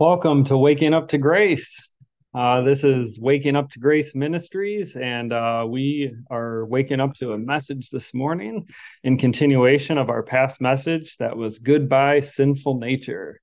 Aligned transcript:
Welcome 0.00 0.44
to 0.46 0.58
Waking 0.58 0.92
Up 0.92 1.10
to 1.10 1.18
Grace. 1.18 1.88
Uh, 2.34 2.62
this 2.62 2.82
is 2.82 3.16
Waking 3.20 3.54
Up 3.54 3.70
to 3.70 3.78
Grace 3.78 4.12
Ministries, 4.12 4.96
and 4.96 5.32
uh, 5.32 5.64
we 5.68 6.12
are 6.28 6.66
waking 6.66 6.98
up 6.98 7.14
to 7.18 7.34
a 7.34 7.38
message 7.38 7.90
this 7.90 8.12
morning 8.12 8.66
in 9.04 9.18
continuation 9.18 9.96
of 9.96 10.10
our 10.10 10.24
past 10.24 10.60
message 10.60 11.16
that 11.18 11.36
was 11.36 11.60
Goodbye 11.60 12.18
Sinful 12.18 12.80
Nature. 12.80 13.40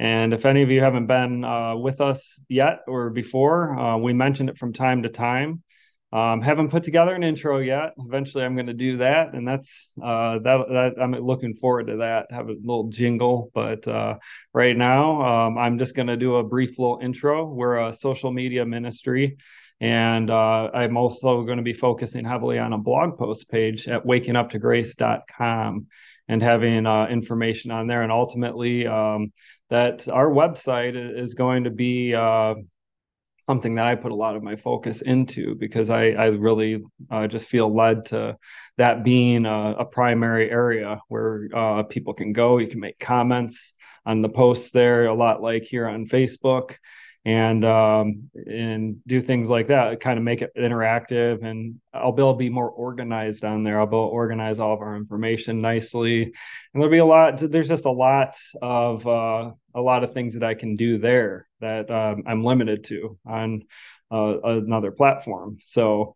And 0.00 0.34
if 0.34 0.44
any 0.44 0.64
of 0.64 0.70
you 0.72 0.80
haven't 0.80 1.06
been 1.06 1.44
uh, 1.44 1.76
with 1.76 2.00
us 2.00 2.40
yet 2.48 2.80
or 2.88 3.10
before, 3.10 3.78
uh, 3.78 3.96
we 3.96 4.12
mentioned 4.12 4.48
it 4.48 4.58
from 4.58 4.72
time 4.72 5.04
to 5.04 5.08
time. 5.10 5.62
Um, 6.14 6.42
haven't 6.42 6.68
put 6.68 6.84
together 6.84 7.12
an 7.12 7.24
intro 7.24 7.58
yet. 7.58 7.94
Eventually, 7.98 8.44
I'm 8.44 8.54
going 8.54 8.68
to 8.68 8.72
do 8.72 8.98
that, 8.98 9.34
and 9.34 9.46
that's 9.46 9.92
uh, 10.00 10.38
that, 10.38 10.64
that. 10.68 10.92
I'm 11.02 11.10
looking 11.10 11.56
forward 11.56 11.88
to 11.88 11.96
that. 11.96 12.26
Have 12.30 12.48
a 12.48 12.52
little 12.52 12.88
jingle, 12.88 13.50
but 13.52 13.86
uh, 13.88 14.14
right 14.52 14.76
now, 14.76 15.46
um, 15.46 15.58
I'm 15.58 15.76
just 15.76 15.96
going 15.96 16.06
to 16.06 16.16
do 16.16 16.36
a 16.36 16.44
brief 16.44 16.78
little 16.78 17.00
intro. 17.02 17.44
We're 17.44 17.88
a 17.88 17.92
social 17.92 18.30
media 18.30 18.64
ministry, 18.64 19.38
and 19.80 20.30
uh, 20.30 20.70
I'm 20.72 20.96
also 20.96 21.42
going 21.42 21.56
to 21.56 21.64
be 21.64 21.72
focusing 21.72 22.24
heavily 22.24 22.60
on 22.60 22.72
a 22.72 22.78
blog 22.78 23.18
post 23.18 23.50
page 23.50 23.88
at 23.88 24.04
wakinguptograce.com 24.04 25.86
and 26.28 26.42
having 26.42 26.86
uh, 26.86 27.06
information 27.08 27.72
on 27.72 27.88
there. 27.88 28.02
And 28.02 28.12
ultimately, 28.12 28.86
um, 28.86 29.32
that 29.70 30.08
our 30.08 30.28
website 30.28 30.94
is 31.20 31.34
going 31.34 31.64
to 31.64 31.70
be 31.70 32.14
uh, 32.14 32.54
something 33.44 33.74
that 33.74 33.86
I 33.86 33.94
put 33.94 34.12
a 34.12 34.16
lot 34.16 34.36
of 34.36 34.42
my 34.42 34.56
focus 34.56 35.02
into 35.02 35.54
because 35.54 35.90
I, 35.90 36.10
I 36.10 36.26
really 36.26 36.82
uh, 37.10 37.26
just 37.26 37.48
feel 37.48 37.74
led 37.74 38.06
to 38.06 38.38
that 38.78 39.04
being 39.04 39.44
a, 39.44 39.76
a 39.80 39.84
primary 39.84 40.50
area 40.50 41.00
where 41.08 41.48
uh, 41.54 41.82
people 41.84 42.14
can 42.14 42.32
go. 42.32 42.58
You 42.58 42.68
can 42.68 42.80
make 42.80 42.98
comments 42.98 43.74
on 44.06 44.22
the 44.22 44.28
posts 44.28 44.70
there, 44.70 45.06
a 45.06 45.14
lot 45.14 45.42
like 45.42 45.64
here 45.64 45.86
on 45.86 46.08
Facebook 46.08 46.76
and 47.24 47.64
um, 47.64 48.30
and 48.34 48.96
do 49.06 49.20
things 49.20 49.48
like 49.48 49.68
that 49.68 50.00
kind 50.00 50.18
of 50.18 50.24
make 50.24 50.42
it 50.42 50.52
interactive 50.58 51.42
and 51.42 51.80
i'll 51.94 52.12
be 52.12 52.20
able 52.20 52.34
to 52.34 52.38
be 52.38 52.50
more 52.50 52.68
organized 52.68 53.44
on 53.44 53.64
there. 53.64 53.80
I'll 53.80 53.86
be 53.86 53.96
able 53.96 54.08
to 54.08 54.14
organize 54.14 54.60
all 54.60 54.74
of 54.74 54.80
our 54.80 54.96
information 54.96 55.60
nicely. 55.60 56.22
And 56.22 56.32
there'll 56.74 56.90
be 56.90 56.98
a 56.98 57.04
lot 57.04 57.38
there's 57.38 57.68
just 57.68 57.86
a 57.86 57.90
lot 57.90 58.36
of 58.60 59.06
uh, 59.06 59.52
a 59.74 59.80
lot 59.80 60.04
of 60.04 60.12
things 60.12 60.34
that 60.34 60.44
i 60.44 60.54
can 60.54 60.76
do 60.76 60.98
there 60.98 61.48
that 61.60 61.90
um, 61.90 62.24
i'm 62.26 62.44
limited 62.44 62.84
to 62.84 63.18
on 63.26 63.62
uh, 64.12 64.40
another 64.42 64.92
platform. 64.92 65.58
So 65.64 66.14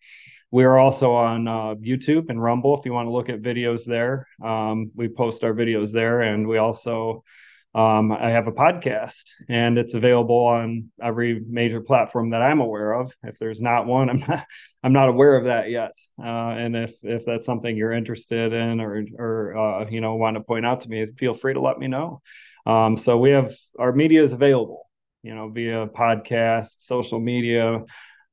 we 0.50 0.64
are 0.64 0.78
also 0.78 1.12
on 1.12 1.48
uh, 1.48 1.74
youtube 1.76 2.28
and 2.28 2.42
rumble 2.42 2.78
if 2.78 2.84
you 2.84 2.92
want 2.92 3.06
to 3.06 3.12
look 3.12 3.30
at 3.30 3.40
videos 3.40 3.84
there. 3.84 4.26
Um, 4.44 4.90
we 4.94 5.08
post 5.08 5.42
our 5.42 5.54
videos 5.54 5.90
there 5.90 6.20
and 6.20 6.46
we 6.46 6.58
also 6.58 7.24
um, 7.74 8.12
I 8.12 8.30
have 8.30 8.48
a 8.48 8.52
podcast 8.52 9.24
and 9.48 9.78
it's 9.78 9.94
available 9.94 10.46
on 10.46 10.90
every 11.02 11.40
major 11.46 11.80
platform 11.80 12.30
that 12.30 12.40
I'm 12.42 12.60
aware 12.60 12.92
of. 12.92 13.12
If 13.22 13.38
there's 13.38 13.60
not 13.60 13.86
one, 13.86 14.08
I'm 14.08 14.18
not, 14.28 14.46
I'm 14.82 14.92
not 14.92 15.08
aware 15.08 15.36
of 15.36 15.44
that 15.44 15.70
yet. 15.70 15.92
Uh, 16.18 16.26
and 16.56 16.74
if, 16.74 16.94
if 17.02 17.24
that's 17.26 17.46
something 17.46 17.76
you're 17.76 17.92
interested 17.92 18.52
in 18.52 18.80
or, 18.80 19.04
or 19.18 19.56
uh, 19.56 19.90
you 19.90 20.00
know, 20.00 20.14
want 20.16 20.36
to 20.36 20.42
point 20.42 20.64
out 20.64 20.80
to 20.82 20.88
me, 20.88 21.06
feel 21.18 21.34
free 21.34 21.54
to 21.54 21.60
let 21.60 21.78
me 21.78 21.88
know. 21.88 22.22
Um, 22.66 22.96
so 22.96 23.18
we 23.18 23.30
have 23.30 23.54
our 23.78 23.92
media 23.92 24.22
is 24.22 24.32
available, 24.32 24.88
you 25.22 25.34
know, 25.34 25.48
via 25.48 25.86
podcast, 25.86 26.76
social 26.78 27.20
media, 27.20 27.84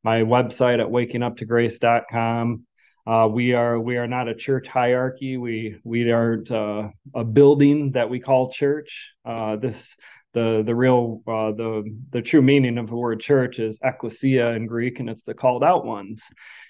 my 0.04 0.22
website 0.22 0.80
at 0.80 0.88
wakinguptograce.com. 0.88 2.66
Uh, 3.08 3.28
we 3.32 3.54
are 3.54 3.80
we 3.80 3.98
are 3.98 4.08
not 4.08 4.28
a 4.28 4.36
church 4.36 4.68
hierarchy. 4.68 5.38
We 5.38 5.78
we 5.84 6.12
aren't 6.12 6.50
uh, 6.50 6.90
a 7.14 7.24
building 7.24 7.92
that 7.92 8.10
we 8.10 8.20
call 8.20 8.52
church. 8.52 9.12
Uh, 9.24 9.58
this 9.58 9.96
the 10.34 10.64
the 10.66 10.74
real 10.74 11.22
uh, 11.28 11.52
the 11.52 11.84
the 12.12 12.22
true 12.24 12.42
meaning 12.42 12.80
of 12.80 12.88
the 12.88 12.96
word 12.96 13.20
church 13.22 13.60
is 13.60 13.78
ecclesia 13.84 14.54
in 14.54 14.66
Greek, 14.66 15.00
and 15.00 15.10
it's 15.10 15.22
the 15.22 15.36
called 15.36 15.64
out 15.64 15.86
ones. 15.86 16.24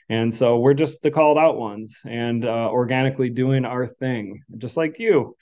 And 0.10 0.36
so 0.36 0.60
we're 0.60 0.74
just 0.74 1.02
the 1.02 1.10
called 1.10 1.38
out 1.38 1.58
ones, 1.58 2.00
and 2.04 2.44
uh, 2.44 2.70
organically 2.70 3.30
doing 3.30 3.64
our 3.64 3.88
thing, 3.88 4.44
just 4.58 4.76
like 4.76 5.00
you. 5.00 5.36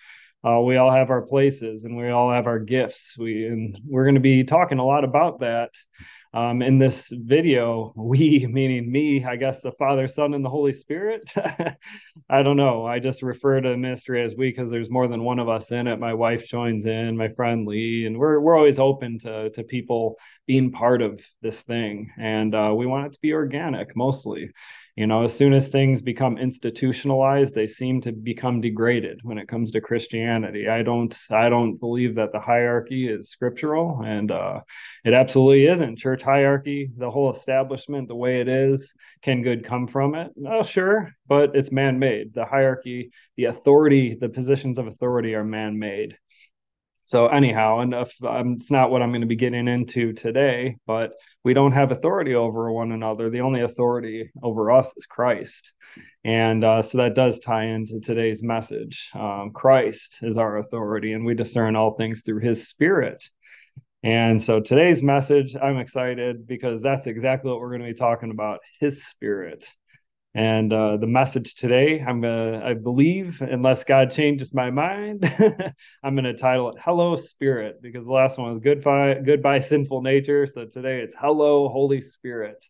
Uh, 0.45 0.59
we 0.59 0.75
all 0.75 0.91
have 0.91 1.09
our 1.09 1.21
places 1.21 1.85
and 1.85 1.95
we 1.95 2.09
all 2.09 2.29
have 2.29 2.47
our 2.47 2.59
gifts. 2.59 3.17
We 3.17 3.47
and 3.47 3.79
we're 3.87 4.03
going 4.03 4.15
to 4.15 4.21
be 4.21 4.43
talking 4.43 4.77
a 4.77 4.85
lot 4.85 5.05
about 5.05 5.39
that 5.39 5.71
um, 6.33 6.61
in 6.61 6.79
this 6.79 7.07
video, 7.11 7.93
we, 7.95 8.47
meaning 8.51 8.91
me, 8.91 9.23
I 9.23 9.35
guess 9.35 9.61
the 9.61 9.71
Father, 9.73 10.07
Son, 10.07 10.33
and 10.33 10.43
the 10.43 10.49
Holy 10.49 10.73
Spirit. 10.73 11.31
I 12.29 12.43
don't 12.43 12.57
know. 12.57 12.85
I 12.85 12.99
just 12.99 13.21
refer 13.21 13.61
to 13.61 13.77
ministry 13.77 14.23
as 14.23 14.35
we 14.35 14.49
because 14.49 14.69
there's 14.69 14.89
more 14.89 15.07
than 15.07 15.23
one 15.23 15.39
of 15.39 15.49
us 15.49 15.71
in 15.71 15.87
it. 15.87 15.99
My 15.99 16.13
wife 16.13 16.45
joins 16.45 16.85
in, 16.85 17.17
my 17.17 17.29
friend 17.29 17.67
Lee, 17.67 18.05
and 18.05 18.17
we're 18.17 18.39
we're 18.39 18.57
always 18.57 18.79
open 18.79 19.19
to 19.19 19.51
to 19.51 19.63
people 19.63 20.17
being 20.47 20.71
part 20.71 21.01
of 21.01 21.21
this 21.41 21.61
thing, 21.61 22.11
and 22.17 22.55
uh, 22.55 22.73
we 22.75 22.85
want 22.85 23.07
it 23.07 23.13
to 23.13 23.19
be 23.21 23.33
organic 23.33 23.95
mostly 23.95 24.51
you 24.95 25.07
know 25.07 25.23
as 25.23 25.35
soon 25.35 25.53
as 25.53 25.69
things 25.69 26.01
become 26.01 26.37
institutionalized 26.37 27.53
they 27.55 27.65
seem 27.67 27.99
to 28.01 28.11
become 28.11 28.61
degraded 28.61 29.19
when 29.23 29.37
it 29.37 29.47
comes 29.47 29.71
to 29.71 29.81
christianity. 29.81 30.67
I 30.67 30.83
don't 30.83 31.15
i 31.31 31.49
don't 31.49 31.77
believe 31.77 32.15
that 32.15 32.31
the 32.31 32.39
hierarchy 32.39 33.07
is 33.07 33.29
scriptural 33.29 34.01
and 34.05 34.31
uh, 34.31 34.61
it 35.03 35.13
absolutely 35.13 35.67
isn't. 35.67 35.97
Church 35.97 36.21
hierarchy 36.21 36.91
the 36.97 37.09
whole 37.09 37.31
establishment 37.31 38.07
the 38.07 38.15
way 38.15 38.41
it 38.41 38.47
is 38.47 38.93
can 39.21 39.41
good 39.41 39.65
come 39.65 39.87
from 39.87 40.15
it? 40.15 40.31
Oh 40.47 40.63
sure 40.63 41.11
but 41.27 41.55
it's 41.55 41.71
man-made. 41.71 42.33
The 42.33 42.45
hierarchy 42.45 43.11
the 43.37 43.45
authority 43.45 44.17
the 44.19 44.29
positions 44.29 44.77
of 44.77 44.87
authority 44.87 45.35
are 45.35 45.43
man-made 45.43 46.17
so 47.13 47.27
anyhow, 47.27 47.79
if, 47.79 48.11
um, 48.23 48.57
it's 48.59 48.71
not 48.71 48.89
what 48.89 49.03
I'm 49.03 49.11
going 49.11 49.21
to 49.21 49.27
be 49.27 49.35
getting 49.35 49.67
into 49.67 50.13
today, 50.13 50.77
but 50.87 51.11
we 51.43 51.53
don't 51.53 51.73
have 51.73 51.91
authority 51.91 52.33
over 52.33 52.71
one 52.71 52.91
another. 52.91 53.29
The 53.29 53.41
only 53.41 53.61
authority 53.61 54.31
over 54.41 54.71
us 54.71 54.91
is 54.97 55.05
Christ, 55.05 55.73
and 56.25 56.63
uh, 56.63 56.81
so 56.81 56.97
that 56.97 57.13
does 57.13 57.37
tie 57.37 57.65
into 57.65 57.99
today's 57.99 58.41
message. 58.41 59.11
Um, 59.13 59.51
Christ 59.53 60.17
is 60.23 60.39
our 60.39 60.57
authority, 60.57 61.13
and 61.13 61.23
we 61.23 61.35
discern 61.35 61.75
all 61.75 61.91
things 61.91 62.23
through 62.25 62.39
His 62.39 62.67
Spirit. 62.67 63.23
And 64.01 64.43
so 64.43 64.59
today's 64.59 65.03
message, 65.03 65.55
I'm 65.55 65.77
excited 65.77 66.47
because 66.47 66.81
that's 66.81 67.05
exactly 67.05 67.51
what 67.51 67.59
we're 67.59 67.77
going 67.77 67.87
to 67.87 67.93
be 67.93 67.99
talking 67.99 68.31
about 68.31 68.57
His 68.79 69.05
Spirit. 69.05 69.67
And 70.35 70.73
uh, 70.73 70.97
the 70.97 71.05
message 71.07 71.53
today, 71.53 72.01
I'm 72.01 72.21
gonna, 72.21 72.63
I 72.65 72.73
believe, 72.73 73.41
unless 73.41 73.83
God 73.83 74.11
changes 74.11 74.51
my 74.51 74.71
mind, 74.71 75.23
I'm 76.03 76.15
gonna 76.15 76.35
title 76.35 76.69
it 76.69 76.77
"Hello 76.79 77.15
Spirit" 77.15 77.81
because 77.83 78.05
the 78.05 78.11
last 78.13 78.39
one 78.39 78.49
was 78.49 78.57
"Goodbye, 78.57 79.19
Goodbye 79.23 79.59
Sinful 79.59 80.01
Nature." 80.01 80.47
So 80.47 80.65
today 80.65 81.01
it's 81.01 81.15
"Hello 81.15 81.69
Holy 81.69 82.01
Spirit." 82.01 82.63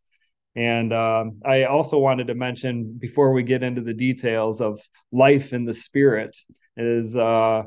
And 0.57 0.91
um, 0.93 1.41
I 1.45 1.63
also 1.63 1.97
wanted 1.97 2.27
to 2.27 2.35
mention 2.35 2.97
before 2.99 3.31
we 3.31 3.43
get 3.43 3.63
into 3.63 3.81
the 3.81 3.93
details 3.93 4.59
of 4.59 4.81
life 5.13 5.53
in 5.53 5.63
the 5.63 5.73
Spirit 5.73 6.35
is 6.75 7.15
uh, 7.15 7.63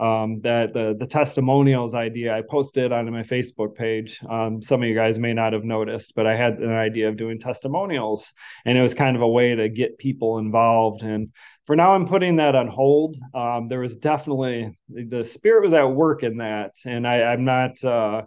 um, 0.00 0.40
that 0.42 0.72
the 0.72 0.96
the 0.98 1.06
testimonials 1.06 1.94
idea 1.94 2.36
I 2.36 2.42
posted 2.48 2.92
on 2.92 3.10
my 3.10 3.22
Facebook 3.24 3.74
page. 3.74 4.20
Um, 4.28 4.62
some 4.62 4.82
of 4.82 4.88
you 4.88 4.94
guys 4.94 5.18
may 5.18 5.34
not 5.34 5.52
have 5.52 5.64
noticed, 5.64 6.12
but 6.14 6.26
I 6.26 6.36
had 6.36 6.58
an 6.58 6.72
idea 6.72 7.08
of 7.08 7.16
doing 7.16 7.40
testimonials, 7.40 8.32
and 8.64 8.78
it 8.78 8.82
was 8.82 8.94
kind 8.94 9.16
of 9.16 9.22
a 9.22 9.28
way 9.28 9.54
to 9.54 9.68
get 9.68 9.98
people 9.98 10.38
involved. 10.38 11.02
And 11.02 11.32
for 11.66 11.74
now, 11.74 11.94
I'm 11.94 12.06
putting 12.06 12.36
that 12.36 12.54
on 12.54 12.68
hold. 12.68 13.16
Um, 13.34 13.68
there 13.68 13.80
was 13.80 13.96
definitely 13.96 14.78
the 14.88 15.24
spirit 15.24 15.64
was 15.64 15.72
at 15.72 15.84
work 15.84 16.22
in 16.22 16.38
that, 16.38 16.72
and 16.84 17.06
I, 17.06 17.22
I'm 17.22 17.44
not. 17.44 17.82
Uh, 17.82 18.22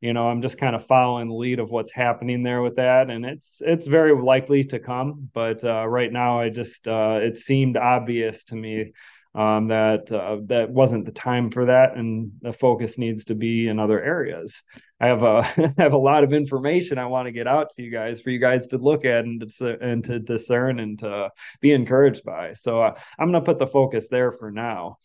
you 0.00 0.14
know, 0.14 0.28
I'm 0.28 0.40
just 0.40 0.56
kind 0.56 0.74
of 0.74 0.86
following 0.86 1.28
the 1.28 1.34
lead 1.34 1.58
of 1.58 1.68
what's 1.68 1.92
happening 1.92 2.42
there 2.42 2.62
with 2.62 2.76
that, 2.76 3.10
and 3.10 3.26
it's 3.26 3.60
it's 3.60 3.86
very 3.86 4.18
likely 4.18 4.64
to 4.64 4.78
come. 4.78 5.28
But 5.34 5.62
uh, 5.62 5.86
right 5.86 6.10
now, 6.10 6.40
I 6.40 6.48
just 6.48 6.88
uh, 6.88 7.18
it 7.20 7.36
seemed 7.38 7.76
obvious 7.76 8.44
to 8.44 8.56
me 8.56 8.92
um, 9.34 9.68
that 9.68 10.10
uh, 10.10 10.38
that 10.46 10.70
wasn't 10.70 11.04
the 11.04 11.12
time 11.12 11.50
for 11.50 11.66
that, 11.66 11.96
and 11.96 12.32
the 12.42 12.52
focus 12.52 12.98
needs 12.98 13.24
to 13.26 13.34
be 13.34 13.68
in 13.68 13.78
other 13.78 14.02
areas. 14.02 14.62
I 15.00 15.06
have 15.06 15.22
a 15.22 15.72
I 15.78 15.82
have 15.82 15.92
a 15.92 15.98
lot 15.98 16.24
of 16.24 16.32
information 16.32 16.98
I 16.98 17.06
want 17.06 17.26
to 17.26 17.32
get 17.32 17.46
out 17.46 17.70
to 17.76 17.82
you 17.82 17.92
guys 17.92 18.20
for 18.20 18.30
you 18.30 18.40
guys 18.40 18.66
to 18.68 18.78
look 18.78 19.04
at 19.04 19.24
and 19.24 19.48
to, 19.58 19.78
and 19.80 20.02
to 20.04 20.18
discern 20.18 20.80
and 20.80 20.98
to 21.00 21.30
be 21.60 21.72
encouraged 21.72 22.24
by. 22.24 22.54
So 22.54 22.82
uh, 22.82 22.94
I'm 23.18 23.30
going 23.30 23.42
to 23.42 23.46
put 23.46 23.58
the 23.58 23.68
focus 23.68 24.08
there 24.08 24.32
for 24.32 24.50
now. 24.50 24.98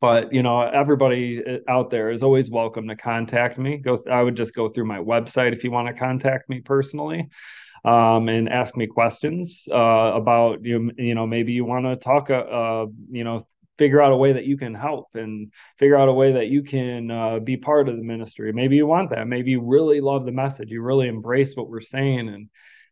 But 0.00 0.32
you 0.32 0.42
know, 0.42 0.62
everybody 0.62 1.42
uh, 1.44 1.58
out 1.68 1.90
there 1.90 2.10
is 2.10 2.22
always 2.22 2.50
welcome 2.50 2.88
to 2.88 2.96
contact 2.96 3.58
me. 3.58 3.76
Go, 3.76 4.02
I 4.10 4.22
would 4.22 4.34
just 4.34 4.54
go 4.54 4.68
through 4.68 4.86
my 4.86 4.98
website 4.98 5.52
if 5.52 5.62
you 5.62 5.70
want 5.70 5.88
to 5.88 5.94
contact 5.94 6.48
me 6.48 6.60
personally 6.60 7.28
um, 7.84 8.28
and 8.28 8.48
ask 8.48 8.76
me 8.76 8.86
questions 8.86 9.66
uh, 9.70 10.12
about 10.14 10.64
you. 10.64 10.90
You 10.96 11.14
know, 11.14 11.26
maybe 11.26 11.52
you 11.52 11.64
want 11.64 11.86
to 11.86 11.96
talk. 11.96 12.30
Uh, 12.30 12.34
uh, 12.34 12.86
you 13.10 13.24
know, 13.24 13.46
figure 13.78 14.02
out 14.02 14.12
a 14.12 14.16
way 14.16 14.32
that 14.32 14.44
you 14.44 14.56
can 14.56 14.74
help 14.74 15.08
and 15.14 15.52
figure 15.78 15.96
out 15.96 16.08
a 16.08 16.12
way 16.12 16.32
that 16.32 16.48
you 16.48 16.62
can 16.62 17.10
uh, 17.10 17.38
be 17.38 17.56
part 17.56 17.88
of 17.88 17.96
the 17.96 18.02
ministry. 18.02 18.52
Maybe 18.52 18.76
you 18.76 18.86
want 18.86 19.10
that. 19.10 19.26
Maybe 19.26 19.52
you 19.52 19.62
really 19.62 20.00
love 20.00 20.24
the 20.24 20.32
message. 20.32 20.70
You 20.70 20.82
really 20.82 21.08
embrace 21.08 21.56
what 21.56 21.68
we're 21.68 21.80
saying 21.80 22.28
and 22.28 22.48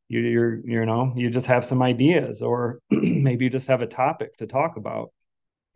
you, 0.08 0.20
you're 0.20 0.60
you 0.64 0.84
know 0.86 1.12
you 1.14 1.30
just 1.30 1.46
have 1.46 1.64
some 1.64 1.82
ideas 1.82 2.42
or 2.42 2.80
maybe 2.90 3.44
you 3.44 3.50
just 3.50 3.68
have 3.68 3.80
a 3.80 3.86
topic 3.86 4.36
to 4.38 4.46
talk 4.46 4.76
about 4.76 5.12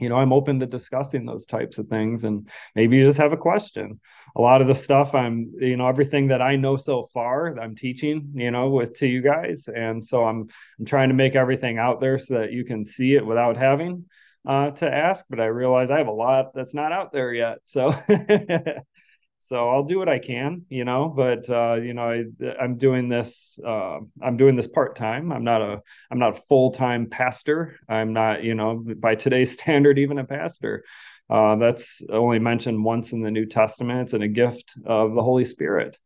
you 0.05 0.09
know, 0.11 0.17
I'm 0.17 0.33
open 0.33 0.61
to 0.61 0.67
discussing 0.67 1.27
those 1.27 1.47
types 1.47 1.79
of 1.79 1.89
things. 1.89 2.25
And 2.25 2.49
maybe 2.77 2.97
you 2.97 3.07
just 3.07 3.19
have 3.19 3.33
a 3.33 3.37
question. 3.37 4.01
A 4.37 4.41
lot 4.41 4.63
of 4.63 4.69
the 4.69 4.75
stuff 4.75 5.15
I'm, 5.15 5.53
you 5.59 5.77
know, 5.77 5.89
everything 5.89 6.29
that 6.29 6.43
I 6.43 6.57
know 6.57 6.77
so 6.77 7.09
far, 7.13 7.59
I'm 7.59 7.75
teaching, 7.75 8.33
you 8.35 8.51
know, 8.53 8.69
with 8.71 8.97
to 8.99 9.07
you 9.07 9.23
guys. 9.23 9.69
And 9.69 10.07
so 10.07 10.25
I'm 10.25 10.49
I'm 10.79 10.87
trying 10.87 11.09
to 11.09 11.15
make 11.15 11.35
everything 11.37 11.79
out 11.79 12.01
there 12.01 12.19
so 12.19 12.35
that 12.35 12.53
you 12.53 12.65
can 12.65 12.85
see 12.87 13.15
it 13.15 13.27
without 13.27 13.57
having 13.57 14.05
uh, 14.47 14.71
to 14.73 14.87
ask. 14.93 15.25
But 15.29 15.41
I 15.41 15.47
realize 15.47 15.91
I 15.91 15.99
have 15.99 16.09
a 16.09 16.13
lot 16.13 16.55
that's 16.55 16.75
not 16.75 16.93
out 16.93 17.13
there 17.13 17.33
yet. 17.33 17.59
So 17.65 17.95
so 19.49 19.69
I'll 19.69 19.85
do 19.85 19.99
what 19.99 20.09
I 20.09 20.19
can, 20.19 20.65
you 20.69 20.85
know. 20.85 21.13
But 21.15 21.49
uh, 21.51 21.75
you 21.75 21.95
know, 21.95 22.11
I, 22.11 22.25
I'm 22.61 22.79
doing 22.79 23.09
this. 23.09 23.59
Uh, 23.65 23.99
I'm 24.23 24.37
doing 24.37 24.57
this 24.57 24.67
part 24.67 24.97
time. 24.97 25.33
I'm 25.33 25.45
not 25.45 25.63
a. 25.63 25.83
I'm 26.11 26.19
not 26.19 26.39
a 26.39 26.43
full 26.49 26.73
time 26.73 27.09
pastor. 27.11 27.77
I'm 27.89 28.13
not, 28.13 28.43
you 28.43 28.55
know, 28.55 28.83
by 28.97 29.15
today's 29.15 29.53
standard, 29.61 29.99
even 29.99 30.19
a 30.19 30.25
pastor. 30.25 30.85
Uh, 31.29 31.57
that's 31.57 32.03
only 32.11 32.39
mentioned 32.39 32.85
once 32.85 33.13
in 33.13 33.23
the 33.23 33.31
New 33.31 33.47
Testament. 33.47 34.03
It's 34.03 34.15
in 34.15 34.23
a 34.23 34.29
gift 34.29 34.75
of 34.85 35.15
the 35.15 35.23
Holy 35.23 35.45
Spirit, 35.45 35.99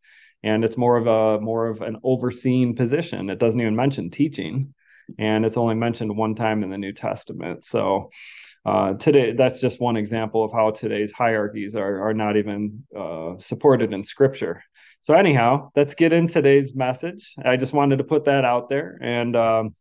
and 0.43 0.64
it's 0.64 0.76
more 0.76 0.96
of 0.96 1.06
a 1.06 1.40
more 1.40 1.69
of 1.69 1.81
an 1.82 1.99
overseeing 2.02 2.76
position. 2.76 3.31
It 3.31 3.38
doesn't 3.38 3.61
even 3.61 3.76
mention 3.76 4.11
teaching, 4.11 4.75
and 5.19 5.44
it's 5.44 5.56
only 5.56 5.75
mentioned 5.75 6.17
one 6.17 6.35
time 6.35 6.62
in 6.62 6.70
the 6.70 6.79
New 6.79 6.93
Testament. 6.93 7.64
So 7.64 8.11
uh, 8.68 8.92
today 8.94 9.32
that's 9.32 9.60
just 9.60 9.80
one 9.80 9.96
example 9.96 10.44
of 10.44 10.52
how 10.52 10.70
today's 10.70 11.10
hierarchies 11.10 11.74
are, 11.74 12.08
are 12.08 12.14
not 12.14 12.36
even 12.36 12.84
uh, 12.96 13.34
supported 13.38 13.92
in 13.92 14.04
scripture. 14.04 14.62
So 15.00 15.14
anyhow 15.14 15.70
let's 15.74 15.94
get 15.94 16.12
in 16.12 16.28
today's 16.28 16.74
message. 16.74 17.34
I 17.42 17.56
just 17.56 17.72
wanted 17.72 17.96
to 17.96 18.04
put 18.04 18.26
that 18.26 18.44
out 18.44 18.68
there 18.68 18.98
and 19.00 19.34
um, 19.36 19.74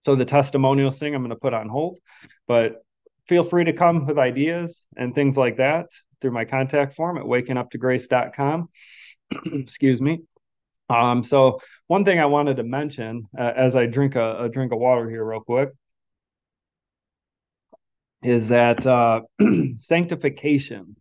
so 0.00 0.14
the 0.14 0.24
testimonial 0.24 0.90
thing 0.90 1.14
i'm 1.14 1.22
going 1.22 1.30
to 1.30 1.36
put 1.36 1.54
on 1.54 1.68
hold 1.68 1.98
but 2.46 2.84
feel 3.28 3.42
free 3.42 3.64
to 3.64 3.72
come 3.72 4.06
with 4.06 4.18
ideas 4.18 4.86
and 4.96 5.14
things 5.14 5.36
like 5.36 5.56
that 5.56 5.86
through 6.20 6.30
my 6.30 6.44
contact 6.44 6.94
form 6.96 7.18
at 7.18 7.24
wakinguptograce.com 7.24 8.68
excuse 9.52 10.00
me. 10.00 10.20
Um, 10.88 11.24
so 11.24 11.60
one 11.88 12.04
thing 12.04 12.20
i 12.20 12.26
wanted 12.26 12.56
to 12.58 12.62
mention 12.62 13.28
uh, 13.38 13.52
as 13.56 13.74
i 13.74 13.86
drink 13.86 14.14
a, 14.14 14.44
a 14.44 14.48
drink 14.48 14.72
of 14.72 14.78
water 14.78 15.10
here 15.10 15.24
real 15.24 15.40
quick 15.40 15.70
is 18.22 18.48
that 18.48 18.86
uh, 18.86 19.20
sanctification 19.78 20.96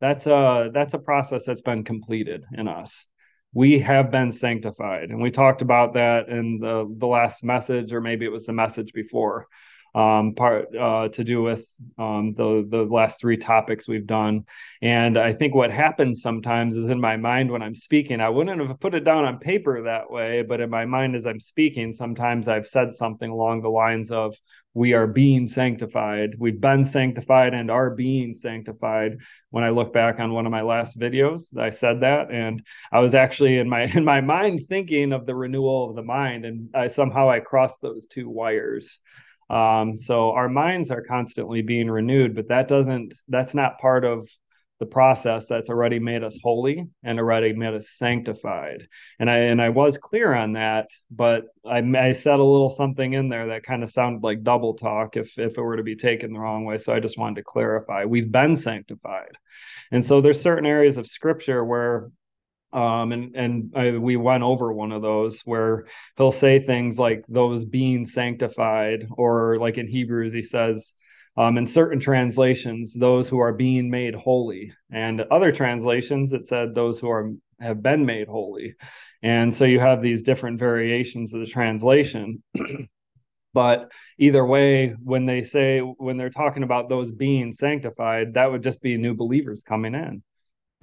that's 0.00 0.26
a 0.26 0.70
that's 0.74 0.94
a 0.94 0.98
process 0.98 1.44
that's 1.46 1.62
been 1.62 1.84
completed 1.84 2.44
in 2.52 2.68
us. 2.68 3.06
We 3.54 3.78
have 3.78 4.10
been 4.10 4.32
sanctified 4.32 5.10
and 5.10 5.22
we 5.22 5.30
talked 5.30 5.62
about 5.62 5.94
that 5.94 6.28
in 6.28 6.58
the 6.58 6.92
the 6.98 7.06
last 7.06 7.44
message 7.44 7.92
or 7.92 8.00
maybe 8.00 8.24
it 8.26 8.32
was 8.32 8.44
the 8.44 8.52
message 8.52 8.92
before 8.92 9.46
um, 9.94 10.34
part 10.34 10.74
uh, 10.76 11.08
to 11.08 11.22
do 11.22 11.42
with 11.42 11.66
um, 11.98 12.34
the 12.34 12.66
the 12.68 12.82
last 12.82 13.20
three 13.20 13.36
topics 13.36 13.86
we've 13.86 14.06
done. 14.06 14.44
And 14.82 15.16
I 15.16 15.32
think 15.32 15.54
what 15.54 15.70
happens 15.70 16.20
sometimes 16.20 16.74
is 16.76 16.88
in 16.90 17.00
my 17.00 17.16
mind 17.16 17.50
when 17.50 17.62
I'm 17.62 17.76
speaking, 17.76 18.20
I 18.20 18.28
wouldn't 18.28 18.60
have 18.60 18.80
put 18.80 18.94
it 18.94 19.04
down 19.04 19.24
on 19.24 19.38
paper 19.38 19.82
that 19.82 20.10
way, 20.10 20.42
but 20.42 20.60
in 20.60 20.68
my 20.68 20.84
mind 20.84 21.14
as 21.14 21.26
I'm 21.26 21.38
speaking, 21.40 21.94
sometimes 21.94 22.48
I've 22.48 22.66
said 22.66 22.96
something 22.96 23.30
along 23.30 23.62
the 23.62 23.68
lines 23.70 24.10
of, 24.10 24.34
"We 24.74 24.94
are 24.94 25.06
being 25.06 25.48
sanctified. 25.48 26.34
We've 26.38 26.60
been 26.60 26.84
sanctified 26.84 27.54
and 27.54 27.70
are 27.70 27.90
being 27.94 28.34
sanctified." 28.34 29.18
When 29.50 29.62
I 29.62 29.70
look 29.70 29.92
back 29.92 30.18
on 30.18 30.32
one 30.32 30.46
of 30.46 30.52
my 30.52 30.62
last 30.62 30.98
videos, 30.98 31.56
I 31.56 31.70
said 31.70 32.00
that, 32.00 32.32
and 32.32 32.62
I 32.90 32.98
was 33.00 33.14
actually 33.14 33.58
in 33.58 33.68
my 33.68 33.82
in 33.94 34.04
my 34.04 34.20
mind 34.20 34.66
thinking 34.68 35.12
of 35.12 35.26
the 35.26 35.34
renewal 35.36 35.90
of 35.90 35.96
the 35.96 36.02
mind, 36.02 36.44
and 36.44 36.70
I, 36.74 36.88
somehow 36.88 37.30
I 37.30 37.38
crossed 37.40 37.80
those 37.80 38.08
two 38.08 38.28
wires. 38.28 38.98
Um, 39.50 39.98
so 39.98 40.32
our 40.32 40.48
minds 40.48 40.90
are 40.90 41.02
constantly 41.02 41.62
being 41.62 41.90
renewed, 41.90 42.34
but 42.34 42.48
that 42.48 42.68
doesn't, 42.68 43.14
that's 43.28 43.54
not 43.54 43.78
part 43.78 44.04
of 44.04 44.28
the 44.80 44.86
process 44.86 45.46
that's 45.46 45.70
already 45.70 45.98
made 45.98 46.24
us 46.24 46.38
holy 46.42 46.84
and 47.04 47.18
already 47.18 47.52
made 47.52 47.74
us 47.74 47.90
sanctified. 47.96 48.86
And 49.20 49.30
I 49.30 49.36
and 49.38 49.62
I 49.62 49.68
was 49.68 49.96
clear 49.98 50.34
on 50.34 50.52
that, 50.54 50.88
but 51.10 51.44
I, 51.64 51.78
I 51.78 52.12
said 52.12 52.40
a 52.40 52.44
little 52.44 52.70
something 52.70 53.12
in 53.12 53.28
there 53.28 53.48
that 53.48 53.62
kind 53.62 53.82
of 53.82 53.90
sounded 53.90 54.24
like 54.24 54.42
double 54.42 54.74
talk 54.74 55.16
if 55.16 55.38
if 55.38 55.56
it 55.56 55.62
were 55.62 55.76
to 55.76 55.82
be 55.82 55.96
taken 55.96 56.32
the 56.32 56.40
wrong 56.40 56.64
way. 56.64 56.76
So 56.78 56.92
I 56.92 57.00
just 57.00 57.18
wanted 57.18 57.36
to 57.36 57.44
clarify. 57.44 58.04
We've 58.04 58.30
been 58.30 58.56
sanctified. 58.56 59.32
And 59.92 60.04
so 60.04 60.20
there's 60.20 60.40
certain 60.40 60.66
areas 60.66 60.98
of 60.98 61.06
scripture 61.06 61.64
where 61.64 62.10
um, 62.74 63.12
and 63.12 63.36
and 63.36 63.72
I, 63.76 63.90
we 63.92 64.16
went 64.16 64.42
over 64.42 64.72
one 64.72 64.90
of 64.92 65.00
those 65.00 65.40
where 65.42 65.86
he'll 66.16 66.32
say 66.32 66.58
things 66.58 66.98
like 66.98 67.24
those 67.28 67.64
being 67.64 68.04
sanctified, 68.04 69.06
or 69.12 69.58
like 69.58 69.78
in 69.78 69.86
Hebrews 69.86 70.32
he 70.32 70.42
says, 70.42 70.94
um, 71.36 71.56
in 71.56 71.68
certain 71.68 72.00
translations, 72.00 72.92
those 72.92 73.28
who 73.28 73.38
are 73.38 73.52
being 73.52 73.90
made 73.90 74.14
holy, 74.14 74.72
and 74.90 75.20
other 75.20 75.52
translations 75.52 76.32
it 76.32 76.48
said 76.48 76.74
those 76.74 76.98
who 76.98 77.08
are 77.08 77.30
have 77.60 77.80
been 77.80 78.04
made 78.04 78.26
holy, 78.26 78.74
and 79.22 79.54
so 79.54 79.64
you 79.64 79.78
have 79.78 80.02
these 80.02 80.24
different 80.24 80.58
variations 80.58 81.32
of 81.32 81.40
the 81.40 81.46
translation. 81.46 82.42
but 83.54 83.92
either 84.18 84.44
way 84.44 84.96
when 85.02 85.26
they 85.26 85.44
say 85.44 85.78
when 85.78 86.16
they're 86.16 86.28
talking 86.28 86.64
about 86.64 86.88
those 86.88 87.12
being 87.12 87.54
sanctified 87.54 88.34
that 88.34 88.50
would 88.50 88.64
just 88.64 88.82
be 88.82 88.96
new 88.96 89.14
believers 89.14 89.62
coming 89.62 89.94
in 89.94 90.24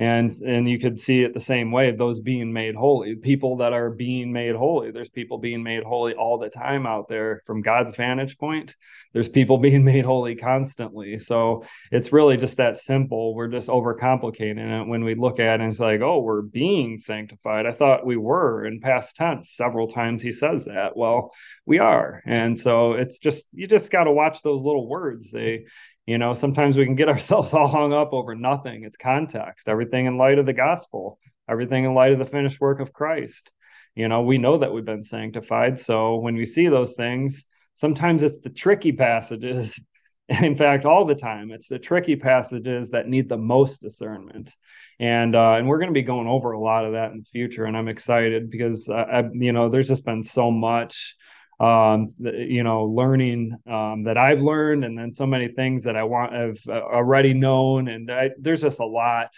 and 0.01 0.31
and 0.41 0.67
you 0.67 0.79
could 0.79 0.99
see 0.99 1.21
it 1.21 1.31
the 1.35 1.39
same 1.39 1.71
way 1.71 1.91
those 1.91 2.19
being 2.19 2.51
made 2.51 2.73
holy. 2.73 3.13
People 3.15 3.57
that 3.57 3.71
are 3.71 3.91
being 3.91 4.33
made 4.33 4.55
holy. 4.55 4.89
There's 4.89 5.11
people 5.11 5.37
being 5.37 5.61
made 5.61 5.83
holy 5.83 6.15
all 6.15 6.39
the 6.39 6.49
time 6.49 6.87
out 6.87 7.07
there 7.07 7.43
from 7.45 7.61
god's 7.61 7.95
vantage 7.95 8.39
point. 8.39 8.75
There's 9.13 9.29
people 9.29 9.57
being 9.59 9.85
made 9.85 10.03
holy 10.03 10.33
constantly. 10.33 11.19
So 11.19 11.65
it's 11.91 12.11
really 12.11 12.35
just 12.35 12.57
that 12.57 12.79
simple. 12.79 13.35
We're 13.35 13.49
just 13.49 13.67
overcomplicating 13.67 14.81
it 14.81 14.87
when 14.87 15.03
we 15.03 15.13
look 15.13 15.39
at 15.39 15.59
it 15.59 15.61
and 15.61 15.71
it's 15.71 15.79
like 15.79 16.01
oh 16.01 16.21
we're 16.21 16.41
being 16.41 16.97
sanctified. 16.97 17.67
I 17.67 17.71
thought 17.71 18.03
we 18.03 18.17
were 18.17 18.65
in 18.65 18.79
past 18.79 19.15
tense. 19.15 19.53
Several 19.55 19.87
times 19.87 20.23
he 20.23 20.31
says 20.31 20.65
that. 20.65 20.97
Well 20.97 21.31
we 21.67 21.77
are. 21.77 22.23
And 22.25 22.59
so 22.59 22.93
it's 22.93 23.19
just 23.19 23.45
you 23.53 23.67
just 23.67 23.91
got 23.91 24.05
to 24.05 24.11
watch 24.11 24.41
those 24.41 24.63
little 24.63 24.87
words. 24.87 25.29
They 25.29 25.65
you 26.05 26.17
know 26.17 26.33
sometimes 26.33 26.77
we 26.77 26.85
can 26.85 26.95
get 26.95 27.09
ourselves 27.15 27.53
all 27.53 27.67
hung 27.67 27.93
up 27.93 28.13
over 28.13 28.35
nothing. 28.35 28.83
It's 28.83 28.97
context 28.97 29.67
everything 29.67 30.05
in 30.05 30.17
light 30.17 30.39
of 30.39 30.45
the 30.45 30.53
gospel 30.53 31.19
everything 31.49 31.83
in 31.83 31.93
light 31.93 32.13
of 32.13 32.19
the 32.19 32.25
finished 32.25 32.61
work 32.61 32.79
of 32.79 32.93
christ. 32.93 33.51
You 33.95 34.07
know 34.07 34.21
we 34.21 34.37
know 34.37 34.59
that 34.59 34.73
we've 34.73 34.85
been 34.85 35.03
sanctified. 35.03 35.79
So 35.79 36.17
when 36.17 36.35
we 36.35 36.45
see 36.45 36.67
those 36.67 36.93
things 36.93 37.45
sometimes 37.75 38.23
it's 38.23 38.39
the 38.39 38.49
tricky 38.49 38.91
passages. 38.91 39.79
In 40.29 40.55
fact 40.55 40.85
all 40.85 41.05
the 41.05 41.15
time 41.15 41.51
it's 41.51 41.67
the 41.67 41.79
tricky 41.79 42.15
passages 42.15 42.91
that 42.91 43.07
need 43.07 43.27
the 43.27 43.37
most 43.37 43.81
discernment. 43.81 44.55
And 44.99 45.35
uh, 45.35 45.53
and 45.53 45.67
we're 45.67 45.79
going 45.79 45.89
to 45.89 45.93
be 45.93 46.03
going 46.03 46.27
over 46.27 46.51
a 46.51 46.59
lot 46.59 46.85
of 46.85 46.93
that 46.93 47.11
in 47.11 47.17
the 47.19 47.25
future 47.31 47.65
and 47.65 47.75
i'm 47.75 47.87
excited 47.87 48.51
because 48.51 48.87
uh, 48.87 48.93
I, 48.93 49.23
you 49.33 49.51
know 49.51 49.69
there's 49.69 49.87
just 49.87 50.05
been 50.05 50.23
so 50.23 50.51
much 50.51 51.15
um, 51.61 52.09
you 52.17 52.63
know, 52.63 52.85
learning 52.85 53.55
um, 53.69 54.05
that 54.05 54.17
I've 54.17 54.41
learned, 54.41 54.83
and 54.83 54.97
then 54.97 55.13
so 55.13 55.27
many 55.27 55.47
things 55.49 55.83
that 55.83 55.95
I 55.95 56.03
want 56.03 56.33
have 56.33 56.57
uh, 56.67 56.71
already 56.71 57.35
known, 57.35 57.87
and 57.87 58.09
I, 58.09 58.31
there's 58.39 58.63
just 58.63 58.79
a 58.79 58.85
lot 58.85 59.29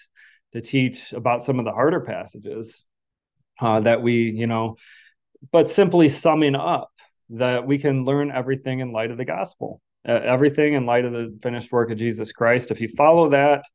to 0.53 0.62
teach 0.62 1.12
about 1.12 1.44
some 1.44 1.60
of 1.60 1.65
the 1.65 1.74
harder 1.74 2.00
passages 2.00 2.86
uh, 3.60 3.82
that 3.82 4.01
we, 4.01 4.32
you 4.32 4.48
know, 4.48 4.77
but 5.51 5.70
simply 5.70 6.08
summing 6.08 6.56
up 6.56 6.92
that 7.32 7.68
we 7.68 7.77
can 7.77 8.06
learn 8.06 8.32
everything 8.32 8.80
in 8.80 8.94
light 8.94 9.12
of 9.12 9.18
the 9.18 9.25
gospel, 9.25 9.82
uh, 10.08 10.13
everything 10.13 10.75
in 10.75 10.86
light 10.86 11.03
of 11.03 11.12
the 11.12 11.38
finished 11.44 11.74
work 11.74 11.92
of 11.92 11.98
Jesus 11.98 12.32
Christ. 12.32 12.72
If 12.72 12.80
you 12.80 12.88
follow 12.88 13.32
that, 13.32 13.65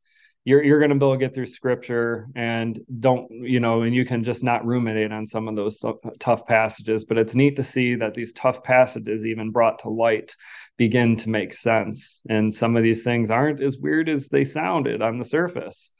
you're 0.48 0.64
you're 0.64 0.78
going 0.78 0.88
to 0.88 0.96
be 0.96 1.04
able 1.04 1.12
to 1.12 1.18
get 1.18 1.34
through 1.34 1.44
scripture 1.44 2.26
and 2.34 2.80
don't 3.00 3.30
you 3.30 3.60
know 3.60 3.82
and 3.82 3.94
you 3.94 4.06
can 4.06 4.24
just 4.24 4.42
not 4.42 4.64
ruminate 4.64 5.12
on 5.12 5.26
some 5.26 5.46
of 5.46 5.54
those 5.56 5.76
tough 6.18 6.46
passages 6.46 7.04
but 7.04 7.18
it's 7.18 7.34
neat 7.34 7.56
to 7.56 7.62
see 7.62 7.94
that 7.96 8.14
these 8.14 8.32
tough 8.32 8.62
passages 8.62 9.26
even 9.26 9.50
brought 9.50 9.80
to 9.80 9.90
light 9.90 10.34
begin 10.78 11.16
to 11.16 11.28
make 11.28 11.52
sense. 11.52 12.22
And 12.30 12.54
some 12.54 12.76
of 12.76 12.82
these 12.82 13.02
things 13.04 13.30
aren't 13.30 13.60
as 13.60 13.76
weird 13.76 14.08
as 14.08 14.28
they 14.28 14.44
sounded 14.44 15.02
on 15.02 15.18
the 15.18 15.24
surface. 15.24 15.90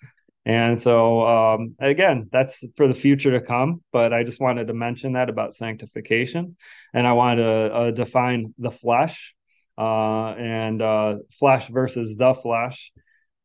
And 0.46 0.80
so 0.80 1.26
um, 1.26 1.74
again 1.78 2.30
that's 2.32 2.64
for 2.74 2.88
the 2.88 2.94
future 2.94 3.32
to 3.32 3.44
come 3.44 3.82
but 3.92 4.14
i 4.14 4.22
just 4.24 4.40
wanted 4.40 4.68
to 4.68 4.72
mention 4.72 5.12
that 5.12 5.28
about 5.28 5.56
sanctification. 5.56 6.56
And 6.94 7.06
i 7.06 7.12
wanted 7.12 7.42
to 7.42 7.74
uh, 7.74 7.90
define 7.90 8.54
the 8.56 8.70
flesh 8.70 9.34
uh, 9.76 10.30
and 10.38 10.80
uh, 10.80 11.16
flesh 11.38 11.68
versus 11.68 12.16
the 12.16 12.32
flesh 12.32 12.92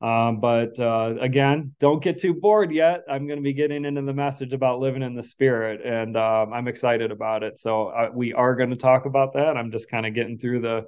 um, 0.03 0.41
but 0.41 0.77
uh, 0.77 1.15
again, 1.21 1.73
don't 1.79 2.03
get 2.03 2.19
too 2.19 2.33
bored 2.33 2.73
yet. 2.73 3.03
I'm 3.09 3.25
going 3.25 3.39
to 3.39 3.43
be 3.43 3.53
getting 3.53 3.85
into 3.85 4.01
the 4.01 4.13
message 4.13 4.51
about 4.51 4.79
living 4.79 5.01
in 5.01 5.15
the 5.15 5.23
spirit, 5.23 5.79
and 5.85 6.17
um, 6.17 6.51
I'm 6.51 6.67
excited 6.67 7.09
about 7.09 7.41
it. 7.41 7.57
So 7.57 7.87
uh, 7.87 8.09
we 8.13 8.33
are 8.33 8.53
going 8.55 8.71
to 8.71 8.75
talk 8.75 9.05
about 9.05 9.35
that. 9.35 9.55
I'm 9.55 9.71
just 9.71 9.89
kind 9.89 10.05
of 10.05 10.13
getting 10.13 10.37
through 10.37 10.59
the 10.59 10.85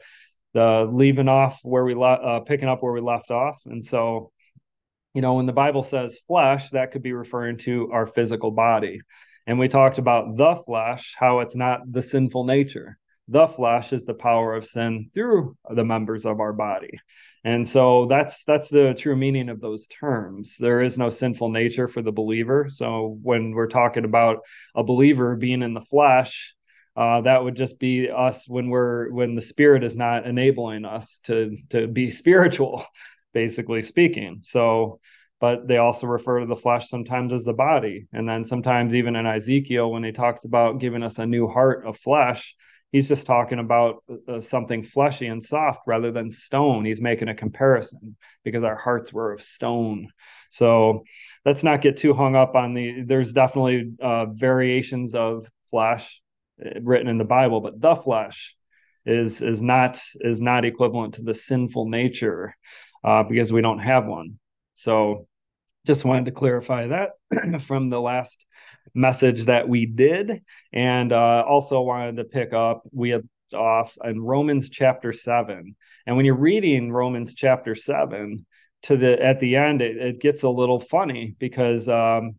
the 0.53 0.89
leaving 0.91 1.29
off 1.29 1.60
where 1.63 1.86
we 1.86 1.95
left, 1.95 2.24
uh, 2.24 2.39
picking 2.41 2.67
up 2.67 2.84
where 2.84 2.91
we 2.91 3.00
left 3.00 3.31
off. 3.31 3.57
And 3.65 3.86
so, 3.86 4.31
you 5.13 5.22
know, 5.22 5.36
when 5.36 5.45
the 5.45 5.53
Bible 5.53 5.84
says 5.84 6.17
flesh, 6.27 6.69
that 6.72 6.91
could 6.91 7.03
be 7.03 7.13
referring 7.13 7.57
to 7.60 7.91
our 7.93 8.07
physical 8.07 8.51
body. 8.51 9.00
And 9.48 9.60
we 9.60 9.69
talked 9.69 9.98
about 9.98 10.36
the 10.36 10.62
flesh, 10.65 11.15
how 11.17 11.39
it's 11.39 11.55
not 11.55 11.89
the 11.89 12.01
sinful 12.01 12.45
nature. 12.45 12.98
The 13.27 13.48
flesh 13.48 13.91
is 13.91 14.05
the 14.05 14.13
power 14.13 14.55
of 14.55 14.65
sin 14.65 15.10
through 15.13 15.58
the 15.70 15.84
members 15.84 16.25
of 16.25 16.39
our 16.39 16.53
body. 16.53 17.00
And 17.44 17.67
so 17.67 18.08
that's 18.08 18.44
that's 18.44 18.70
the 18.70 18.96
true 18.98 19.15
meaning 19.15 19.50
of 19.50 19.62
those 19.62 19.88
terms. 19.88 20.55
There 20.60 20.82
is 20.82 20.98
no 20.98 21.10
sinful 21.10 21.50
nature 21.50 21.88
for 21.88 22.01
the 22.01 22.12
believer. 22.12 22.67
So 22.70 23.20
when 23.22 23.51
we're 23.51 23.67
talking 23.67 24.05
about 24.05 24.39
a 24.75 24.84
believer 24.84 25.36
being 25.36 25.62
in 25.62 25.74
the 25.74 25.82
flesh, 25.82 26.53
uh, 26.96 27.22
that 27.22 27.44
would 27.44 27.55
just 27.55 27.79
be 27.79 28.10
us 28.10 28.48
when 28.48 28.70
we're 28.70 29.12
when 29.12 29.36
the 29.36 29.41
spirit 29.41 29.84
is 29.84 29.96
not 29.96 30.25
enabling 30.25 30.86
us 30.86 31.20
to 31.25 31.58
to 31.70 31.88
be 31.88 32.10
spiritual, 32.22 32.86
basically 33.34 33.82
speaking. 33.82 34.39
So 34.44 35.00
but 35.41 35.67
they 35.67 35.77
also 35.77 36.08
refer 36.08 36.39
to 36.39 36.46
the 36.46 36.55
flesh 36.55 36.89
sometimes 36.89 37.34
as 37.34 37.44
the 37.44 37.53
body. 37.53 38.08
And 38.13 38.27
then 38.27 38.46
sometimes 38.46 38.96
even 38.96 39.15
in 39.15 39.25
Ezekiel, 39.25 39.91
when 39.91 40.03
he 40.03 40.12
talks 40.12 40.46
about 40.46 40.79
giving 40.79 41.03
us 41.03 41.20
a 41.20 41.25
new 41.25 41.48
heart 41.48 41.86
of 41.86 41.98
flesh, 41.98 42.55
he's 42.95 43.09
just 43.09 43.27
talking 43.27 43.59
about 43.59 44.01
uh, 44.29 44.39
something 44.39 44.81
fleshy 44.81 45.27
and 45.27 45.43
soft 45.43 45.79
rather 45.85 46.13
than 46.13 46.31
stone. 46.31 46.85
He's 46.85 47.01
making 47.01 47.27
a 47.27 47.35
comparison 47.35 48.15
because 48.45 48.63
our 48.63 48.77
hearts 48.77 49.11
were 49.11 49.33
of 49.33 49.43
stone. 49.43 50.07
So 50.51 51.03
let's 51.45 51.61
not 51.61 51.81
get 51.81 51.97
too 51.97 52.13
hung 52.13 52.37
up 52.37 52.55
on 52.55 52.73
the. 52.73 53.03
There's 53.05 53.33
definitely 53.33 53.91
uh, 54.01 54.27
variations 54.27 55.13
of 55.13 55.45
flesh 55.69 56.21
uh, 56.65 56.79
written 56.81 57.09
in 57.09 57.17
the 57.17 57.25
Bible, 57.25 57.59
but 57.59 57.81
the 57.81 57.95
flesh 57.95 58.55
is 59.05 59.41
is 59.41 59.61
not 59.61 60.01
is 60.21 60.41
not 60.41 60.63
equivalent 60.63 61.15
to 61.15 61.21
the 61.21 61.33
sinful 61.33 61.89
nature 61.89 62.55
uh, 63.03 63.23
because 63.23 63.51
we 63.51 63.61
don't 63.61 63.79
have 63.79 64.05
one. 64.05 64.39
So 64.75 65.27
just 65.85 66.05
wanted 66.05 66.25
to 66.25 66.31
clarify 66.31 66.87
that 66.87 67.09
from 67.67 67.89
the 67.89 67.99
last 67.99 68.45
message 68.93 69.45
that 69.45 69.67
we 69.67 69.85
did. 69.85 70.41
And 70.73 71.11
uh, 71.11 71.43
also 71.47 71.81
wanted 71.81 72.17
to 72.17 72.23
pick 72.25 72.53
up, 72.53 72.83
we 72.91 73.09
have 73.11 73.23
off 73.53 73.97
in 74.03 74.21
Romans 74.21 74.69
chapter 74.69 75.13
7. 75.13 75.75
And 76.05 76.15
when 76.15 76.25
you're 76.25 76.35
reading 76.35 76.91
Romans 76.91 77.33
chapter 77.33 77.75
7, 77.75 78.45
to 78.83 78.97
the 78.97 79.23
at 79.23 79.39
the 79.39 79.55
end, 79.55 79.81
it, 79.81 79.97
it 79.97 80.21
gets 80.21 80.43
a 80.43 80.49
little 80.49 80.79
funny 80.79 81.35
because 81.39 81.89
um, 81.89 82.35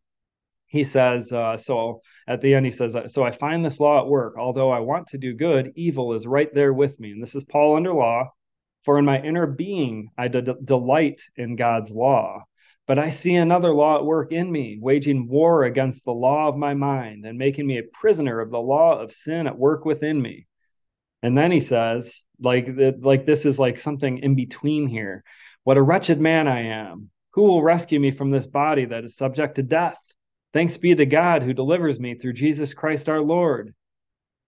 he 0.67 0.85
says, 0.85 1.33
uh, 1.33 1.57
so 1.57 2.03
at 2.29 2.41
the 2.41 2.55
end, 2.55 2.67
he 2.67 2.73
says, 2.73 2.97
So 3.09 3.25
I 3.25 3.33
find 3.33 3.65
this 3.65 3.81
law 3.81 4.01
at 4.01 4.09
work. 4.09 4.35
Although 4.39 4.71
I 4.71 4.81
want 4.81 5.09
to 5.09 5.19
do 5.19 5.35
good, 5.35 5.73
evil 5.77 6.13
is 6.15 6.27
right 6.27 6.53
there 6.55 6.73
with 6.73 6.99
me. 7.01 7.13
And 7.13 7.23
this 7.23 7.35
is 7.35 7.45
Paul 7.45 7.77
under 7.77 7.93
law. 7.93 8.31
For 8.85 8.99
in 8.99 9.05
my 9.05 9.21
inner 9.21 9.47
being, 9.47 10.11
I 10.17 10.29
de- 10.29 10.55
delight 10.65 11.21
in 11.37 11.57
God's 11.57 11.91
law. 11.91 12.45
But 12.87 12.99
I 13.01 13.11
see 13.11 13.35
another 13.35 13.75
law 13.75 13.97
at 13.97 14.05
work 14.05 14.31
in 14.31 14.51
me, 14.51 14.79
waging 14.81 15.29
war 15.29 15.65
against 15.65 16.05
the 16.05 16.13
law 16.13 16.49
of 16.49 16.57
my 16.57 16.75
mind 16.75 17.25
and 17.25 17.37
making 17.37 17.67
me 17.67 17.79
a 17.79 17.91
prisoner 17.93 18.41
of 18.41 18.51
the 18.51 18.61
law 18.61 19.01
of 19.01 19.13
sin 19.13 19.47
at 19.47 19.59
work 19.59 19.85
within 19.85 20.23
me. 20.23 20.47
And 21.23 21.37
then 21.37 21.51
he 21.51 21.61
says, 21.61 22.23
like, 22.41 22.69
like 23.01 23.27
this 23.27 23.45
is 23.45 23.59
like 23.59 23.79
something 23.79 24.19
in 24.19 24.37
between 24.37 24.87
here. 24.87 25.25
What 25.65 25.77
a 25.77 25.83
wretched 25.83 26.21
man 26.21 26.47
I 26.47 26.67
am. 26.67 27.11
Who 27.33 27.43
will 27.43 27.63
rescue 27.63 27.99
me 27.99 28.13
from 28.13 28.31
this 28.31 28.47
body 28.47 28.85
that 28.85 29.05
is 29.05 29.17
subject 29.17 29.57
to 29.57 29.63
death? 29.65 29.99
Thanks 30.53 30.77
be 30.77 30.95
to 30.95 31.07
God 31.07 31.43
who 31.43 31.53
delivers 31.53 31.99
me 31.99 32.15
through 32.15 32.35
Jesus 32.35 32.73
Christ 32.73 33.09
our 33.09 33.21
Lord. 33.21 33.75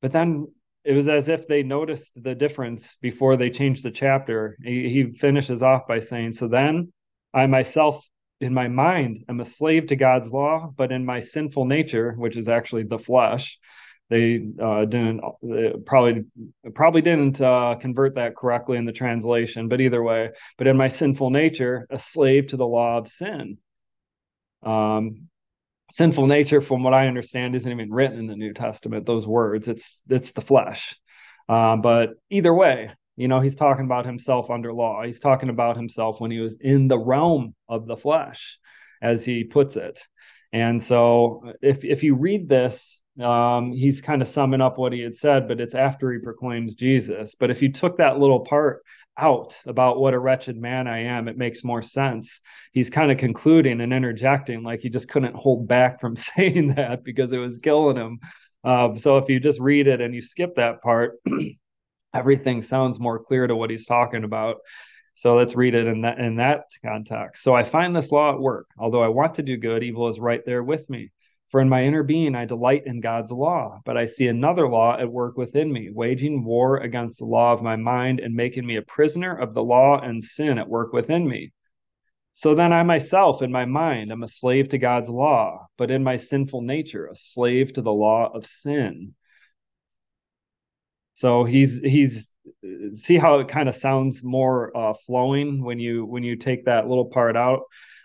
But 0.00 0.12
then 0.12 0.46
it 0.84 0.92
was 0.92 1.08
as 1.08 1.28
if 1.28 1.48
they 1.48 1.64
noticed 1.64 2.12
the 2.14 2.36
difference 2.36 2.96
before 3.02 3.36
they 3.36 3.50
changed 3.50 3.82
the 3.82 3.90
chapter. 3.90 4.56
He, 4.62 4.88
he 4.88 5.18
finishes 5.18 5.62
off 5.62 5.88
by 5.88 5.98
saying, 5.98 6.34
So 6.34 6.46
then 6.46 6.92
I 7.34 7.46
myself 7.46 8.08
in 8.40 8.54
my 8.54 8.68
mind 8.68 9.24
I'm 9.28 9.40
a 9.40 9.44
slave 9.44 9.88
to 9.88 9.96
God's 9.96 10.30
law, 10.30 10.72
but 10.76 10.92
in 10.92 11.04
my 11.04 11.20
sinful 11.20 11.64
nature, 11.64 12.12
which 12.12 12.36
is 12.36 12.48
actually 12.48 12.84
the 12.84 12.98
flesh, 12.98 13.58
they 14.10 14.48
uh, 14.62 14.86
didn't 14.86 15.20
they 15.42 15.74
probably 15.84 16.24
probably 16.74 17.02
didn't 17.02 17.40
uh, 17.40 17.74
convert 17.80 18.14
that 18.14 18.36
correctly 18.36 18.78
in 18.78 18.86
the 18.86 18.92
translation. 18.92 19.68
But 19.68 19.80
either 19.80 20.02
way, 20.02 20.30
but 20.56 20.66
in 20.66 20.76
my 20.76 20.88
sinful 20.88 21.30
nature, 21.30 21.86
a 21.90 21.98
slave 21.98 22.48
to 22.48 22.56
the 22.56 22.66
law 22.66 22.98
of 22.98 23.08
sin. 23.08 23.58
Um, 24.62 25.28
sinful 25.92 26.26
nature, 26.26 26.60
from 26.60 26.82
what 26.82 26.94
I 26.94 27.06
understand, 27.06 27.54
isn't 27.54 27.70
even 27.70 27.92
written 27.92 28.18
in 28.18 28.26
the 28.26 28.36
New 28.36 28.54
Testament. 28.54 29.04
Those 29.04 29.26
words, 29.26 29.68
it's 29.68 30.00
it's 30.08 30.30
the 30.30 30.40
flesh. 30.40 30.96
Uh, 31.48 31.76
but 31.76 32.10
either 32.30 32.54
way, 32.54 32.90
you 33.18 33.26
know, 33.26 33.40
he's 33.40 33.56
talking 33.56 33.84
about 33.84 34.06
himself 34.06 34.48
under 34.48 34.72
law. 34.72 35.02
He's 35.04 35.18
talking 35.18 35.48
about 35.48 35.76
himself 35.76 36.20
when 36.20 36.30
he 36.30 36.38
was 36.38 36.56
in 36.60 36.86
the 36.86 36.98
realm 36.98 37.54
of 37.68 37.86
the 37.86 37.96
flesh, 37.96 38.58
as 39.02 39.24
he 39.24 39.42
puts 39.42 39.76
it. 39.76 40.00
And 40.52 40.82
so, 40.82 41.52
if 41.60 41.84
if 41.84 42.04
you 42.04 42.14
read 42.14 42.48
this, 42.48 43.02
um, 43.20 43.72
he's 43.72 44.00
kind 44.00 44.22
of 44.22 44.28
summing 44.28 44.60
up 44.60 44.78
what 44.78 44.92
he 44.92 45.00
had 45.00 45.18
said, 45.18 45.48
but 45.48 45.60
it's 45.60 45.74
after 45.74 46.12
he 46.12 46.20
proclaims 46.20 46.74
Jesus. 46.74 47.34
But 47.34 47.50
if 47.50 47.60
you 47.60 47.72
took 47.72 47.98
that 47.98 48.20
little 48.20 48.40
part 48.40 48.84
out 49.18 49.58
about 49.66 49.98
what 49.98 50.14
a 50.14 50.18
wretched 50.18 50.56
man 50.56 50.86
I 50.86 51.00
am, 51.00 51.26
it 51.26 51.36
makes 51.36 51.64
more 51.64 51.82
sense. 51.82 52.40
He's 52.72 52.88
kind 52.88 53.10
of 53.10 53.18
concluding 53.18 53.80
and 53.80 53.92
interjecting, 53.92 54.62
like 54.62 54.80
he 54.80 54.90
just 54.90 55.08
couldn't 55.08 55.34
hold 55.34 55.66
back 55.66 56.00
from 56.00 56.14
saying 56.36 56.74
that 56.76 57.02
because 57.02 57.32
it 57.32 57.38
was 57.38 57.58
killing 57.58 57.96
him. 57.96 58.20
Uh, 58.62 58.96
so 58.96 59.18
if 59.18 59.28
you 59.28 59.40
just 59.40 59.58
read 59.58 59.88
it 59.88 60.00
and 60.00 60.14
you 60.14 60.22
skip 60.22 60.54
that 60.54 60.82
part, 60.82 61.18
everything 62.14 62.62
sounds 62.62 62.98
more 62.98 63.18
clear 63.18 63.46
to 63.46 63.56
what 63.56 63.70
he's 63.70 63.86
talking 63.86 64.24
about. 64.24 64.56
So 65.14 65.36
let's 65.36 65.56
read 65.56 65.74
it 65.74 65.86
in 65.86 66.02
that 66.02 66.18
in 66.18 66.36
that 66.36 66.64
context. 66.84 67.42
So 67.42 67.54
I 67.54 67.64
find 67.64 67.94
this 67.94 68.12
law 68.12 68.32
at 68.32 68.40
work. 68.40 68.68
Although 68.78 69.02
I 69.02 69.08
want 69.08 69.34
to 69.36 69.42
do 69.42 69.56
good, 69.56 69.82
evil 69.82 70.08
is 70.08 70.18
right 70.18 70.44
there 70.46 70.62
with 70.62 70.88
me. 70.88 71.10
For 71.50 71.60
in 71.60 71.68
my 71.68 71.84
inner 71.84 72.02
being 72.02 72.34
I 72.34 72.44
delight 72.44 72.82
in 72.86 73.00
God's 73.00 73.32
law, 73.32 73.80
but 73.84 73.96
I 73.96 74.04
see 74.04 74.28
another 74.28 74.68
law 74.68 74.98
at 74.98 75.10
work 75.10 75.38
within 75.38 75.72
me, 75.72 75.90
waging 75.90 76.44
war 76.44 76.76
against 76.76 77.18
the 77.18 77.24
law 77.24 77.54
of 77.54 77.62
my 77.62 77.74
mind 77.74 78.20
and 78.20 78.34
making 78.34 78.66
me 78.66 78.76
a 78.76 78.82
prisoner 78.82 79.34
of 79.34 79.54
the 79.54 79.62
law 79.62 79.98
and 79.98 80.22
sin 80.22 80.58
at 80.58 80.68
work 80.68 80.92
within 80.92 81.26
me. 81.26 81.52
So 82.34 82.54
then 82.54 82.72
I 82.72 82.82
myself 82.82 83.42
in 83.42 83.50
my 83.50 83.64
mind 83.64 84.12
am 84.12 84.22
a 84.22 84.28
slave 84.28 84.68
to 84.68 84.78
God's 84.78 85.10
law, 85.10 85.66
but 85.76 85.90
in 85.90 86.04
my 86.04 86.16
sinful 86.16 86.60
nature 86.60 87.06
a 87.06 87.16
slave 87.16 87.72
to 87.72 87.82
the 87.82 87.92
law 87.92 88.30
of 88.32 88.46
sin. 88.46 89.14
So 91.18 91.42
he's 91.42 91.80
he's 91.80 92.32
see 92.94 93.18
how 93.18 93.40
it 93.40 93.48
kind 93.48 93.68
of 93.68 93.74
sounds 93.74 94.22
more 94.22 94.76
uh, 94.76 94.94
flowing 95.04 95.64
when 95.64 95.80
you 95.80 96.06
when 96.06 96.22
you 96.22 96.36
take 96.36 96.66
that 96.66 96.86
little 96.86 97.06
part 97.06 97.36
out. 97.36 97.62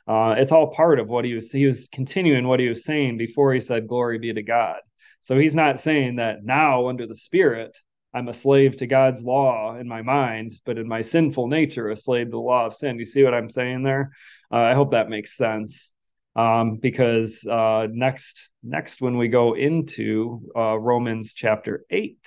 Uh, 0.08 0.34
it's 0.39 0.51
all 0.51 0.74
part 0.74 1.00
of 1.00 1.08
what 1.08 1.24
he 1.24 1.36
was 1.36 1.51
he 1.51 1.67
was 1.67 1.88
continuing 1.91 2.48
what 2.48 2.60
he 2.60 2.67
was 2.67 2.84
saying 2.84 3.20
before 3.20 3.53
he 3.53 3.60
said 3.60 3.88
glory 3.88 4.17
be 4.17 4.34
to 4.34 4.41
God. 4.41 4.77
So 5.22 5.38
he's 5.38 5.53
not 5.53 5.79
saying 5.79 6.15
that 6.15 6.43
now 6.43 6.89
under 6.89 7.05
the 7.05 7.15
Spirit 7.15 7.77
I'm 8.15 8.29
a 8.29 8.34
slave 8.34 8.77
to 8.77 8.88
God's 8.88 9.22
law 9.22 9.77
in 9.77 9.88
my 9.88 10.01
mind, 10.01 10.53
but 10.65 10.79
in 10.79 10.88
my 10.88 11.01
sinful 11.01 11.48
nature 11.48 11.91
a 11.91 11.96
slave 11.96 12.27
to 12.27 12.32
the 12.32 12.38
law 12.38 12.65
of 12.65 12.75
sin. 12.75 12.98
You 12.98 13.05
see 13.05 13.24
what 13.24 13.36
I'm 13.36 13.50
saying 13.50 13.84
there? 13.84 14.12
Uh, 14.51 14.58
I 14.58 14.74
hope 14.74 14.91
that 14.91 15.10
makes 15.10 15.38
sense. 15.38 15.91
Um, 16.36 16.77
because 16.77 17.46
uh, 17.46 17.86
next 17.91 18.50
next 18.63 19.01
when 19.01 19.20
we 19.20 19.27
go 19.27 19.53
into 19.53 20.50
uh, 20.55 20.79
Romans 20.79 21.32
chapter 21.36 21.86
eight 21.91 22.17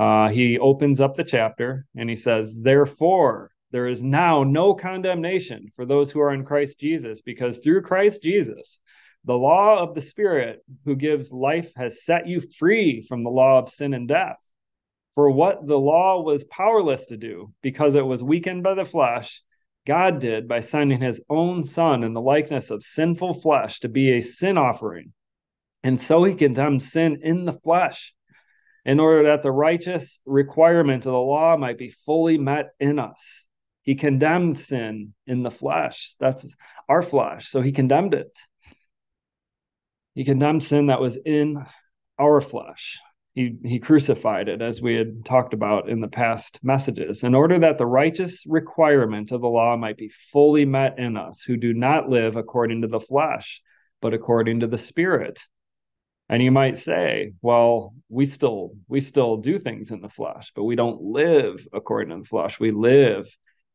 uh, 0.00 0.30
he 0.30 0.58
opens 0.58 0.98
up 0.98 1.14
the 1.14 1.24
chapter 1.24 1.84
and 1.94 2.08
he 2.08 2.16
says, 2.16 2.56
Therefore, 2.56 3.50
there 3.70 3.86
is 3.86 4.02
now 4.02 4.44
no 4.44 4.72
condemnation 4.72 5.70
for 5.76 5.84
those 5.84 6.10
who 6.10 6.20
are 6.20 6.32
in 6.32 6.46
Christ 6.46 6.80
Jesus, 6.80 7.20
because 7.20 7.58
through 7.58 7.82
Christ 7.82 8.22
Jesus, 8.22 8.80
the 9.26 9.36
law 9.36 9.82
of 9.82 9.94
the 9.94 10.00
Spirit 10.00 10.64
who 10.86 10.96
gives 10.96 11.30
life 11.30 11.70
has 11.76 12.02
set 12.02 12.26
you 12.26 12.40
free 12.40 13.04
from 13.10 13.22
the 13.22 13.30
law 13.30 13.58
of 13.58 13.68
sin 13.68 13.92
and 13.92 14.08
death. 14.08 14.38
For 15.16 15.30
what 15.30 15.66
the 15.66 15.78
law 15.78 16.22
was 16.22 16.44
powerless 16.44 17.04
to 17.06 17.18
do, 17.18 17.52
because 17.60 17.94
it 17.94 18.06
was 18.06 18.22
weakened 18.22 18.62
by 18.62 18.72
the 18.72 18.86
flesh, 18.86 19.42
God 19.86 20.18
did 20.18 20.48
by 20.48 20.60
sending 20.60 21.02
his 21.02 21.20
own 21.28 21.62
Son 21.62 22.04
in 22.04 22.14
the 22.14 22.22
likeness 22.22 22.70
of 22.70 22.82
sinful 22.82 23.42
flesh 23.42 23.80
to 23.80 23.88
be 23.90 24.12
a 24.12 24.22
sin 24.22 24.56
offering. 24.56 25.12
And 25.82 26.00
so 26.00 26.24
he 26.24 26.36
condemned 26.36 26.82
sin 26.82 27.20
in 27.22 27.44
the 27.44 27.52
flesh 27.52 28.14
in 28.84 29.00
order 29.00 29.24
that 29.24 29.42
the 29.42 29.52
righteous 29.52 30.20
requirement 30.24 31.06
of 31.06 31.12
the 31.12 31.18
law 31.18 31.56
might 31.56 31.78
be 31.78 31.94
fully 32.06 32.38
met 32.38 32.70
in 32.80 32.98
us. 32.98 33.46
He 33.82 33.94
condemned 33.94 34.58
sin 34.58 35.14
in 35.26 35.42
the 35.42 35.50
flesh. 35.50 36.14
That's 36.20 36.54
our 36.88 37.02
flesh. 37.02 37.50
So 37.50 37.60
he 37.60 37.72
condemned 37.72 38.14
it. 38.14 38.36
He 40.14 40.24
condemned 40.24 40.64
sin 40.64 40.86
that 40.86 41.00
was 41.00 41.16
in 41.16 41.64
our 42.18 42.40
flesh. 42.40 42.98
He, 43.32 43.56
he 43.64 43.78
crucified 43.78 44.48
it, 44.48 44.60
as 44.60 44.82
we 44.82 44.96
had 44.96 45.24
talked 45.24 45.54
about 45.54 45.88
in 45.88 46.00
the 46.00 46.08
past 46.08 46.58
messages, 46.62 47.22
in 47.22 47.34
order 47.34 47.60
that 47.60 47.78
the 47.78 47.86
righteous 47.86 48.44
requirement 48.44 49.30
of 49.30 49.40
the 49.40 49.48
law 49.48 49.76
might 49.76 49.96
be 49.96 50.10
fully 50.32 50.64
met 50.64 50.98
in 50.98 51.16
us 51.16 51.42
who 51.42 51.56
do 51.56 51.72
not 51.72 52.08
live 52.08 52.34
according 52.36 52.82
to 52.82 52.88
the 52.88 53.00
flesh, 53.00 53.62
but 54.02 54.14
according 54.14 54.60
to 54.60 54.66
the 54.66 54.78
Spirit. 54.78 55.40
And 56.30 56.40
you 56.40 56.52
might 56.52 56.78
say, 56.78 57.32
well, 57.42 57.92
we 58.08 58.24
still 58.24 58.70
we 58.86 59.00
still 59.00 59.36
do 59.36 59.58
things 59.58 59.90
in 59.90 60.00
the 60.00 60.08
flesh, 60.08 60.52
but 60.54 60.62
we 60.62 60.76
don't 60.76 61.02
live 61.02 61.66
according 61.72 62.10
to 62.10 62.22
the 62.22 62.28
flesh. 62.28 62.60
We 62.60 62.70
live 62.70 63.26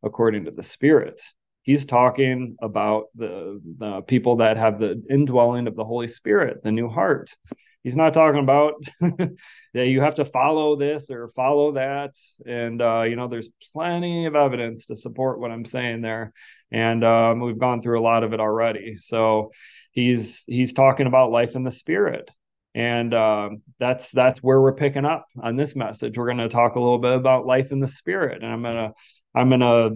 according 0.01 0.45
to 0.45 0.51
the 0.51 0.63
spirit. 0.63 1.21
He's 1.63 1.85
talking 1.85 2.55
about 2.61 3.07
the, 3.13 3.59
the 3.77 4.01
people 4.07 4.37
that 4.37 4.55
have 4.55 4.79
the 4.79 5.03
indwelling 5.09 5.67
of 5.67 5.75
the 5.75 5.83
Holy 5.83 6.07
Spirit, 6.07 6.63
the 6.63 6.71
new 6.71 6.87
heart. 6.87 7.35
He's 7.83 7.97
not 7.97 8.13
talking 8.13 8.41
about 8.41 8.75
that 9.01 9.87
you 9.87 9.99
have 9.99 10.15
to 10.15 10.25
follow 10.25 10.77
this 10.77 11.09
or 11.11 11.33
follow 11.35 11.73
that. 11.73 12.11
And, 12.45 12.81
uh, 12.81 13.03
you 13.03 13.15
know, 13.15 13.27
there's 13.27 13.49
plenty 13.73 14.27
of 14.27 14.35
evidence 14.35 14.85
to 14.85 14.95
support 14.95 15.39
what 15.39 15.51
I'm 15.51 15.65
saying 15.65 16.01
there. 16.01 16.31
And 16.71 17.03
um, 17.03 17.41
we've 17.41 17.59
gone 17.59 17.81
through 17.81 17.99
a 17.99 18.01
lot 18.01 18.23
of 18.23 18.33
it 18.33 18.39
already. 18.39 18.97
So 18.97 19.51
he's 19.91 20.43
he's 20.47 20.73
talking 20.73 21.07
about 21.07 21.31
life 21.31 21.55
in 21.55 21.63
the 21.63 21.71
spirit. 21.71 22.29
And 22.75 23.13
um, 23.13 23.61
that's 23.79 24.11
that's 24.11 24.43
where 24.43 24.61
we're 24.61 24.75
picking 24.75 25.05
up 25.05 25.25
on 25.41 25.55
this 25.55 25.75
message. 25.75 26.17
We're 26.17 26.25
going 26.25 26.37
to 26.37 26.49
talk 26.49 26.75
a 26.75 26.79
little 26.79 26.99
bit 26.99 27.13
about 27.13 27.45
life 27.45 27.71
in 27.71 27.79
the 27.79 27.87
spirit, 27.87 28.43
and 28.43 28.51
I'm 28.51 28.61
gonna 28.61 28.91
I'm 29.33 29.49
gonna 29.49 29.91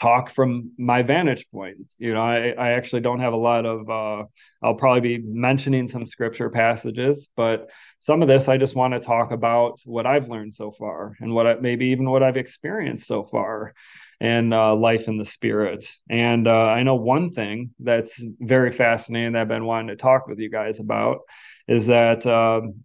talk 0.00 0.30
from 0.30 0.72
my 0.78 1.02
vantage 1.02 1.46
point. 1.52 1.78
You 1.98 2.14
know, 2.14 2.20
I, 2.20 2.50
I 2.50 2.70
actually 2.72 3.02
don't 3.02 3.20
have 3.20 3.32
a 3.32 3.36
lot 3.36 3.64
of, 3.64 3.88
uh, 3.88 4.24
I'll 4.62 4.74
probably 4.74 5.18
be 5.18 5.24
mentioning 5.24 5.88
some 5.88 6.06
scripture 6.06 6.50
passages, 6.50 7.28
but 7.36 7.70
some 8.00 8.20
of 8.22 8.28
this 8.28 8.48
I 8.48 8.58
just 8.58 8.74
want 8.74 8.94
to 8.94 9.00
talk 9.00 9.30
about 9.30 9.80
what 9.84 10.06
I've 10.06 10.28
learned 10.28 10.54
so 10.54 10.72
far 10.72 11.16
and 11.20 11.32
what 11.32 11.46
I, 11.46 11.54
maybe 11.54 11.86
even 11.86 12.10
what 12.10 12.22
I've 12.22 12.36
experienced 12.36 13.06
so 13.06 13.22
far 13.24 13.72
and 14.20 14.52
uh, 14.52 14.74
life 14.74 15.06
in 15.06 15.16
the 15.16 15.24
spirit. 15.24 15.86
And 16.10 16.48
uh, 16.48 16.50
I 16.50 16.82
know 16.82 16.96
one 16.96 17.30
thing 17.30 17.70
that's 17.78 18.24
very 18.40 18.72
fascinating 18.72 19.32
that 19.32 19.42
I've 19.42 19.48
been 19.48 19.64
wanting 19.64 19.88
to 19.88 19.96
talk 19.96 20.26
with 20.26 20.38
you 20.38 20.50
guys 20.50 20.80
about 20.80 21.20
is 21.68 21.86
that 21.86 22.26
um, 22.26 22.84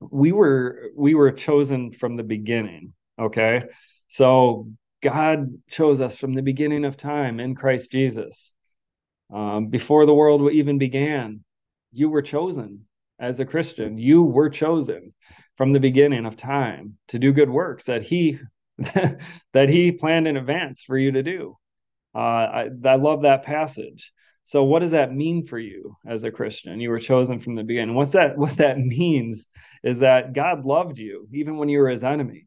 we 0.00 0.32
were 0.32 0.90
we 0.96 1.14
were 1.14 1.32
chosen 1.32 1.92
from 1.92 2.16
the 2.16 2.22
beginning. 2.22 2.92
Okay, 3.18 3.62
so 4.08 4.68
God 5.02 5.54
chose 5.68 6.00
us 6.00 6.16
from 6.16 6.34
the 6.34 6.42
beginning 6.42 6.84
of 6.84 6.96
time 6.96 7.40
in 7.40 7.54
Christ 7.54 7.90
Jesus. 7.90 8.52
Um, 9.32 9.68
before 9.68 10.06
the 10.06 10.14
world 10.14 10.52
even 10.52 10.78
began, 10.78 11.44
you 11.92 12.08
were 12.08 12.22
chosen 12.22 12.86
as 13.18 13.40
a 13.40 13.44
Christian. 13.44 13.98
You 13.98 14.22
were 14.22 14.50
chosen 14.50 15.14
from 15.56 15.72
the 15.72 15.80
beginning 15.80 16.26
of 16.26 16.36
time 16.36 16.98
to 17.08 17.18
do 17.18 17.32
good 17.32 17.50
works 17.50 17.84
that 17.84 18.02
He 18.02 18.38
that 18.78 19.68
He 19.68 19.92
planned 19.92 20.28
in 20.28 20.36
advance 20.36 20.82
for 20.82 20.98
you 20.98 21.12
to 21.12 21.22
do. 21.22 21.56
Uh, 22.14 22.18
I, 22.18 22.68
I 22.84 22.94
love 22.96 23.22
that 23.22 23.44
passage. 23.44 24.12
So, 24.44 24.64
what 24.64 24.80
does 24.80 24.92
that 24.92 25.14
mean 25.14 25.46
for 25.46 25.58
you 25.58 25.96
as 26.06 26.24
a 26.24 26.30
Christian? 26.30 26.80
You 26.80 26.90
were 26.90 27.00
chosen 27.00 27.40
from 27.40 27.54
the 27.54 27.64
beginning. 27.64 27.94
What's 27.94 28.12
that? 28.12 28.36
What 28.38 28.58
that 28.58 28.78
means 28.78 29.48
is 29.82 30.00
that 30.00 30.32
God 30.32 30.64
loved 30.64 30.98
you 30.98 31.28
even 31.32 31.56
when 31.56 31.68
you 31.68 31.78
were 31.78 31.90
His 31.90 32.04
enemy 32.04 32.46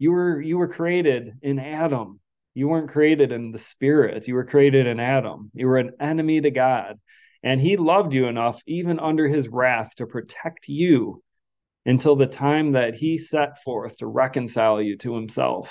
you 0.00 0.10
were 0.10 0.40
you 0.40 0.58
were 0.58 0.66
created 0.66 1.34
in 1.42 1.60
adam 1.60 2.18
you 2.54 2.66
weren't 2.66 2.90
created 2.90 3.30
in 3.30 3.52
the 3.52 3.58
spirit 3.58 4.26
you 4.26 4.34
were 4.34 4.44
created 4.44 4.86
in 4.88 4.98
adam 4.98 5.50
you 5.54 5.68
were 5.68 5.78
an 5.78 5.92
enemy 6.00 6.40
to 6.40 6.50
god 6.50 6.98
and 7.44 7.60
he 7.60 7.76
loved 7.76 8.12
you 8.12 8.26
enough 8.26 8.60
even 8.66 8.98
under 8.98 9.28
his 9.28 9.46
wrath 9.46 9.94
to 9.94 10.06
protect 10.06 10.66
you 10.66 11.22
until 11.86 12.16
the 12.16 12.26
time 12.26 12.72
that 12.72 12.94
he 12.94 13.18
set 13.18 13.62
forth 13.62 13.98
to 13.98 14.06
reconcile 14.06 14.80
you 14.82 14.96
to 14.96 15.14
himself 15.14 15.70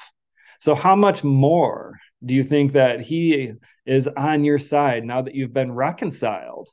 so 0.60 0.76
how 0.76 0.96
much 0.96 1.24
more 1.24 1.98
do 2.24 2.34
you 2.34 2.44
think 2.44 2.74
that 2.74 3.02
he 3.02 3.54
is 3.86 4.08
on 4.08 4.44
your 4.44 4.60
side 4.60 5.04
now 5.04 5.22
that 5.22 5.36
you've 5.36 5.54
been 5.54 5.72
reconciled 5.72 6.70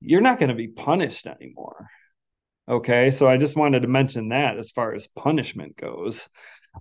you're 0.00 0.20
not 0.20 0.38
going 0.38 0.48
to 0.48 0.54
be 0.54 0.68
punished 0.68 1.26
anymore 1.26 1.88
Okay, 2.70 3.10
so 3.10 3.26
I 3.26 3.36
just 3.36 3.56
wanted 3.56 3.80
to 3.80 3.88
mention 3.88 4.28
that 4.28 4.56
as 4.56 4.70
far 4.70 4.94
as 4.94 5.08
punishment 5.08 5.76
goes. 5.76 6.28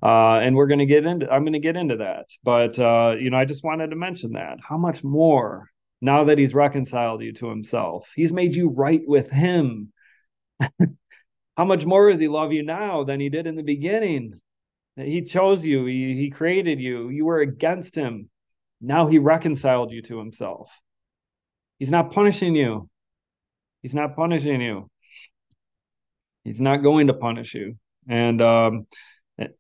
Uh, 0.04 0.38
and 0.38 0.56
we're 0.56 0.68
going 0.68 0.80
to 0.80 0.86
get 0.86 1.04
into 1.04 1.28
I'm 1.28 1.42
going 1.42 1.54
to 1.54 1.60
get 1.60 1.76
into 1.76 1.98
that. 1.98 2.26
But 2.44 2.78
uh, 2.78 3.16
you 3.20 3.32
know, 3.32 3.38
I 3.38 3.46
just 3.46 3.64
wanted 3.64 3.90
to 3.90 3.96
mention 3.96 4.34
that. 4.34 4.60
How 4.62 4.78
much 4.78 5.04
more 5.04 5.68
now 6.00 6.26
that 6.26 6.38
he's 6.38 6.54
reconciled 6.54 7.24
you 7.24 7.34
to 7.34 7.50
himself? 7.50 8.08
He's 8.16 8.32
made 8.32 8.54
you 8.54 8.70
right 8.70 9.02
with 9.04 9.32
him. 9.32 9.92
How 11.58 11.66
much 11.66 11.86
more 11.86 12.12
does 12.12 12.20
he 12.20 12.28
love 12.28 12.54
you 12.54 12.62
now 12.62 13.04
than 13.04 13.20
he 13.20 13.30
did 13.30 13.48
in 13.48 13.56
the 13.56 13.64
beginning? 13.64 14.40
He 14.96 15.24
chose 15.24 15.66
you, 15.66 15.86
he, 15.86 16.16
he 16.16 16.30
created 16.30 16.80
you, 16.80 17.10
you 17.10 17.26
were 17.26 17.40
against 17.40 17.96
him. 17.96 18.30
Now 18.82 19.08
he 19.08 19.20
reconciled 19.20 19.92
you 19.92 20.02
to 20.04 20.18
himself. 20.18 20.72
He's 21.78 21.92
not 21.92 22.12
punishing 22.12 22.56
you. 22.56 22.90
He's 23.82 23.94
not 23.94 24.16
punishing 24.16 24.62
you. 24.62 24.90
He's 26.44 26.60
not 26.60 26.78
going 26.78 27.08
to 27.08 27.14
punish 27.14 27.54
you. 27.54 27.78
And 28.08 28.42
um, 28.42 28.88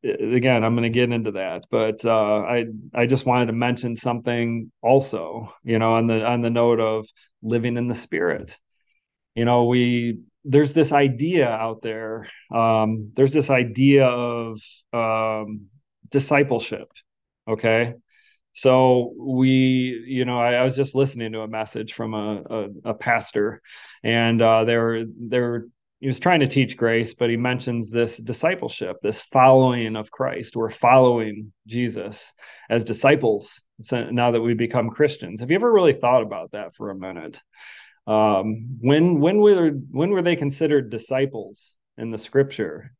again, 0.03 0.63
I'm 0.63 0.75
going 0.75 0.91
to 0.91 0.97
get 0.97 1.11
into 1.11 1.31
that, 1.31 1.63
but 1.69 2.03
uh, 2.03 2.39
I 2.39 2.65
I 2.93 3.05
just 3.05 3.25
wanted 3.25 3.47
to 3.47 3.53
mention 3.53 3.95
something 3.95 4.71
also, 4.81 5.53
you 5.63 5.79
know, 5.79 5.93
on 5.93 6.07
the 6.07 6.25
on 6.25 6.41
the 6.41 6.49
note 6.49 6.79
of 6.79 7.05
living 7.41 7.77
in 7.77 7.87
the 7.87 7.95
spirit. 7.95 8.57
You 9.35 9.45
know, 9.45 9.65
we 9.65 10.19
there's 10.45 10.73
this 10.73 10.91
idea 10.91 11.47
out 11.47 11.81
there. 11.81 12.27
Um, 12.53 13.11
there's 13.15 13.33
this 13.33 13.49
idea 13.49 14.05
of 14.05 14.59
um, 14.93 15.67
discipleship. 16.09 16.89
Okay, 17.47 17.93
so 18.53 19.13
we 19.17 20.03
you 20.07 20.25
know 20.25 20.39
I, 20.39 20.53
I, 20.53 20.63
was 20.63 20.75
just 20.75 20.95
listening 20.95 21.31
to 21.33 21.41
a 21.41 21.47
message 21.47 21.93
from 21.93 22.13
a, 22.13 22.43
a, 22.49 22.67
a 22.91 22.93
pastor 22.93 23.61
and 24.03 24.41
uh, 24.41 24.63
they 24.65 24.75
were 24.75 25.03
they 25.19 25.39
were 25.39 25.67
he 25.99 26.07
was 26.07 26.19
trying 26.19 26.39
to 26.39 26.47
teach 26.47 26.77
grace, 26.77 27.13
but 27.13 27.29
he 27.29 27.35
mentions 27.35 27.89
this 27.89 28.15
discipleship, 28.15 28.97
this 29.03 29.19
following 29.33 29.97
of 29.97 30.09
Christ. 30.09 30.55
We're 30.55 30.71
following 30.71 31.51
Jesus 31.67 32.31
as 32.69 32.85
disciples 32.85 33.61
now 33.91 34.31
that 34.31 34.41
we 34.41 34.53
become 34.53 34.91
Christians. 34.91 35.41
Have 35.41 35.51
you 35.51 35.57
ever 35.57 35.71
really 35.71 35.93
thought 35.93 36.23
about 36.23 36.51
that 36.51 36.73
for 36.75 36.89
a 36.89 36.95
minute? 36.95 37.41
Um, 38.07 38.77
when 38.81 39.19
when 39.19 39.39
were 39.39 39.69
when 39.69 40.11
were 40.11 40.21
they 40.21 40.35
considered 40.35 40.89
disciples 40.89 41.75
in 41.97 42.11
the 42.11 42.17
Scripture? 42.17 42.93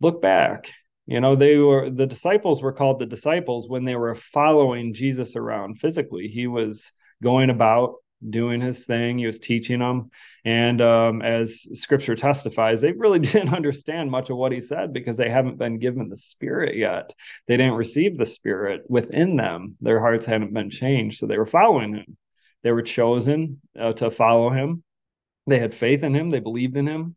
Look 0.00 0.20
back. 0.20 0.66
You 1.06 1.20
know, 1.20 1.36
they 1.36 1.56
were 1.56 1.90
the 1.90 2.06
disciples 2.06 2.62
were 2.62 2.72
called 2.72 2.98
the 2.98 3.06
disciples 3.06 3.68
when 3.68 3.84
they 3.84 3.94
were 3.94 4.16
following 4.32 4.94
Jesus 4.94 5.36
around 5.36 5.78
physically. 5.78 6.28
He 6.28 6.46
was 6.46 6.90
going 7.22 7.50
about 7.50 7.94
doing 8.28 8.60
his 8.60 8.78
thing. 8.84 9.18
He 9.18 9.26
was 9.26 9.38
teaching 9.38 9.78
them. 9.78 10.10
And 10.44 10.80
um, 10.80 11.22
as 11.22 11.66
scripture 11.74 12.16
testifies, 12.16 12.80
they 12.80 12.92
really 12.92 13.18
didn't 13.20 13.54
understand 13.54 14.10
much 14.10 14.30
of 14.30 14.36
what 14.36 14.52
he 14.52 14.60
said 14.60 14.92
because 14.92 15.16
they 15.16 15.30
haven't 15.30 15.58
been 15.58 15.78
given 15.78 16.08
the 16.08 16.16
spirit 16.16 16.76
yet. 16.76 17.12
They 17.46 17.56
didn't 17.56 17.74
receive 17.74 18.16
the 18.16 18.26
spirit 18.26 18.82
within 18.88 19.36
them. 19.36 19.76
Their 19.80 20.00
hearts 20.00 20.26
hadn't 20.26 20.54
been 20.54 20.70
changed. 20.70 21.18
So 21.18 21.26
they 21.26 21.38
were 21.38 21.46
following 21.46 21.94
him. 21.94 22.16
They 22.66 22.72
were 22.72 22.82
chosen 22.82 23.60
uh, 23.78 23.92
to 23.92 24.10
follow 24.10 24.50
him. 24.50 24.82
They 25.46 25.60
had 25.60 25.72
faith 25.72 26.02
in 26.02 26.16
him. 26.16 26.30
They 26.30 26.40
believed 26.40 26.76
in 26.76 26.88
him. 26.88 27.14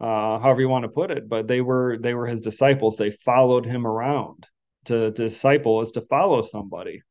Uh, 0.00 0.40
however 0.40 0.60
you 0.60 0.68
want 0.68 0.82
to 0.82 0.88
put 0.88 1.12
it, 1.12 1.28
but 1.28 1.46
they 1.46 1.60
were 1.60 1.98
they 2.00 2.14
were 2.14 2.26
his 2.26 2.40
disciples. 2.40 2.96
They 2.96 3.12
followed 3.24 3.64
him 3.64 3.86
around. 3.86 4.44
To, 4.86 5.12
to 5.12 5.28
disciple 5.28 5.82
is 5.82 5.92
to 5.92 6.00
follow 6.00 6.42
somebody. 6.42 7.02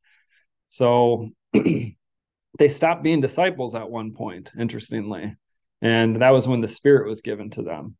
So 0.68 1.30
they 1.54 2.68
stopped 2.68 3.02
being 3.02 3.22
disciples 3.22 3.74
at 3.74 3.88
one 3.88 4.12
point, 4.12 4.50
interestingly. 4.60 5.34
And 5.80 6.20
that 6.20 6.34
was 6.34 6.46
when 6.46 6.60
the 6.60 6.68
Spirit 6.68 7.08
was 7.08 7.22
given 7.22 7.48
to 7.52 7.62
them. 7.62 7.96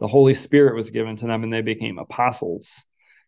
The 0.00 0.06
Holy 0.06 0.34
Spirit 0.34 0.76
was 0.76 0.90
given 0.90 1.16
to 1.16 1.26
them, 1.26 1.44
and 1.44 1.50
they 1.50 1.62
became 1.62 1.96
apostles. 1.96 2.68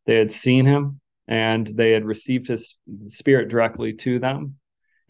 They 0.04 0.16
had 0.16 0.30
seen 0.30 0.66
him 0.66 1.00
and 1.26 1.66
they 1.66 1.92
had 1.92 2.04
received 2.04 2.48
his 2.48 2.74
Spirit 3.06 3.48
directly 3.48 3.94
to 3.94 4.18
them. 4.18 4.56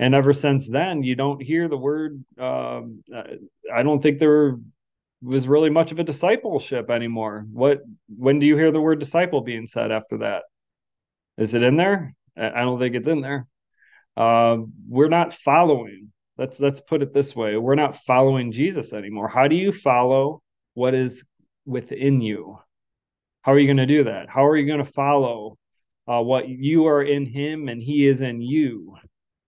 And 0.01 0.15
ever 0.15 0.33
since 0.33 0.67
then, 0.67 1.03
you 1.03 1.15
don't 1.15 1.43
hear 1.43 1.69
the 1.69 1.77
word. 1.77 2.25
Um, 2.39 3.05
I 3.71 3.83
don't 3.83 4.03
think 4.03 4.19
there 4.19 4.57
was 5.23 5.47
really 5.47 5.69
much 5.69 5.93
of 5.93 5.99
a 5.99 6.05
discipleship 6.05 6.89
anymore. 6.89 7.45
What? 7.53 7.83
When 8.09 8.39
do 8.39 8.47
you 8.47 8.57
hear 8.57 8.73
the 8.73 8.81
word 8.81 8.99
disciple 8.99 9.43
being 9.43 9.67
said 9.67 9.93
after 9.93 10.19
that? 10.19 10.45
Is 11.37 11.53
it 11.53 11.63
in 11.63 11.77
there? 11.77 12.15
I 12.35 12.63
don't 12.63 12.79
think 12.79 12.95
it's 12.95 13.09
in 13.09 13.21
there. 13.21 13.47
Uh, 14.17 14.61
we're 14.89 15.11
not 15.11 15.35
following. 15.45 16.11
Let's 16.39 16.59
let's 16.59 16.81
put 16.81 17.03
it 17.03 17.13
this 17.13 17.37
way: 17.37 17.59
we're 17.59 17.75
not 17.75 17.99
following 18.07 18.53
Jesus 18.53 18.95
anymore. 18.95 19.29
How 19.29 19.49
do 19.49 19.55
you 19.55 19.71
follow 19.71 20.41
what 20.73 20.95
is 20.95 21.23
within 21.67 22.23
you? 22.23 22.59
How 23.43 23.53
are 23.53 23.59
you 23.59 23.67
going 23.67 23.77
to 23.77 23.87
do 23.87 24.05
that? 24.05 24.31
How 24.31 24.47
are 24.47 24.57
you 24.57 24.67
going 24.67 24.83
to 24.83 24.93
follow 24.93 25.59
uh, 26.09 26.23
what 26.23 26.49
you 26.49 26.87
are 26.87 27.03
in 27.03 27.27
Him 27.27 27.69
and 27.69 27.83
He 27.83 28.07
is 28.07 28.23
in 28.23 28.41
you? 28.41 28.97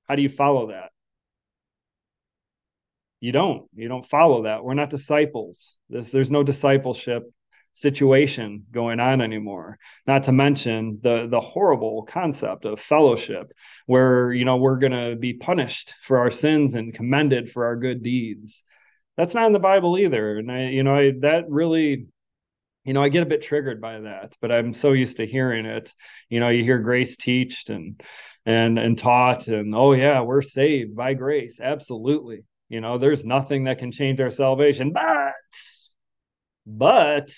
How 0.09 0.17
do 0.17 0.23
you 0.23 0.29
follow 0.29 0.69
that? 0.69 0.91
You 3.21 3.33
don't. 3.33 3.69
You 3.75 3.89
don't 3.89 4.09
follow 4.09 4.45
that. 4.45 4.65
We're 4.65 4.75
not 4.75 4.91
disciples. 4.91 5.79
This, 5.89 6.11
there's 6.11 6.31
no 6.31 6.43
discipleship 6.43 7.25
situation 7.75 8.67
going 8.71 9.01
on 9.01 9.23
anymore 9.23 9.79
not 10.07 10.25
to 10.25 10.33
mention 10.33 11.01
the 11.03 11.27
the 11.31 11.41
horrible 11.41 12.03
concept 12.03 12.67
of 12.67 12.79
fellowship 12.79 13.51
where 13.87 14.31
you 14.31 14.45
know 14.45 14.59
we're 14.59 14.77
going 14.77 14.93
to 14.93 15.17
be 15.17 15.33
punished 15.33 15.95
for 16.07 16.19
our 16.19 16.31
sins 16.31 16.75
and 16.75 16.93
commended 16.93 17.51
for 17.51 17.65
our 17.65 17.77
good 17.77 18.03
deeds 18.03 18.63
that's 19.17 19.33
not 19.33 19.47
in 19.47 19.55
the 19.55 19.59
bible 19.59 19.99
either 19.99 20.37
and 20.37 20.53
i 20.53 20.65
you 20.69 20.83
know 20.83 20.95
I, 20.95 21.13
that 21.21 21.45
really 21.49 22.09
you 22.85 22.93
know 22.93 23.03
i 23.03 23.09
get 23.09 23.23
a 23.23 23.27
bit 23.27 23.43
triggered 23.43 23.81
by 23.81 24.01
that 24.01 24.35
but 24.43 24.53
i'm 24.53 24.75
so 24.75 24.93
used 24.93 25.17
to 25.17 25.27
hearing 25.27 25.65
it 25.65 25.95
you 26.29 26.41
know 26.41 26.51
you 26.51 26.63
hear 26.65 26.79
grace 26.79 27.17
teached 27.17 27.71
and 27.71 27.99
and 28.47 28.79
and 28.79 28.99
taught 28.99 29.49
and 29.49 29.75
oh 29.75 29.93
yeah 29.93 30.21
we're 30.21 30.43
saved 30.43 30.97
by 30.97 31.15
grace 31.15 31.61
absolutely 31.61 32.45
You 32.69 32.81
know, 32.81 32.99
there's 32.99 33.25
nothing 33.25 33.65
that 33.65 33.79
can 33.79 33.93
change 33.93 34.19
our 34.21 34.31
salvation, 34.31 34.93
but, 34.93 35.35
but, 36.67 37.31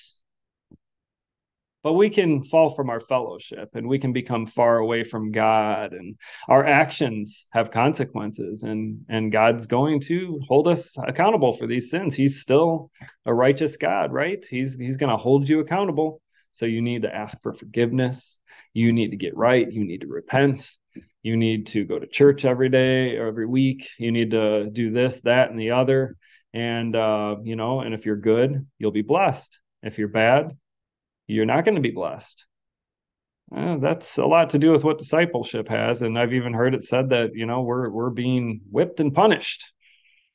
but 1.82 1.92
we 1.92 2.08
can 2.08 2.44
fall 2.44 2.74
from 2.74 2.88
our 2.88 3.00
fellowship 3.00 3.68
and 3.74 3.86
we 3.86 3.98
can 3.98 4.12
become 4.12 4.46
far 4.46 4.78
away 4.78 5.04
from 5.04 5.32
God 5.32 5.92
and 5.92 6.16
our 6.48 6.64
actions 6.64 7.46
have 7.52 7.70
consequences 7.70 8.62
and 8.62 9.04
and 9.08 9.30
God's 9.30 9.66
going 9.66 10.00
to 10.02 10.40
hold 10.48 10.66
us 10.66 10.94
accountable 11.06 11.56
for 11.56 11.66
these 11.66 11.90
sins. 11.90 12.14
He's 12.14 12.40
still 12.40 12.90
a 13.26 13.34
righteous 13.34 13.76
God, 13.76 14.12
right? 14.12 14.42
He's 14.48 14.76
he's 14.76 14.96
going 14.96 15.10
to 15.10 15.16
hold 15.18 15.46
you 15.48 15.60
accountable. 15.60 16.22
So 16.52 16.64
you 16.66 16.80
need 16.80 17.02
to 17.02 17.14
ask 17.14 17.40
for 17.42 17.52
forgiveness. 17.52 18.38
You 18.72 18.92
need 18.92 19.10
to 19.10 19.16
get 19.16 19.36
right. 19.36 19.70
You 19.70 19.84
need 19.84 20.00
to 20.02 20.06
repent. 20.06 20.66
You 21.22 21.36
need 21.36 21.68
to 21.68 21.84
go 21.84 21.98
to 21.98 22.06
church 22.06 22.44
every 22.44 22.68
day 22.68 23.16
or 23.16 23.28
every 23.28 23.46
week. 23.46 23.88
You 23.98 24.12
need 24.12 24.32
to 24.32 24.68
do 24.70 24.90
this, 24.90 25.20
that, 25.24 25.50
and 25.50 25.58
the 25.58 25.72
other. 25.72 26.16
And, 26.52 26.94
uh, 26.94 27.36
you 27.42 27.56
know, 27.56 27.80
and 27.80 27.94
if 27.94 28.06
you're 28.06 28.16
good, 28.16 28.66
you'll 28.78 28.92
be 28.92 29.02
blessed. 29.02 29.58
If 29.82 29.98
you're 29.98 30.08
bad, 30.08 30.56
you're 31.26 31.46
not 31.46 31.64
going 31.64 31.76
to 31.76 31.80
be 31.80 31.90
blessed. 31.90 32.44
That's 33.50 34.18
a 34.18 34.24
lot 34.24 34.50
to 34.50 34.58
do 34.58 34.72
with 34.72 34.84
what 34.84 34.98
discipleship 34.98 35.68
has. 35.68 36.02
And 36.02 36.18
I've 36.18 36.32
even 36.32 36.54
heard 36.54 36.74
it 36.74 36.84
said 36.84 37.10
that, 37.10 37.30
you 37.34 37.46
know, 37.46 37.62
we're, 37.62 37.88
we're 37.90 38.10
being 38.10 38.60
whipped 38.70 39.00
and 39.00 39.14
punished 39.14 39.64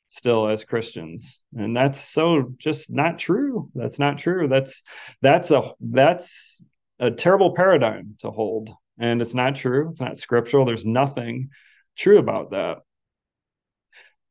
still 0.09 0.47
as 0.47 0.63
Christians. 0.63 1.39
And 1.55 1.75
that's 1.75 2.01
so 2.01 2.53
just 2.57 2.91
not 2.91 3.19
true. 3.19 3.69
That's 3.75 3.99
not 3.99 4.17
true. 4.17 4.47
That's 4.47 4.83
that's 5.21 5.51
a 5.51 5.71
that's 5.79 6.61
a 6.99 7.11
terrible 7.11 7.55
paradigm 7.55 8.15
to 8.19 8.31
hold. 8.31 8.69
And 8.99 9.21
it's 9.21 9.33
not 9.33 9.55
true. 9.55 9.89
It's 9.91 10.01
not 10.01 10.17
scriptural. 10.17 10.65
There's 10.65 10.85
nothing 10.85 11.49
true 11.97 12.17
about 12.17 12.51
that. 12.51 12.79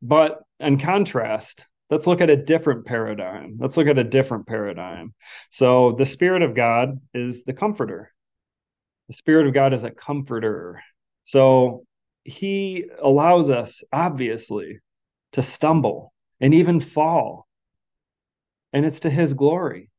But 0.03 0.43
in 0.61 0.79
contrast, 0.79 1.65
let's 1.91 2.07
look 2.07 2.21
at 2.21 2.31
a 2.31 2.37
different 2.37 2.87
paradigm. 2.87 3.57
Let's 3.59 3.77
look 3.77 3.89
at 3.89 3.99
a 3.99 4.05
different 4.05 4.47
paradigm. 4.47 5.15
So 5.51 5.97
the 5.99 6.07
Spirit 6.07 6.43
of 6.43 6.55
God 6.55 7.01
is 7.15 7.43
the 7.45 7.55
comforter. 7.55 8.13
The 9.09 9.15
Spirit 9.15 9.47
of 9.47 9.55
God 9.55 9.73
is 9.73 9.85
a 9.85 9.91
comforter. 9.91 10.83
So 11.25 11.85
he 12.25 12.85
allows 13.03 13.49
us, 13.49 13.83
obviously, 13.93 14.81
to 15.33 15.43
stumble 15.43 16.13
and 16.41 16.55
even 16.55 16.81
fall. 16.81 17.47
And 18.73 18.85
it's 18.85 19.01
to 19.01 19.11
his 19.11 19.33
glory. 19.33 19.91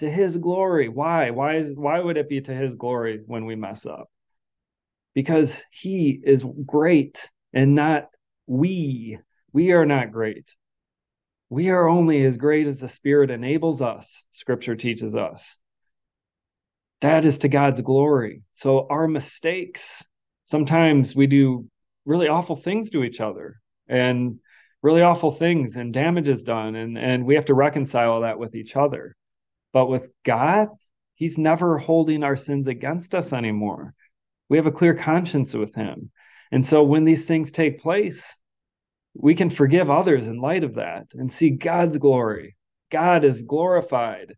To 0.00 0.10
his 0.10 0.36
glory. 0.36 0.88
Why? 0.88 1.30
Why 1.30 1.56
is 1.56 1.76
why 1.76 2.00
would 2.00 2.16
it 2.16 2.28
be 2.28 2.40
to 2.40 2.54
his 2.54 2.74
glory 2.74 3.20
when 3.26 3.44
we 3.44 3.54
mess 3.54 3.86
up? 3.86 4.10
Because 5.14 5.62
he 5.70 6.20
is 6.24 6.44
great 6.66 7.28
and 7.52 7.74
not 7.74 8.08
we. 8.46 9.18
We 9.52 9.72
are 9.72 9.84
not 9.84 10.12
great. 10.12 10.54
We 11.50 11.68
are 11.70 11.88
only 11.88 12.24
as 12.24 12.36
great 12.36 12.66
as 12.66 12.78
the 12.78 12.88
Spirit 12.88 13.30
enables 13.30 13.82
us, 13.82 14.24
Scripture 14.32 14.76
teaches 14.76 15.14
us. 15.14 15.58
That 17.00 17.24
is 17.24 17.38
to 17.38 17.48
God's 17.48 17.80
glory. 17.80 18.42
So, 18.52 18.86
our 18.88 19.08
mistakes, 19.08 20.04
sometimes 20.44 21.14
we 21.14 21.26
do 21.26 21.68
really 22.04 22.28
awful 22.28 22.56
things 22.56 22.90
to 22.90 23.02
each 23.02 23.20
other. 23.20 23.60
And 23.88 24.38
really 24.82 25.02
awful 25.02 25.30
things 25.30 25.76
and 25.76 25.92
damage 25.92 26.28
is 26.28 26.42
done 26.42 26.74
and 26.74 26.96
and 26.96 27.26
we 27.26 27.34
have 27.34 27.44
to 27.44 27.54
reconcile 27.54 28.22
that 28.22 28.38
with 28.38 28.54
each 28.54 28.76
other 28.76 29.14
but 29.72 29.86
with 29.86 30.10
god 30.24 30.68
he's 31.14 31.38
never 31.38 31.78
holding 31.78 32.22
our 32.22 32.36
sins 32.36 32.66
against 32.66 33.14
us 33.14 33.32
anymore. 33.32 33.94
We 34.48 34.56
have 34.56 34.66
a 34.66 34.72
clear 34.72 34.94
conscience 34.94 35.52
with 35.52 35.74
him. 35.74 36.10
And 36.50 36.64
so 36.64 36.82
when 36.82 37.04
these 37.04 37.26
things 37.26 37.52
take 37.52 37.80
place 37.80 38.36
we 39.14 39.34
can 39.34 39.50
forgive 39.50 39.90
others 39.90 40.26
in 40.26 40.40
light 40.40 40.64
of 40.64 40.74
that 40.74 41.06
and 41.14 41.32
see 41.32 41.50
god's 41.50 41.98
glory. 41.98 42.56
God 42.90 43.24
is 43.24 43.42
glorified. 43.42 44.34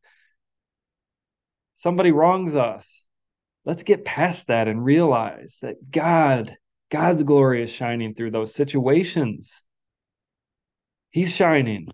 Somebody 1.77 2.11
wrongs 2.11 2.57
us. 2.57 3.07
Let's 3.64 3.83
get 3.83 4.05
past 4.05 4.49
that 4.49 4.68
and 4.68 4.85
realize 4.85 5.57
that 5.62 5.90
god 5.90 6.57
god's 6.90 7.23
glory 7.23 7.62
is 7.62 7.71
shining 7.71 8.14
through 8.14 8.33
those 8.33 8.55
situations. 8.55 9.62
He's 11.11 11.31
shining. 11.31 11.88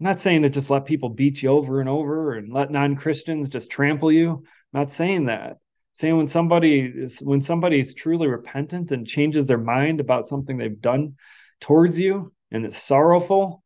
I'm 0.00 0.06
not 0.06 0.20
saying 0.20 0.42
to 0.42 0.48
just 0.48 0.70
let 0.70 0.86
people 0.86 1.10
beat 1.10 1.42
you 1.42 1.50
over 1.50 1.80
and 1.80 1.88
over 1.88 2.32
and 2.32 2.50
let 2.50 2.70
non-Christians 2.70 3.50
just 3.50 3.70
trample 3.70 4.10
you. 4.10 4.30
I'm 4.72 4.80
not 4.80 4.92
saying 4.92 5.26
that. 5.26 5.50
I'm 5.50 5.56
saying 5.94 6.16
when 6.16 6.28
somebody 6.28 6.80
is 6.80 7.18
when 7.18 7.42
somebody 7.42 7.80
is 7.80 7.92
truly 7.92 8.26
repentant 8.26 8.92
and 8.92 9.06
changes 9.06 9.44
their 9.44 9.58
mind 9.58 10.00
about 10.00 10.26
something 10.26 10.56
they've 10.56 10.80
done 10.80 11.16
towards 11.60 11.98
you 11.98 12.32
and 12.50 12.64
it's 12.64 12.82
sorrowful, 12.82 13.62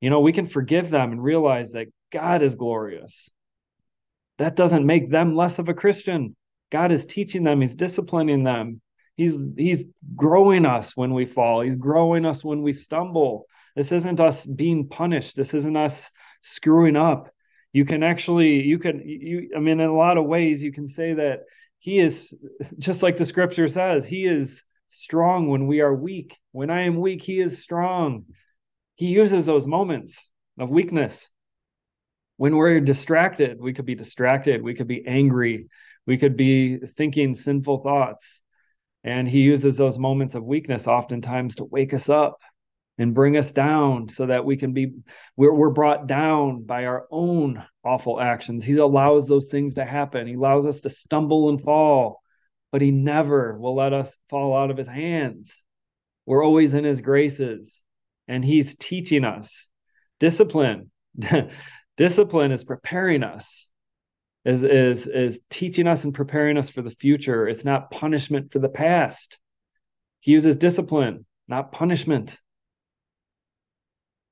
you 0.00 0.08
know, 0.08 0.20
we 0.20 0.32
can 0.32 0.46
forgive 0.46 0.88
them 0.88 1.12
and 1.12 1.22
realize 1.22 1.72
that 1.72 1.88
God 2.10 2.42
is 2.42 2.54
glorious. 2.54 3.28
That 4.38 4.56
doesn't 4.56 4.86
make 4.86 5.10
them 5.10 5.36
less 5.36 5.58
of 5.58 5.68
a 5.68 5.74
Christian. 5.74 6.34
God 6.70 6.92
is 6.92 7.04
teaching 7.04 7.44
them, 7.44 7.60
He's 7.60 7.74
disciplining 7.74 8.42
them. 8.42 8.80
He's 9.16 9.36
He's 9.58 9.84
growing 10.16 10.64
us 10.64 10.96
when 10.96 11.12
we 11.12 11.26
fall. 11.26 11.60
He's 11.60 11.76
growing 11.76 12.24
us 12.24 12.42
when 12.42 12.62
we 12.62 12.72
stumble. 12.72 13.44
This 13.74 13.92
isn't 13.92 14.20
us 14.20 14.44
being 14.44 14.88
punished. 14.88 15.36
This 15.36 15.54
isn't 15.54 15.76
us 15.76 16.10
screwing 16.40 16.96
up. 16.96 17.28
You 17.72 17.84
can 17.84 18.02
actually, 18.02 18.62
you 18.62 18.78
can, 18.78 19.02
you, 19.06 19.50
I 19.56 19.60
mean, 19.60 19.80
in 19.80 19.88
a 19.88 19.96
lot 19.96 20.18
of 20.18 20.26
ways, 20.26 20.62
you 20.62 20.72
can 20.72 20.88
say 20.88 21.14
that 21.14 21.40
he 21.78 21.98
is, 21.98 22.34
just 22.78 23.02
like 23.02 23.16
the 23.16 23.26
scripture 23.26 23.68
says, 23.68 24.04
he 24.04 24.26
is 24.26 24.62
strong 24.88 25.48
when 25.48 25.66
we 25.66 25.80
are 25.80 25.94
weak. 25.94 26.36
When 26.52 26.70
I 26.70 26.82
am 26.82 27.00
weak, 27.00 27.22
he 27.22 27.40
is 27.40 27.62
strong. 27.62 28.26
He 28.94 29.06
uses 29.06 29.46
those 29.46 29.66
moments 29.66 30.28
of 30.58 30.68
weakness. 30.68 31.26
When 32.36 32.56
we're 32.56 32.80
distracted, 32.80 33.58
we 33.60 33.72
could 33.72 33.86
be 33.86 33.94
distracted, 33.94 34.62
we 34.62 34.74
could 34.74 34.88
be 34.88 35.06
angry, 35.06 35.68
we 36.06 36.18
could 36.18 36.36
be 36.36 36.78
thinking 36.96 37.34
sinful 37.34 37.78
thoughts. 37.78 38.42
And 39.04 39.26
he 39.26 39.40
uses 39.40 39.76
those 39.76 39.98
moments 39.98 40.34
of 40.34 40.44
weakness 40.44 40.86
oftentimes 40.86 41.56
to 41.56 41.64
wake 41.64 41.94
us 41.94 42.08
up 42.08 42.38
and 42.98 43.14
bring 43.14 43.36
us 43.36 43.52
down 43.52 44.08
so 44.08 44.26
that 44.26 44.44
we 44.44 44.56
can 44.56 44.72
be 44.72 44.92
we're, 45.36 45.52
we're 45.52 45.70
brought 45.70 46.06
down 46.06 46.62
by 46.62 46.84
our 46.84 47.06
own 47.10 47.62
awful 47.84 48.20
actions. 48.20 48.64
He 48.64 48.76
allows 48.76 49.26
those 49.26 49.46
things 49.46 49.74
to 49.74 49.84
happen. 49.84 50.26
He 50.26 50.34
allows 50.34 50.66
us 50.66 50.82
to 50.82 50.90
stumble 50.90 51.48
and 51.48 51.62
fall 51.62 52.22
but 52.72 52.80
he 52.80 52.90
never 52.90 53.56
will 53.58 53.76
let 53.76 53.92
us 53.92 54.16
fall 54.30 54.56
out 54.56 54.70
of 54.70 54.78
his 54.78 54.88
hands. 54.88 55.52
We're 56.26 56.44
always 56.44 56.74
in 56.74 56.84
his 56.84 57.02
graces 57.02 57.82
and 58.26 58.44
he's 58.44 58.74
teaching 58.76 59.24
us. 59.24 59.68
Discipline 60.18 60.90
discipline 61.96 62.52
is 62.52 62.64
preparing 62.64 63.22
us 63.22 63.68
is 64.44 64.64
is 64.64 65.06
is 65.06 65.40
teaching 65.50 65.86
us 65.86 66.04
and 66.04 66.14
preparing 66.14 66.56
us 66.56 66.70
for 66.70 66.80
the 66.80 66.90
future. 66.90 67.46
It's 67.46 67.64
not 67.64 67.90
punishment 67.90 68.52
for 68.52 68.58
the 68.58 68.68
past. 68.68 69.38
He 70.20 70.32
uses 70.32 70.56
discipline 70.56 71.26
not 71.48 71.72
punishment 71.72 72.40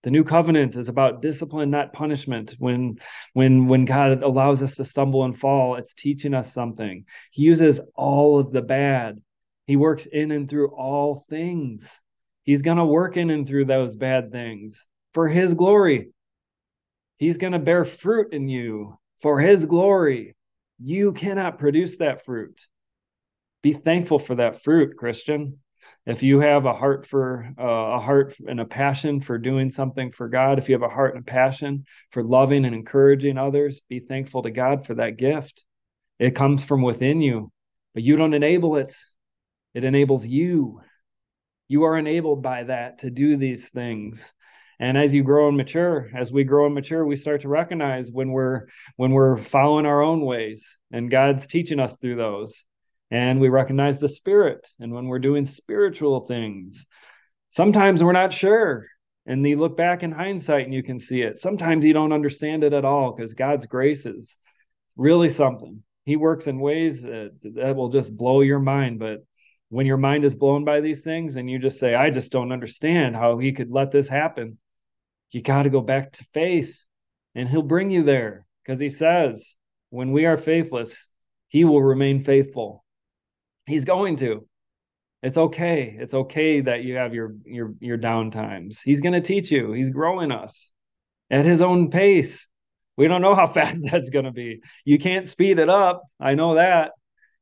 the 0.03 0.11
new 0.11 0.25
covenant 0.25 0.77
is 0.77 0.89
about 0.89 1.21
discipline 1.21 1.71
not 1.71 1.93
punishment. 1.93 2.55
When 2.59 2.99
when 3.35 3.69
when 3.69 3.85
god 3.85 4.23
allows 4.23 4.63
us 4.63 4.77
to 4.77 4.85
stumble 4.85 5.25
and 5.25 5.39
fall 5.39 5.77
it's 5.77 5.95
teaching 5.95 6.35
us 6.35 6.53
something. 6.53 7.05
He 7.31 7.43
uses 7.43 7.81
all 7.95 8.39
of 8.39 8.53
the 8.53 8.63
bad. 8.63 9.21
He 9.67 9.77
works 9.77 10.07
in 10.07 10.31
and 10.31 10.49
through 10.49 10.69
all 10.69 11.27
things. 11.29 11.99
He's 12.45 12.63
going 12.63 12.79
to 12.79 12.85
work 12.85 13.17
in 13.17 13.31
and 13.31 13.47
through 13.47 13.67
those 13.67 13.95
bad 13.95 14.33
things 14.33 14.87
for 15.13 15.29
his 15.29 15.55
glory. 15.55 16.11
He's 17.19 17.39
going 17.39 17.53
to 17.53 17.59
bear 17.59 17.85
fruit 17.85 18.33
in 18.33 18.49
you 18.49 18.99
for 19.21 19.39
his 19.39 19.67
glory. 19.67 20.35
You 20.83 21.13
cannot 21.13 21.59
produce 21.59 21.99
that 21.99 22.25
fruit. 22.25 22.59
Be 23.63 23.75
thankful 23.75 24.19
for 24.19 24.37
that 24.37 24.63
fruit 24.63 24.97
christian 24.97 25.59
if 26.11 26.23
you 26.23 26.40
have 26.40 26.66
a 26.66 26.73
heart 26.73 27.07
for 27.07 27.49
uh, 27.59 27.62
a 27.62 28.01
heart 28.01 28.35
and 28.46 28.61
a 28.61 28.64
passion 28.64 29.20
for 29.20 29.38
doing 29.38 29.70
something 29.70 30.12
for 30.12 30.29
God, 30.29 30.59
if 30.59 30.68
you 30.68 30.75
have 30.75 30.83
a 30.83 30.92
heart 30.92 31.14
and 31.14 31.23
a 31.23 31.31
passion 31.31 31.85
for 32.11 32.25
loving 32.25 32.64
and 32.64 32.75
encouraging 32.75 33.38
others, 33.38 33.81
be 33.88 34.01
thankful 34.01 34.42
to 34.42 34.51
God 34.51 34.87
for 34.87 34.94
that 34.94 35.16
gift. 35.16 35.64
It 36.18 36.35
comes 36.35 36.64
from 36.64 36.83
within 36.83 37.20
you, 37.20 37.53
but 37.94 38.03
you 38.03 38.16
don't 38.16 38.35
enable 38.35 38.77
it. 38.77 38.94
It 39.73 39.85
enables 39.85 40.27
you. 40.27 40.81
You 41.68 41.85
are 41.85 41.96
enabled 41.96 42.42
by 42.42 42.64
that 42.64 43.01
to 43.01 43.11
do 43.11 43.37
these 43.37 43.68
things. 43.68 44.20
And 44.81 44.99
as 44.99 45.14
you 45.14 45.23
grow 45.23 45.49
and 45.49 45.57
mature, 45.57 46.11
as 46.16 46.33
we 46.33 46.42
grow 46.42 46.66
and 46.66 46.75
mature, 46.75 47.05
we 47.05 47.16
start 47.16 47.42
to 47.42 47.49
recognize 47.49 48.11
when 48.11 48.31
we're 48.31 48.66
when 48.96 49.12
we're 49.12 49.37
following 49.37 49.87
our 49.87 50.03
own 50.03 50.23
ways 50.23 50.64
and 50.90 51.11
God's 51.11 51.46
teaching 51.46 51.79
us 51.79 51.96
through 51.99 52.16
those 52.16 52.64
and 53.11 53.40
we 53.40 53.49
recognize 53.49 53.99
the 53.99 54.09
spirit. 54.09 54.66
And 54.79 54.92
when 54.92 55.07
we're 55.07 55.18
doing 55.18 55.46
spiritual 55.46 56.20
things 56.20 56.87
sometimes 57.51 58.03
we're 58.03 58.12
not 58.12 58.33
sure. 58.33 58.87
And 59.27 59.46
you 59.46 59.59
look 59.59 59.77
back 59.77 60.03
in 60.03 60.11
hindsight 60.11 60.64
and 60.64 60.75
you 60.75 60.83
can 60.83 60.99
see 60.99 61.20
it. 61.20 61.40
Sometimes 61.40 61.85
you 61.85 61.92
don't 61.92 62.12
understand 62.12 62.64
it 62.64 62.73
at 62.73 62.85
all 62.85 63.14
because 63.14 63.35
god's 63.35 63.66
grace 63.66 64.07
is 64.07 64.38
really 64.96 65.29
something. 65.29 65.83
He 66.05 66.16
works 66.16 66.46
in 66.46 66.59
ways 66.59 67.03
that, 67.03 67.33
that 67.42 67.77
will 67.77 67.90
just 67.90 68.16
blow 68.16 68.40
your 68.40 68.59
mind. 68.59 68.99
But 68.99 69.18
when 69.68 69.87
your 69.87 69.99
mind 69.99 70.25
is 70.25 70.35
blown 70.35 70.64
by 70.64 70.81
these 70.81 71.03
things 71.03 71.37
and 71.37 71.49
you 71.49 71.59
just 71.59 71.79
say, 71.79 71.94
I 71.94 72.11
just 72.11 72.33
don't 72.33 72.53
understand 72.53 73.14
how 73.14 73.38
he 73.38 73.53
could 73.53 73.70
let 73.70 73.92
this 73.92 74.09
happen, 74.09 74.59
you 75.31 75.42
got 75.42 75.64
to 75.64 75.70
go 75.70 75.81
back 75.81 76.12
to 76.12 76.27
faith 76.33 76.75
and 77.35 77.49
he'll 77.49 77.62
bring 77.62 77.90
you 77.90 78.03
there. 78.03 78.46
Because 78.64 78.81
he 78.81 78.90
says, 78.90 79.55
when 79.90 80.12
we 80.12 80.27
are 80.27 80.37
faithless, 80.37 80.96
he 81.49 81.64
will 81.64 81.83
remain 81.83 82.25
faithful. 82.25 82.80
He's 83.71 83.85
going 83.85 84.17
to. 84.19 84.47
It's 85.23 85.39
okay. 85.39 85.97
It's 85.99 86.15
okay 86.15 86.61
that 86.63 86.83
you 86.83 86.97
have 86.97 87.15
your 87.15 87.35
your 87.45 87.75
your 87.81 87.97
down 87.97 88.31
times. 88.31 88.81
He's 88.83 89.01
going 89.01 89.13
to 89.13 89.21
teach 89.21 89.51
you. 89.51 89.73
He's 89.73 89.91
growing 89.91 90.33
us 90.33 90.73
at 91.31 91.45
his 91.45 91.63
own 91.63 91.91
pace. 91.91 92.49
We 92.97 93.07
don't 93.07 93.23
know 93.23 93.35
how 93.35 93.47
fast 93.53 93.81
that's 93.91 94.11
going 94.11 94.25
to 94.25 94.33
be. 94.33 94.61
You 94.85 94.99
can't 94.99 95.29
speed 95.29 95.59
it 95.59 95.69
up. 95.69 96.03
I 96.19 96.35
know 96.35 96.55
that. 96.55 96.93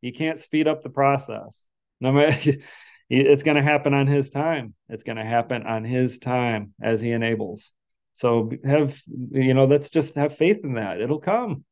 You 0.00 0.12
can't 0.12 0.40
speed 0.40 0.68
up 0.68 0.82
the 0.82 0.90
process. 0.90 1.60
No 2.00 2.12
matter 2.12 2.52
it's 3.10 3.42
going 3.42 3.56
to 3.56 3.62
happen 3.62 3.94
on 3.94 4.06
his 4.06 4.28
time. 4.30 4.74
It's 4.88 5.04
going 5.04 5.16
to 5.16 5.24
happen 5.24 5.62
on 5.62 5.84
his 5.84 6.18
time 6.18 6.74
as 6.82 7.00
he 7.00 7.10
enables. 7.12 7.72
So 8.14 8.50
have 8.64 9.00
you 9.30 9.54
know, 9.54 9.64
let's 9.66 9.88
just 9.88 10.16
have 10.16 10.36
faith 10.36 10.60
in 10.64 10.74
that. 10.74 11.00
It'll 11.00 11.20
come. 11.20 11.64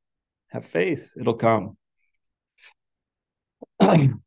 Have 0.48 0.66
faith. 0.66 1.10
It'll 1.20 1.34
come. 1.34 1.76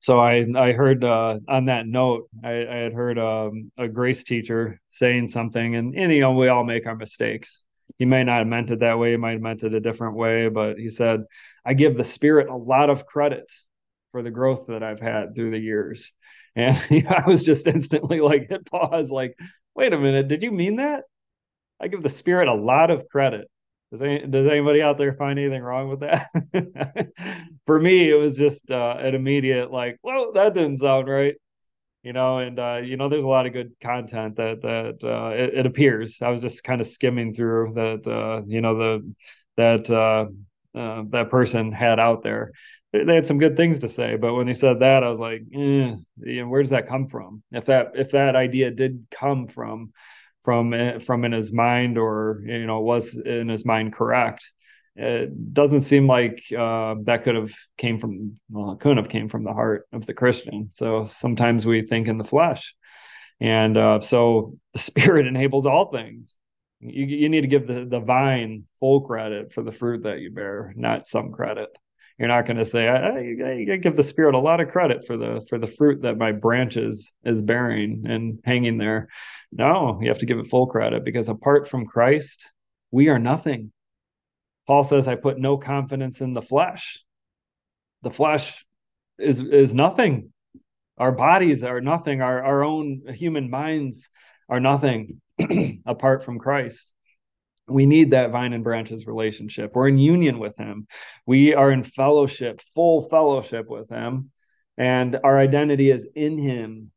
so 0.00 0.18
I 0.18 0.46
I 0.56 0.72
heard 0.72 1.04
uh, 1.04 1.38
on 1.48 1.66
that 1.66 1.86
note 1.86 2.28
I, 2.44 2.66
I 2.66 2.76
had 2.76 2.92
heard 2.92 3.18
um, 3.18 3.70
a 3.78 3.88
grace 3.88 4.24
teacher 4.24 4.80
saying 4.90 5.30
something 5.30 5.76
and, 5.76 5.94
and 5.94 6.12
you 6.12 6.20
know 6.20 6.32
we 6.32 6.48
all 6.48 6.64
make 6.64 6.86
our 6.86 6.96
mistakes. 6.96 7.64
He 7.98 8.06
may 8.06 8.24
not 8.24 8.38
have 8.38 8.46
meant 8.46 8.70
it 8.70 8.80
that 8.80 8.98
way. 8.98 9.12
He 9.12 9.16
might 9.18 9.32
have 9.32 9.42
meant 9.42 9.62
it 9.62 9.74
a 9.74 9.80
different 9.80 10.16
way, 10.16 10.48
but 10.48 10.78
he 10.78 10.88
said, 10.90 11.24
"I 11.64 11.74
give 11.74 11.96
the 11.96 12.04
Spirit 12.04 12.48
a 12.48 12.56
lot 12.56 12.88
of 12.90 13.06
credit 13.06 13.44
for 14.12 14.22
the 14.22 14.30
growth 14.30 14.66
that 14.68 14.82
I've 14.82 15.00
had 15.00 15.34
through 15.34 15.52
the 15.52 15.58
years." 15.58 16.12
And 16.56 16.76
I 17.08 17.22
was 17.28 17.44
just 17.44 17.68
instantly 17.68 18.20
like 18.20 18.48
hit 18.48 18.66
pause, 18.66 19.10
like, 19.12 19.36
"Wait 19.76 19.92
a 19.92 19.98
minute, 19.98 20.26
did 20.26 20.42
you 20.42 20.50
mean 20.50 20.76
that?" 20.76 21.04
I 21.80 21.88
give 21.88 22.02
the 22.02 22.08
Spirit 22.08 22.48
a 22.48 22.54
lot 22.54 22.90
of 22.90 23.08
credit 23.08 23.48
does, 23.90 24.02
any, 24.02 24.26
does 24.26 24.46
anybody 24.46 24.82
out 24.82 24.98
there 24.98 25.14
find 25.14 25.38
anything 25.38 25.62
wrong 25.62 25.88
with 25.88 26.00
that? 26.00 26.30
For 27.66 27.80
me, 27.80 28.08
it 28.08 28.14
was 28.14 28.36
just 28.36 28.70
uh, 28.70 28.96
an 28.98 29.14
immediate 29.14 29.72
like, 29.72 29.98
"Whoa, 30.02 30.32
that 30.34 30.54
didn't 30.54 30.78
sound 30.78 31.08
right," 31.08 31.34
you 32.02 32.12
know. 32.12 32.38
And 32.38 32.58
uh, 32.58 32.80
you 32.84 32.96
know, 32.96 33.08
there's 33.08 33.24
a 33.24 33.28
lot 33.28 33.46
of 33.46 33.52
good 33.52 33.72
content 33.82 34.36
that 34.36 34.62
that 34.62 34.98
uh, 35.02 35.30
it, 35.30 35.60
it, 35.60 35.66
appears. 35.66 36.18
I 36.22 36.30
was 36.30 36.40
just 36.42 36.62
kind 36.62 36.80
of 36.80 36.86
skimming 36.86 37.34
through 37.34 37.72
that, 37.74 38.10
uh, 38.10 38.42
you 38.46 38.60
know, 38.60 38.76
the 38.76 39.14
that 39.56 39.90
uh, 39.90 40.26
uh, 40.78 41.02
that 41.10 41.30
person 41.30 41.72
had 41.72 41.98
out 41.98 42.22
there. 42.22 42.52
They 42.92 43.14
had 43.14 43.26
some 43.26 43.38
good 43.38 43.56
things 43.56 43.80
to 43.80 43.88
say, 43.88 44.16
but 44.16 44.34
when 44.34 44.48
he 44.48 44.54
said 44.54 44.80
that, 44.80 45.04
I 45.04 45.08
was 45.08 45.20
like, 45.20 45.42
eh, 45.52 45.94
you 46.16 46.42
know, 46.42 46.48
where 46.48 46.62
does 46.62 46.70
that 46.70 46.88
come 46.88 47.08
from? 47.08 47.42
If 47.52 47.66
that 47.66 47.92
if 47.94 48.12
that 48.12 48.34
idea 48.36 48.70
did 48.70 49.06
come 49.10 49.46
from 49.46 49.92
from 50.44 51.00
from 51.04 51.24
in 51.24 51.32
his 51.32 51.52
mind 51.52 51.98
or 51.98 52.42
you 52.44 52.66
know 52.66 52.80
was 52.80 53.18
in 53.18 53.48
his 53.48 53.64
mind 53.64 53.92
correct. 53.92 54.50
It 54.96 55.54
doesn't 55.54 55.82
seem 55.82 56.06
like 56.06 56.42
uh, 56.56 56.96
that 57.04 57.22
could 57.24 57.36
have 57.36 57.52
came 57.78 57.98
from 57.98 58.38
well 58.50 58.76
couldn't 58.76 58.98
have 58.98 59.10
came 59.10 59.28
from 59.28 59.44
the 59.44 59.52
heart 59.52 59.86
of 59.92 60.06
the 60.06 60.14
christian. 60.14 60.68
So 60.70 61.06
sometimes 61.06 61.64
we 61.64 61.86
think 61.86 62.08
in 62.08 62.18
the 62.18 62.24
flesh. 62.24 62.74
And 63.40 63.76
uh, 63.76 64.00
so 64.00 64.58
the 64.72 64.78
spirit 64.90 65.26
enables 65.26 65.66
all 65.66 65.90
things. 65.90 66.36
You, 66.80 67.04
you 67.04 67.28
need 67.28 67.42
to 67.42 67.46
give 67.46 67.66
the, 67.66 67.86
the 67.88 68.00
vine 68.00 68.64
full 68.80 69.02
credit 69.02 69.52
for 69.52 69.62
the 69.62 69.72
fruit 69.72 70.04
that 70.04 70.20
you 70.20 70.30
bear 70.30 70.72
not 70.76 71.08
some 71.08 71.32
credit 71.32 71.68
you're 72.20 72.28
not 72.28 72.46
going 72.46 72.58
to 72.58 72.66
say 72.66 72.86
I, 72.86 72.96
I, 72.96 73.72
I, 73.72 73.76
give 73.76 73.96
the 73.96 74.04
spirit 74.04 74.34
a 74.34 74.38
lot 74.38 74.60
of 74.60 74.68
credit 74.68 75.06
for 75.06 75.16
the 75.16 75.40
for 75.48 75.58
the 75.58 75.66
fruit 75.66 76.02
that 76.02 76.18
my 76.18 76.32
branches 76.32 77.10
is 77.24 77.40
bearing 77.40 78.04
and 78.06 78.38
hanging 78.44 78.76
there. 78.76 79.08
No 79.50 79.98
you 80.02 80.08
have 80.08 80.18
to 80.18 80.26
give 80.26 80.38
it 80.38 80.50
full 80.50 80.66
credit 80.66 81.02
because 81.02 81.30
apart 81.30 81.68
from 81.68 81.86
christ 81.86 82.52
we 82.90 83.08
are 83.08 83.18
nothing. 83.18 83.72
Paul 84.66 84.84
says 84.84 85.08
i 85.08 85.14
put 85.14 85.38
no 85.38 85.56
confidence 85.56 86.20
in 86.20 86.34
the 86.34 86.42
flesh. 86.42 87.00
The 88.02 88.10
flesh 88.10 88.66
is 89.18 89.40
is 89.40 89.72
nothing. 89.72 90.30
Our 90.98 91.12
bodies 91.12 91.64
are 91.64 91.80
nothing. 91.80 92.20
Our 92.20 92.44
our 92.44 92.62
own 92.62 93.02
human 93.14 93.48
minds 93.48 94.06
are 94.50 94.60
nothing 94.60 95.22
apart 95.86 96.24
from 96.24 96.38
christ 96.38 96.92
we 97.70 97.86
need 97.86 98.10
that 98.10 98.30
vine 98.30 98.52
and 98.52 98.64
branches 98.64 99.06
relationship. 99.06 99.72
We're 99.74 99.88
in 99.88 99.98
union 99.98 100.38
with 100.38 100.56
him. 100.56 100.86
We 101.26 101.54
are 101.54 101.70
in 101.70 101.84
fellowship, 101.84 102.60
full 102.74 103.08
fellowship 103.08 103.68
with 103.68 103.88
him, 103.88 104.30
and 104.76 105.18
our 105.22 105.38
identity 105.38 105.90
is 105.90 106.06
in 106.14 106.38
him. 106.38 106.90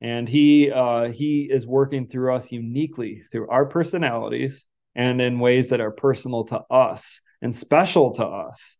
And 0.00 0.28
he 0.28 0.70
uh, 0.70 1.10
he 1.10 1.48
is 1.50 1.66
working 1.66 2.08
through 2.08 2.34
us 2.34 2.50
uniquely 2.50 3.22
through 3.30 3.48
our 3.48 3.66
personalities 3.66 4.66
and 4.94 5.20
in 5.20 5.38
ways 5.38 5.70
that 5.70 5.80
are 5.80 5.90
personal 5.90 6.44
to 6.46 6.60
us 6.70 7.20
and 7.40 7.54
special 7.54 8.14
to 8.14 8.24
us. 8.24 8.76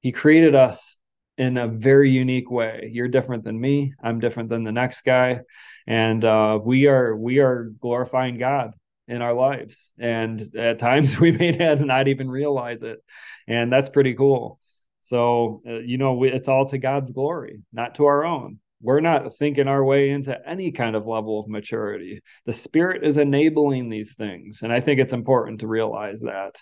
He 0.00 0.12
created 0.12 0.54
us 0.54 0.96
in 1.36 1.56
a 1.56 1.68
very 1.68 2.10
unique 2.10 2.50
way. 2.50 2.90
You're 2.92 3.08
different 3.08 3.44
than 3.44 3.58
me. 3.60 3.94
I'm 4.02 4.20
different 4.20 4.50
than 4.50 4.64
the 4.64 4.72
next 4.72 5.02
guy, 5.04 5.40
and 5.86 6.24
uh, 6.24 6.58
we 6.62 6.86
are 6.86 7.16
we 7.16 7.38
are 7.38 7.70
glorifying 7.80 8.38
God 8.38 8.72
in 9.08 9.22
our 9.22 9.34
lives. 9.34 9.92
And 9.98 10.54
at 10.56 10.78
times 10.78 11.18
we 11.20 11.32
may 11.32 11.50
not 11.50 12.08
even 12.08 12.30
realize 12.30 12.82
it. 12.82 12.98
And 13.46 13.72
that's 13.72 13.88
pretty 13.88 14.14
cool. 14.14 14.60
So, 15.02 15.62
uh, 15.66 15.78
you 15.78 15.96
know, 15.96 16.14
we, 16.14 16.30
it's 16.30 16.48
all 16.48 16.68
to 16.68 16.78
God's 16.78 17.10
glory, 17.10 17.62
not 17.72 17.94
to 17.94 18.04
our 18.04 18.24
own. 18.24 18.58
We're 18.80 19.00
not 19.00 19.36
thinking 19.38 19.66
our 19.66 19.82
way 19.82 20.10
into 20.10 20.36
any 20.46 20.70
kind 20.70 20.94
of 20.94 21.06
level 21.06 21.40
of 21.40 21.48
maturity. 21.48 22.20
The 22.46 22.52
Spirit 22.52 23.04
is 23.04 23.16
enabling 23.16 23.88
these 23.88 24.14
things. 24.14 24.60
And 24.62 24.72
I 24.72 24.80
think 24.80 25.00
it's 25.00 25.14
important 25.14 25.60
to 25.60 25.66
realize 25.66 26.20
that. 26.20 26.56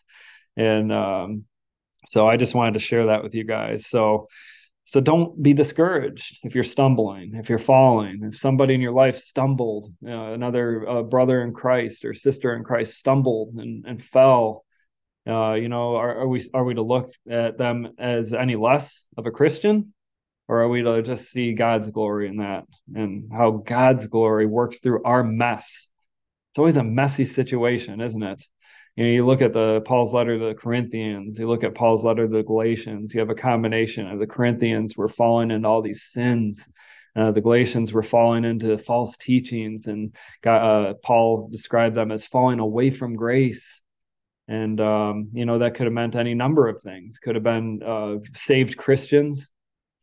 And 0.56 0.92
um, 0.92 1.44
so 2.06 2.26
I 2.26 2.36
just 2.36 2.54
wanted 2.54 2.74
to 2.74 2.80
share 2.80 3.06
that 3.06 3.22
with 3.22 3.34
you 3.34 3.44
guys. 3.44 3.86
So, 3.86 4.28
so 4.86 5.00
don't 5.00 5.42
be 5.42 5.52
discouraged 5.52 6.38
if 6.44 6.54
you're 6.54 6.62
stumbling, 6.62 7.34
if 7.34 7.48
you're 7.48 7.58
falling, 7.58 8.20
if 8.22 8.38
somebody 8.38 8.72
in 8.72 8.80
your 8.80 8.92
life 8.92 9.18
stumbled, 9.18 9.92
you 10.00 10.08
know, 10.08 10.32
another 10.32 10.88
uh, 10.88 11.02
brother 11.02 11.42
in 11.42 11.52
Christ 11.52 12.04
or 12.04 12.14
sister 12.14 12.54
in 12.54 12.62
Christ 12.62 12.96
stumbled 12.96 13.54
and, 13.56 13.84
and 13.84 14.02
fell. 14.02 14.64
Uh, 15.28 15.54
you 15.54 15.68
know, 15.68 15.96
are, 15.96 16.20
are 16.20 16.28
we 16.28 16.48
are 16.54 16.64
we 16.64 16.74
to 16.74 16.82
look 16.82 17.08
at 17.28 17.58
them 17.58 17.94
as 17.98 18.32
any 18.32 18.54
less 18.54 19.06
of 19.16 19.26
a 19.26 19.32
Christian, 19.32 19.92
or 20.46 20.60
are 20.60 20.68
we 20.68 20.82
to 20.82 21.02
just 21.02 21.32
see 21.32 21.52
God's 21.52 21.90
glory 21.90 22.28
in 22.28 22.36
that 22.36 22.66
and 22.94 23.28
how 23.32 23.50
God's 23.66 24.06
glory 24.06 24.46
works 24.46 24.78
through 24.78 25.02
our 25.02 25.24
mess? 25.24 25.88
It's 26.52 26.58
always 26.58 26.76
a 26.76 26.84
messy 26.84 27.24
situation, 27.24 28.00
isn't 28.00 28.22
it? 28.22 28.44
You 28.96 29.04
know, 29.04 29.10
you 29.10 29.26
look 29.26 29.42
at 29.42 29.52
the 29.52 29.82
Paul's 29.82 30.14
letter 30.14 30.38
to 30.38 30.46
the 30.46 30.54
Corinthians, 30.54 31.38
you 31.38 31.46
look 31.46 31.64
at 31.64 31.74
Paul's 31.74 32.04
letter 32.04 32.26
to 32.26 32.32
the 32.32 32.42
Galatians, 32.42 33.12
you 33.12 33.20
have 33.20 33.30
a 33.30 33.34
combination 33.34 34.08
of 34.08 34.18
the 34.18 34.26
Corinthians 34.26 34.96
were 34.96 35.08
falling 35.08 35.50
into 35.50 35.68
all 35.68 35.82
these 35.82 36.02
sins. 36.02 36.66
Uh, 37.14 37.30
the 37.30 37.40
Galatians 37.40 37.92
were 37.92 38.02
falling 38.02 38.44
into 38.44 38.76
false 38.78 39.16
teachings, 39.16 39.86
and 39.86 40.14
uh, 40.46 40.94
Paul 41.02 41.48
described 41.50 41.96
them 41.96 42.10
as 42.10 42.26
falling 42.26 42.58
away 42.58 42.90
from 42.90 43.16
grace. 43.16 43.80
And 44.48 44.80
um, 44.80 45.30
you 45.32 45.44
know 45.44 45.58
that 45.58 45.74
could 45.74 45.86
have 45.86 45.92
meant 45.92 46.14
any 46.14 46.34
number 46.34 46.68
of 46.68 46.82
things. 46.82 47.18
Could 47.18 47.34
have 47.34 47.42
been 47.42 47.82
uh, 47.82 48.16
saved 48.34 48.76
Christians 48.76 49.50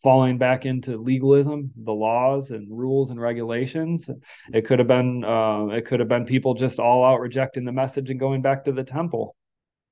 falling 0.04 0.38
back 0.38 0.66
into 0.66 0.98
legalism, 0.98 1.72
the 1.76 1.94
laws 1.94 2.52
and 2.52 2.68
rules 2.70 3.10
and 3.10 3.20
regulations. 3.20 4.10
It 4.54 4.68
could 4.68 4.80
have 4.80 4.88
been 4.88 5.24
uh, 5.24 5.68
it 5.68 5.86
could 5.86 6.02
have 6.02 6.10
been 6.10 6.26
people 6.26 6.54
just 6.54 6.80
all 6.80 7.06
out 7.06 7.22
rejecting 7.22 7.66
the 7.66 7.72
message 7.72 8.10
and 8.10 8.20
going 8.20 8.42
back 8.42 8.66
to 8.66 8.74
the 8.74 8.84
temple. 8.84 9.36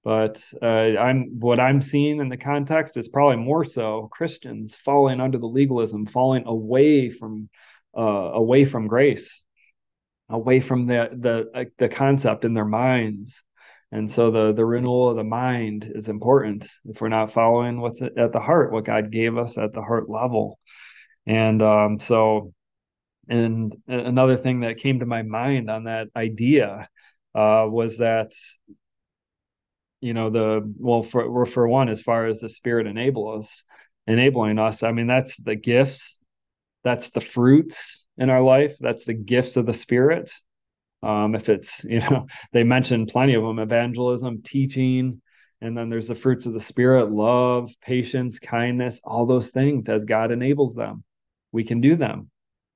But 0.04 0.44
uh, 0.62 0.66
I'm 0.66 1.40
what 1.40 1.60
I'm 1.60 1.82
seeing 1.82 2.20
in 2.20 2.30
the 2.30 2.38
context 2.38 2.98
is 2.98 3.08
probably 3.08 3.38
more 3.38 3.64
so 3.64 4.10
Christians 4.12 4.76
falling 4.76 5.22
under 5.22 5.38
the 5.38 5.48
legalism, 5.48 6.06
falling 6.06 6.44
away 6.46 7.12
from 7.12 7.50
uh, 7.98 8.02
away 8.02 8.66
from 8.66 8.88
grace, 8.88 9.44
away 10.30 10.60
from 10.60 10.88
the 10.88 11.10
the 11.12 11.72
the 11.78 11.90
concept 11.90 12.46
in 12.46 12.54
their 12.54 12.66
minds 12.66 13.42
and 13.92 14.10
so 14.10 14.32
the 14.32 14.54
the 14.54 14.66
renewal 14.66 15.10
of 15.10 15.18
the 15.18 15.24
mind 15.24 15.92
is 15.94 16.08
important 16.08 16.68
if 16.86 17.02
we're 17.02 17.10
not 17.10 17.34
following 17.34 17.82
what's 17.82 18.02
at 18.02 18.32
the 18.32 18.40
heart, 18.40 18.72
what 18.72 18.86
God 18.86 19.12
gave 19.12 19.38
us 19.38 19.58
at 19.58 19.74
the 19.74 19.82
heart 19.82 20.10
level. 20.10 20.60
And 21.28 21.62
um, 21.62 22.00
so, 22.00 22.54
and 23.28 23.76
another 23.88 24.38
thing 24.38 24.62
that 24.62 24.78
came 24.78 25.00
to 25.00 25.06
my 25.06 25.24
mind 25.24 25.70
on 25.70 25.86
that 25.86 26.08
idea 26.16 26.90
uh, 27.36 27.66
was 27.70 27.98
that 27.98 28.32
you 30.00 30.14
know 30.14 30.30
the 30.30 30.74
well 30.78 31.04
for 31.04 31.46
for 31.46 31.68
one 31.68 31.88
as 31.90 32.02
far 32.02 32.28
as 32.28 32.40
the 32.40 32.50
spirit 32.50 32.88
enable 32.88 33.40
us 33.40 33.64
enabling 34.08 34.58
us 34.58 34.82
i 34.82 34.92
mean 34.92 35.06
that's 35.06 35.38
the 35.38 35.56
gifts 35.56 36.18
that's 36.84 37.12
the 37.12 37.22
fruits 37.22 38.08
in 38.18 38.32
our 38.32 38.42
life 38.42 38.76
that's 38.80 39.06
the 39.06 39.14
gifts 39.14 39.58
of 39.58 39.68
the 39.68 39.74
spirit 39.74 40.32
um, 41.04 41.36
if 41.36 41.50
it's, 41.50 41.84
you 41.84 42.00
know, 42.00 42.28
they 42.54 42.64
mentioned 42.64 43.10
plenty 43.10 43.34
of 43.36 43.44
them 43.44 43.60
evangelism, 43.60 44.42
teaching, 44.44 45.22
and 45.62 45.78
then 45.78 45.90
there's 45.90 46.08
the 46.08 46.16
fruits 46.16 46.46
of 46.46 46.54
the 46.54 46.60
spirit 46.60 47.12
love, 47.12 47.72
patience, 47.82 48.40
kindness, 48.40 49.00
all 49.04 49.26
those 49.26 49.50
things 49.50 49.88
as 49.90 50.06
God 50.06 50.32
enables 50.32 50.76
them. 50.76 51.04
we 51.52 51.64
can 51.64 51.82
do 51.82 51.96
them. 51.96 52.30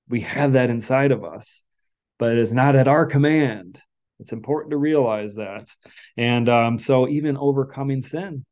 We 0.09 0.21
have 0.21 0.53
that 0.53 0.69
inside 0.69 1.11
of 1.11 1.23
us, 1.23 1.63
but 2.19 2.35
it's 2.37 2.51
not 2.51 2.75
at 2.75 2.87
our 2.87 3.05
command. 3.05 3.79
It's 4.19 4.33
important 4.33 4.71
to 4.71 4.77
realize 4.77 5.35
that. 5.35 5.67
And 6.15 6.47
um, 6.47 6.79
so, 6.79 7.07
even 7.07 7.37
overcoming 7.37 8.03
sin 8.03 8.45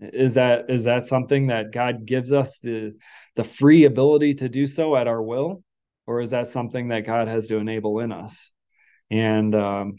is 0.00 0.34
that 0.34 0.70
is 0.70 0.84
that 0.84 1.06
something 1.06 1.48
that 1.48 1.72
God 1.72 2.06
gives 2.06 2.32
us 2.32 2.58
the 2.62 2.92
the 3.36 3.44
free 3.44 3.84
ability 3.84 4.34
to 4.34 4.48
do 4.48 4.66
so 4.66 4.96
at 4.96 5.08
our 5.08 5.22
will, 5.22 5.62
or 6.06 6.20
is 6.20 6.30
that 6.30 6.50
something 6.50 6.88
that 6.88 7.06
God 7.06 7.28
has 7.28 7.48
to 7.48 7.56
enable 7.56 8.00
in 8.00 8.12
us? 8.12 8.52
And 9.10 9.54
um, 9.54 9.96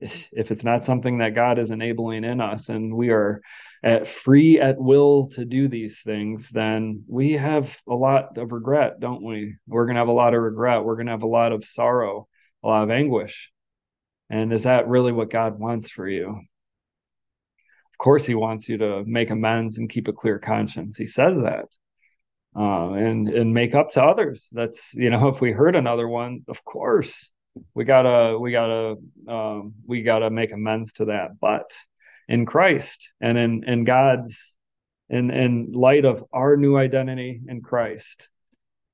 if 0.00 0.50
it's 0.50 0.64
not 0.64 0.84
something 0.84 1.18
that 1.18 1.34
God 1.34 1.58
is 1.58 1.70
enabling 1.70 2.24
in 2.24 2.40
us 2.40 2.68
and 2.68 2.94
we 2.94 3.10
are 3.10 3.42
at 3.82 4.08
free 4.08 4.60
at 4.60 4.78
will 4.78 5.28
to 5.30 5.44
do 5.44 5.68
these 5.68 6.00
things, 6.02 6.48
then 6.50 7.04
we 7.06 7.32
have 7.32 7.70
a 7.88 7.94
lot 7.94 8.38
of 8.38 8.52
regret, 8.52 9.00
don't 9.00 9.22
we? 9.22 9.56
We're 9.66 9.86
going 9.86 9.96
to 9.96 10.00
have 10.00 10.08
a 10.08 10.12
lot 10.12 10.34
of 10.34 10.42
regret. 10.42 10.84
We're 10.84 10.96
going 10.96 11.06
to 11.06 11.12
have 11.12 11.22
a 11.22 11.26
lot 11.26 11.52
of 11.52 11.66
sorrow, 11.66 12.28
a 12.62 12.68
lot 12.68 12.84
of 12.84 12.90
anguish. 12.90 13.50
And 14.30 14.52
is 14.52 14.62
that 14.62 14.88
really 14.88 15.12
what 15.12 15.30
God 15.30 15.58
wants 15.58 15.90
for 15.90 16.08
you? 16.08 16.28
Of 16.28 17.98
course, 17.98 18.24
He 18.24 18.34
wants 18.34 18.68
you 18.68 18.78
to 18.78 19.04
make 19.04 19.30
amends 19.30 19.78
and 19.78 19.90
keep 19.90 20.08
a 20.08 20.12
clear 20.12 20.38
conscience. 20.38 20.96
He 20.96 21.06
says 21.06 21.36
that. 21.36 21.66
Uh, 22.56 22.94
and 22.94 23.28
and 23.28 23.54
make 23.54 23.76
up 23.76 23.92
to 23.92 24.02
others. 24.02 24.48
That's 24.50 24.92
you 24.94 25.10
know, 25.10 25.28
if 25.34 25.40
we 25.40 25.52
hurt 25.52 25.76
another 25.76 26.08
one, 26.08 26.42
of 26.48 26.64
course, 26.64 27.30
we 27.74 27.84
gotta 27.84 28.38
we 28.38 28.52
gotta 28.52 28.96
um, 29.28 29.74
we 29.86 30.02
gotta 30.02 30.30
make 30.30 30.52
amends 30.52 30.92
to 30.94 31.06
that. 31.06 31.38
But 31.40 31.70
in 32.30 32.46
christ 32.46 33.12
and 33.20 33.36
in 33.36 33.64
in 33.64 33.84
god's 33.84 34.54
in 35.10 35.30
in 35.30 35.72
light 35.72 36.04
of 36.04 36.24
our 36.32 36.56
new 36.56 36.76
identity 36.76 37.40
in 37.48 37.60
christ 37.60 38.28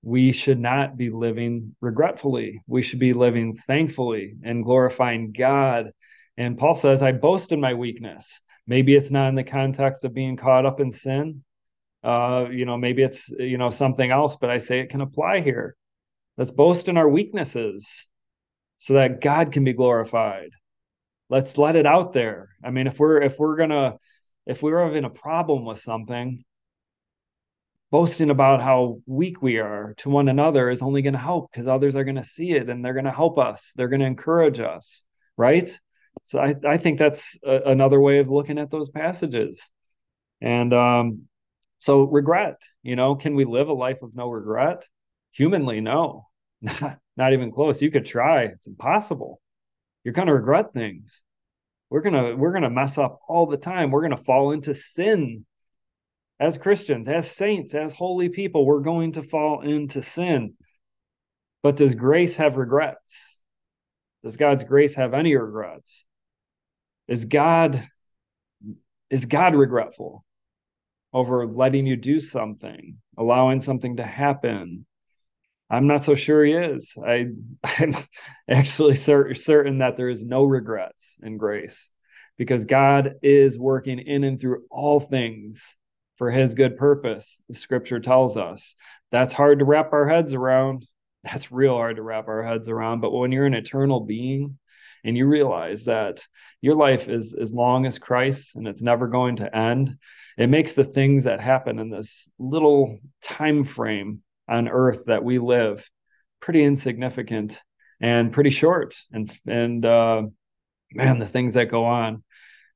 we 0.02 0.32
should 0.32 0.60
not 0.60 0.96
be 0.96 1.10
living 1.10 1.74
regretfully. 1.80 2.62
We 2.68 2.82
should 2.82 3.00
be 3.00 3.12
living 3.12 3.56
thankfully 3.66 4.36
and 4.44 4.62
glorifying 4.62 5.32
god. 5.32 5.90
And 6.36 6.56
paul 6.56 6.76
says 6.76 7.02
i 7.02 7.10
boast 7.12 7.50
in 7.50 7.60
my 7.60 7.74
weakness. 7.74 8.40
Maybe 8.68 8.94
it's 8.94 9.10
not 9.10 9.28
in 9.30 9.34
the 9.34 9.44
context 9.44 10.04
of 10.04 10.14
being 10.14 10.36
caught 10.36 10.64
up 10.64 10.80
in 10.80 10.92
sin. 10.92 11.42
Uh, 12.04 12.46
you 12.52 12.64
know 12.64 12.76
maybe 12.76 13.02
it's 13.02 13.28
you 13.30 13.58
know 13.58 13.70
something 13.70 14.12
else 14.12 14.36
but 14.36 14.48
i 14.48 14.58
say 14.58 14.78
it 14.80 14.90
can 14.90 15.00
apply 15.00 15.40
here. 15.40 15.76
Let's 16.38 16.52
boast 16.52 16.88
in 16.88 16.96
our 16.96 17.08
weaknesses 17.08 18.08
so 18.78 18.94
that 18.94 19.20
God 19.20 19.52
can 19.52 19.64
be 19.64 19.72
glorified. 19.72 20.50
Let's 21.28 21.58
let 21.58 21.76
it 21.76 21.86
out 21.86 22.12
there. 22.12 22.50
I 22.64 22.70
mean, 22.70 22.86
if 22.86 22.98
we're 22.98 23.22
if 23.22 23.38
we're 23.38 23.56
gonna 23.56 23.98
if 24.46 24.62
we're 24.62 24.84
having 24.84 25.04
a 25.04 25.10
problem 25.10 25.64
with 25.64 25.80
something, 25.80 26.44
boasting 27.90 28.30
about 28.30 28.62
how 28.62 29.00
weak 29.06 29.42
we 29.42 29.58
are 29.58 29.94
to 29.98 30.10
one 30.10 30.28
another 30.28 30.70
is 30.70 30.82
only 30.82 31.02
going 31.02 31.12
to 31.14 31.18
help 31.18 31.50
because 31.50 31.68
others 31.68 31.96
are 31.96 32.04
going 32.04 32.16
to 32.16 32.24
see 32.24 32.52
it 32.52 32.68
and 32.68 32.84
they're 32.84 32.92
going 32.92 33.04
to 33.04 33.12
help 33.12 33.38
us. 33.38 33.72
They're 33.76 33.88
going 33.88 34.00
to 34.00 34.06
encourage 34.06 34.60
us, 34.60 35.02
right? 35.36 35.76
So 36.24 36.38
I, 36.38 36.54
I 36.66 36.78
think 36.78 36.98
that's 36.98 37.38
a, 37.44 37.70
another 37.70 38.00
way 38.00 38.18
of 38.18 38.28
looking 38.28 38.58
at 38.58 38.70
those 38.70 38.90
passages. 38.90 39.70
And 40.40 40.72
um, 40.72 41.22
so 41.78 42.02
regret, 42.02 42.56
you 42.82 42.96
know, 42.96 43.14
can 43.14 43.34
we 43.34 43.44
live 43.44 43.68
a 43.68 43.72
life 43.72 44.02
of 44.02 44.14
no 44.14 44.28
regret? 44.28 44.86
Humanly, 45.32 45.80
no. 45.80 46.26
Not, 46.60 46.98
not 47.16 47.32
even 47.32 47.52
close. 47.52 47.80
You 47.80 47.90
could 47.90 48.06
try. 48.06 48.44
It's 48.44 48.66
impossible. 48.66 49.40
You're 50.04 50.14
going 50.14 50.28
to 50.28 50.34
regret 50.34 50.72
things. 50.72 51.22
We're 51.90 52.02
going 52.02 52.14
to 52.14 52.34
we're 52.34 52.52
going 52.52 52.62
to 52.62 52.70
mess 52.70 52.98
up 52.98 53.20
all 53.28 53.46
the 53.46 53.56
time. 53.56 53.90
We're 53.90 54.06
going 54.06 54.16
to 54.16 54.24
fall 54.24 54.52
into 54.52 54.74
sin. 54.74 55.46
As 56.38 56.58
Christians, 56.58 57.08
as 57.08 57.30
saints, 57.30 57.74
as 57.74 57.94
holy 57.94 58.28
people, 58.28 58.66
we're 58.66 58.80
going 58.80 59.12
to 59.12 59.22
fall 59.22 59.62
into 59.62 60.02
sin. 60.02 60.54
But 61.62 61.76
does 61.76 61.94
grace 61.94 62.36
have 62.36 62.56
regrets? 62.56 63.40
Does 64.22 64.36
God's 64.36 64.64
grace 64.64 64.94
have 64.96 65.14
any 65.14 65.34
regrets? 65.34 66.04
Is 67.08 67.24
God 67.24 67.88
is 69.08 69.24
God 69.24 69.54
regretful 69.54 70.24
over 71.12 71.46
letting 71.46 71.86
you 71.86 71.96
do 71.96 72.20
something, 72.20 72.98
allowing 73.16 73.62
something 73.62 73.96
to 73.96 74.04
happen, 74.04 74.84
I'm 75.68 75.86
not 75.86 76.04
so 76.04 76.14
sure 76.14 76.44
he 76.44 76.52
is. 76.52 76.92
I 77.04 77.26
I'm 77.64 77.96
actually 78.48 78.94
cer- 78.94 79.34
certain 79.34 79.78
that 79.78 79.96
there 79.96 80.08
is 80.08 80.24
no 80.24 80.44
regrets 80.44 81.16
in 81.22 81.38
grace 81.38 81.90
because 82.38 82.64
God 82.64 83.14
is 83.22 83.58
working 83.58 83.98
in 83.98 84.24
and 84.24 84.40
through 84.40 84.64
all 84.70 85.00
things 85.00 85.62
for 86.16 86.30
his 86.30 86.54
good 86.54 86.76
purpose. 86.76 87.42
The 87.48 87.54
scripture 87.54 88.00
tells 88.00 88.36
us. 88.36 88.74
That's 89.12 89.32
hard 89.32 89.60
to 89.60 89.64
wrap 89.64 89.92
our 89.92 90.08
heads 90.08 90.34
around. 90.34 90.86
That's 91.24 91.50
real 91.50 91.74
hard 91.74 91.96
to 91.96 92.02
wrap 92.02 92.28
our 92.28 92.42
heads 92.42 92.68
around, 92.68 93.00
but 93.00 93.12
when 93.12 93.32
you're 93.32 93.46
an 93.46 93.54
eternal 93.54 94.00
being 94.00 94.58
and 95.04 95.16
you 95.16 95.26
realize 95.26 95.84
that 95.84 96.24
your 96.60 96.74
life 96.74 97.08
is 97.08 97.34
as 97.34 97.52
long 97.52 97.86
as 97.86 97.98
Christ 97.98 98.56
and 98.56 98.68
it's 98.68 98.82
never 98.82 99.08
going 99.08 99.36
to 99.36 99.56
end, 99.56 99.96
it 100.38 100.48
makes 100.48 100.72
the 100.72 100.84
things 100.84 101.24
that 101.24 101.40
happen 101.40 101.78
in 101.78 101.90
this 101.90 102.28
little 102.38 102.98
time 103.22 103.64
frame 103.64 104.22
on 104.48 104.68
earth 104.68 105.04
that 105.06 105.24
we 105.24 105.38
live 105.38 105.84
pretty 106.40 106.62
insignificant 106.64 107.60
and 108.00 108.32
pretty 108.32 108.50
short. 108.50 108.94
And 109.12 109.32
and 109.46 109.84
uh, 109.84 110.22
man 110.92 111.18
the 111.18 111.26
things 111.26 111.54
that 111.54 111.70
go 111.70 111.84
on. 111.84 112.22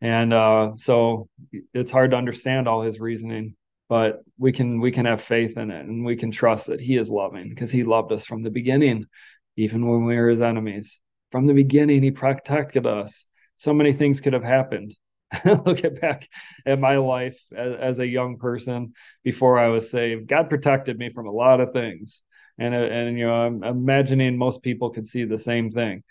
And 0.00 0.32
uh, 0.32 0.72
so 0.76 1.28
it's 1.74 1.92
hard 1.92 2.12
to 2.12 2.16
understand 2.16 2.68
all 2.68 2.82
his 2.82 3.00
reasoning 3.00 3.56
but 3.90 4.22
we 4.38 4.52
can 4.52 4.80
we 4.80 4.92
can 4.92 5.04
have 5.04 5.20
faith 5.20 5.58
in 5.58 5.72
it 5.72 5.84
and 5.84 6.04
we 6.04 6.14
can 6.14 6.30
trust 6.30 6.68
that 6.68 6.80
he 6.80 6.96
is 6.96 7.10
loving 7.10 7.48
because 7.48 7.72
he 7.72 7.82
loved 7.82 8.12
us 8.12 8.24
from 8.24 8.44
the 8.44 8.50
beginning 8.50 9.04
even 9.56 9.86
when 9.86 10.04
we 10.04 10.16
were 10.16 10.30
his 10.30 10.40
enemies. 10.40 11.00
From 11.32 11.46
the 11.46 11.52
beginning 11.52 12.02
he 12.02 12.12
protected 12.12 12.86
us. 12.86 13.26
So 13.56 13.74
many 13.74 13.92
things 13.92 14.20
could 14.20 14.32
have 14.32 14.44
happened 14.44 14.94
look 15.64 15.84
at 15.84 16.00
back 16.00 16.28
at 16.66 16.80
my 16.80 16.96
life 16.96 17.38
as, 17.56 17.74
as, 17.80 17.98
a 18.00 18.06
young 18.06 18.36
person 18.36 18.94
before 19.22 19.58
I 19.58 19.68
was 19.68 19.90
saved. 19.90 20.26
God 20.26 20.50
protected 20.50 20.98
me 20.98 21.10
from 21.12 21.26
a 21.26 21.32
lot 21.32 21.60
of 21.60 21.72
things, 21.72 22.22
and 22.58 22.74
and 22.74 23.18
you 23.18 23.26
know 23.26 23.34
I'm 23.34 23.62
imagining 23.62 24.36
most 24.36 24.62
people 24.62 24.90
could 24.90 25.08
see 25.08 25.24
the 25.24 25.38
same 25.38 25.70
thing. 25.70 26.02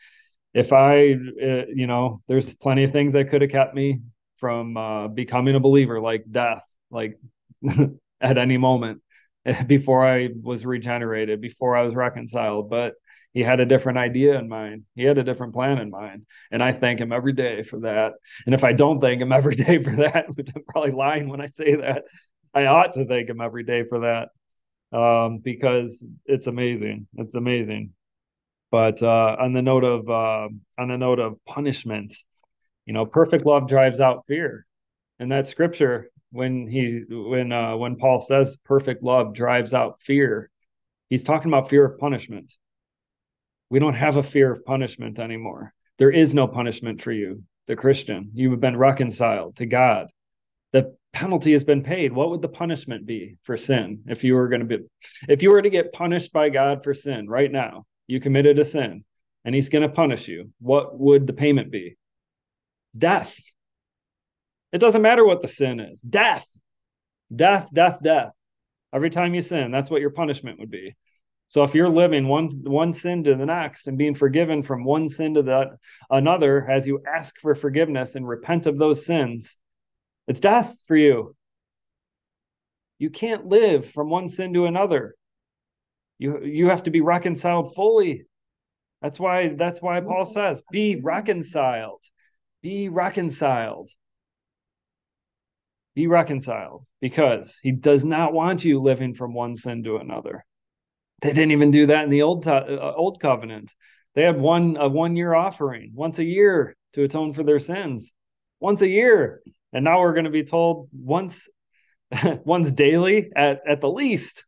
If 0.54 0.74
I, 0.74 1.14
uh, 1.14 1.66
you 1.74 1.86
know, 1.86 2.20
there's 2.28 2.54
plenty 2.54 2.86
of 2.86 2.92
things 2.92 3.14
that 3.14 3.30
could 3.30 3.42
have 3.42 3.52
kept 3.52 3.76
me 3.76 4.02
from 4.38 4.78
uh, 4.78 5.08
becoming 5.10 5.56
a 5.56 5.60
believer, 5.60 6.00
like 6.00 6.24
death, 6.30 6.64
like 6.90 7.20
at 8.22 8.38
any 8.38 8.58
moment 8.58 9.02
before 9.68 10.08
I 10.08 10.30
was 10.42 10.66
regenerated, 10.66 11.42
before 11.42 11.76
I 11.76 11.84
was 11.84 11.96
reconciled, 11.96 12.70
but 12.70 12.94
he 13.34 13.42
had 13.42 13.60
a 13.60 13.66
different 13.66 13.98
idea 14.00 14.38
in 14.40 14.50
mind. 14.50 14.86
He 14.96 15.04
had 15.04 15.18
a 15.18 15.24
different 15.24 15.54
plan 15.54 15.78
in 15.78 15.92
mind. 15.92 16.26
And 16.52 16.64
I 16.64 16.72
thank 16.72 17.00
him 17.00 17.12
every 17.12 17.34
day 17.34 17.64
for 17.64 17.82
that. 17.82 18.14
And 18.46 18.56
if 18.56 18.64
I 18.64 18.74
don't 18.74 19.00
thank 19.00 19.22
him 19.22 19.32
every 19.32 19.56
day 19.68 19.84
for 19.84 19.96
that, 19.98 20.36
which 20.36 20.50
I'm 20.56 20.64
probably 20.68 20.92
lying 20.92 21.30
when 21.30 21.42
I 21.42 21.48
say 21.48 21.76
that, 21.76 22.04
I 22.54 22.66
ought 22.66 22.94
to 22.94 23.06
thank 23.06 23.30
him 23.30 23.42
every 23.42 23.64
day 23.64 23.84
for 23.84 24.00
that. 24.00 24.30
Um, 24.92 25.38
because 25.38 26.04
it's 26.26 26.48
amazing. 26.48 27.08
It's 27.16 27.36
amazing. 27.36 27.94
But 28.72 29.04
uh, 29.04 29.36
on 29.40 29.54
the 29.54 29.62
note 29.62 29.84
of 29.84 30.10
uh, 30.10 30.50
on 30.80 30.88
the 30.90 30.98
note 30.98 31.20
of 31.20 31.44
punishment, 31.46 32.16
you 32.88 32.94
know, 32.94 33.06
perfect 33.06 33.46
love 33.46 33.68
drives 33.68 34.00
out 34.00 34.26
fear. 34.28 34.66
And 35.20 35.32
that 35.32 35.48
scripture, 35.48 36.10
when 36.32 36.68
he 36.68 37.04
when 37.08 37.52
uh, 37.52 37.78
when 37.78 37.98
Paul 37.98 38.22
says 38.22 38.58
perfect 38.66 39.04
love 39.04 39.36
drives 39.36 39.76
out 39.76 40.00
fear, 40.02 40.50
he's 41.10 41.24
talking 41.24 41.52
about 41.52 41.70
fear 41.70 41.86
of 41.86 42.00
punishment 42.00 42.52
we 43.70 43.80
don't 43.80 43.94
have 43.94 44.16
a 44.16 44.24
fear 44.24 44.52
of 44.52 44.66
punishment 44.66 45.20
anymore. 45.20 45.74
There 45.98 46.12
is 46.12 46.34
no 46.34 46.48
punishment 46.48 47.02
for 47.02 47.12
you, 47.12 47.44
the 47.68 47.76
Christian. 47.76 48.32
You 48.34 48.52
have 48.52 48.60
been 48.60 48.78
reconciled 48.78 49.58
to 49.58 49.66
God. 49.66 50.08
The 50.72 50.96
penalty 51.14 51.52
has 51.52 51.64
been 51.64 51.84
paid. 51.84 52.14
What 52.14 52.30
would 52.32 52.42
the 52.42 52.48
punishment 52.48 53.06
be 53.06 53.38
for 53.44 53.58
sin 53.58 54.04
if 54.08 54.24
you 54.24 54.36
were 54.36 54.48
going 54.48 54.68
to 54.68 54.78
be 54.78 54.86
if 55.28 55.44
you 55.44 55.50
were 55.50 55.62
to 55.62 55.70
get 55.70 55.94
punished 55.94 56.32
by 56.32 56.50
God 56.50 56.84
for 56.84 56.94
sin 56.94 57.28
right 57.28 57.52
now? 57.52 57.86
You 58.08 58.20
committed 58.20 58.58
a 58.60 58.66
sin 58.66 59.04
and 59.46 59.56
he's 59.56 59.70
going 59.70 59.88
to 59.88 59.94
punish 59.94 60.28
you. 60.28 60.52
What 60.60 61.00
would 61.00 61.28
the 61.28 61.34
payment 61.34 61.72
be? 61.72 61.98
Death. 62.98 63.36
It 64.72 64.80
doesn't 64.80 65.02
matter 65.02 65.26
what 65.26 65.42
the 65.42 65.48
sin 65.48 65.80
is. 65.80 66.00
Death. 66.02 66.46
Death, 67.36 67.70
death, 67.74 68.00
death. 68.02 68.32
Every 68.94 69.10
time 69.10 69.36
you 69.36 69.42
sin, 69.42 69.72
that's 69.72 69.90
what 69.90 70.02
your 70.02 70.10
punishment 70.10 70.60
would 70.60 70.72
be. 70.72 70.96
So 71.50 71.64
if 71.64 71.74
you're 71.74 71.90
living 71.90 72.28
one 72.28 72.50
one 72.64 72.94
sin 72.94 73.24
to 73.24 73.36
the 73.36 73.46
next 73.46 73.88
and 73.88 73.98
being 73.98 74.16
forgiven 74.16 74.62
from 74.62 74.84
one 74.84 75.10
sin 75.10 75.34
to 75.34 75.42
the 75.42 75.78
another 76.10 76.70
as 76.70 76.86
you 76.86 77.02
ask 77.08 77.40
for 77.40 77.56
forgiveness 77.56 78.16
and 78.16 78.28
repent 78.28 78.68
of 78.68 78.78
those 78.78 79.06
sins, 79.06 79.58
it's 80.28 80.40
death 80.40 80.78
for 80.88 80.96
you. 80.96 81.36
You 83.00 83.10
can't 83.10 83.48
live 83.48 83.90
from 83.92 84.12
one 84.12 84.30
sin 84.30 84.54
to 84.54 84.66
another. 84.66 85.16
You 86.20 86.44
you 86.44 86.70
have 86.70 86.84
to 86.84 86.92
be 86.92 87.02
reconciled 87.02 87.74
fully. 87.76 88.26
That's 89.02 89.20
why 89.20 89.56
that's 89.58 89.82
why 89.82 90.02
Paul 90.02 90.26
mm-hmm. 90.26 90.34
says, 90.34 90.62
be 90.72 90.98
reconciled. 90.98 92.02
Be 92.62 92.90
reconciled. 92.90 93.90
Be 95.96 96.06
reconciled 96.06 96.86
because 97.02 97.58
he 97.64 97.72
does 97.72 98.06
not 98.06 98.34
want 98.34 98.64
you 98.64 98.82
living 98.82 99.16
from 99.16 99.34
one 99.34 99.56
sin 99.56 99.84
to 99.86 99.98
another. 99.98 100.46
They 101.22 101.30
didn't 101.30 101.52
even 101.52 101.72
do 101.72 101.88
that 101.88 102.04
in 102.04 102.10
the 102.10 102.22
old 102.22 102.48
uh, 102.48 102.94
old 102.96 103.20
covenant. 103.20 103.74
They 104.16 104.24
had 104.24 104.40
one 104.40 104.78
a 104.80 104.88
one 104.88 105.16
year 105.16 105.34
offering 105.34 105.92
once 105.94 106.20
a 106.20 106.24
year 106.24 106.76
to 106.94 107.04
atone 107.04 107.34
for 107.34 107.44
their 107.44 107.60
sins, 107.60 108.14
once 108.60 108.82
a 108.82 108.88
year. 108.88 109.42
And 109.74 109.84
now 109.84 110.00
we're 110.00 110.14
going 110.14 110.26
to 110.26 110.32
be 110.32 110.46
told 110.46 110.90
once 110.94 111.48
once 112.46 112.72
daily 112.72 113.32
at 113.36 113.62
at 113.68 113.82
the 113.82 113.90
least. 113.90 114.46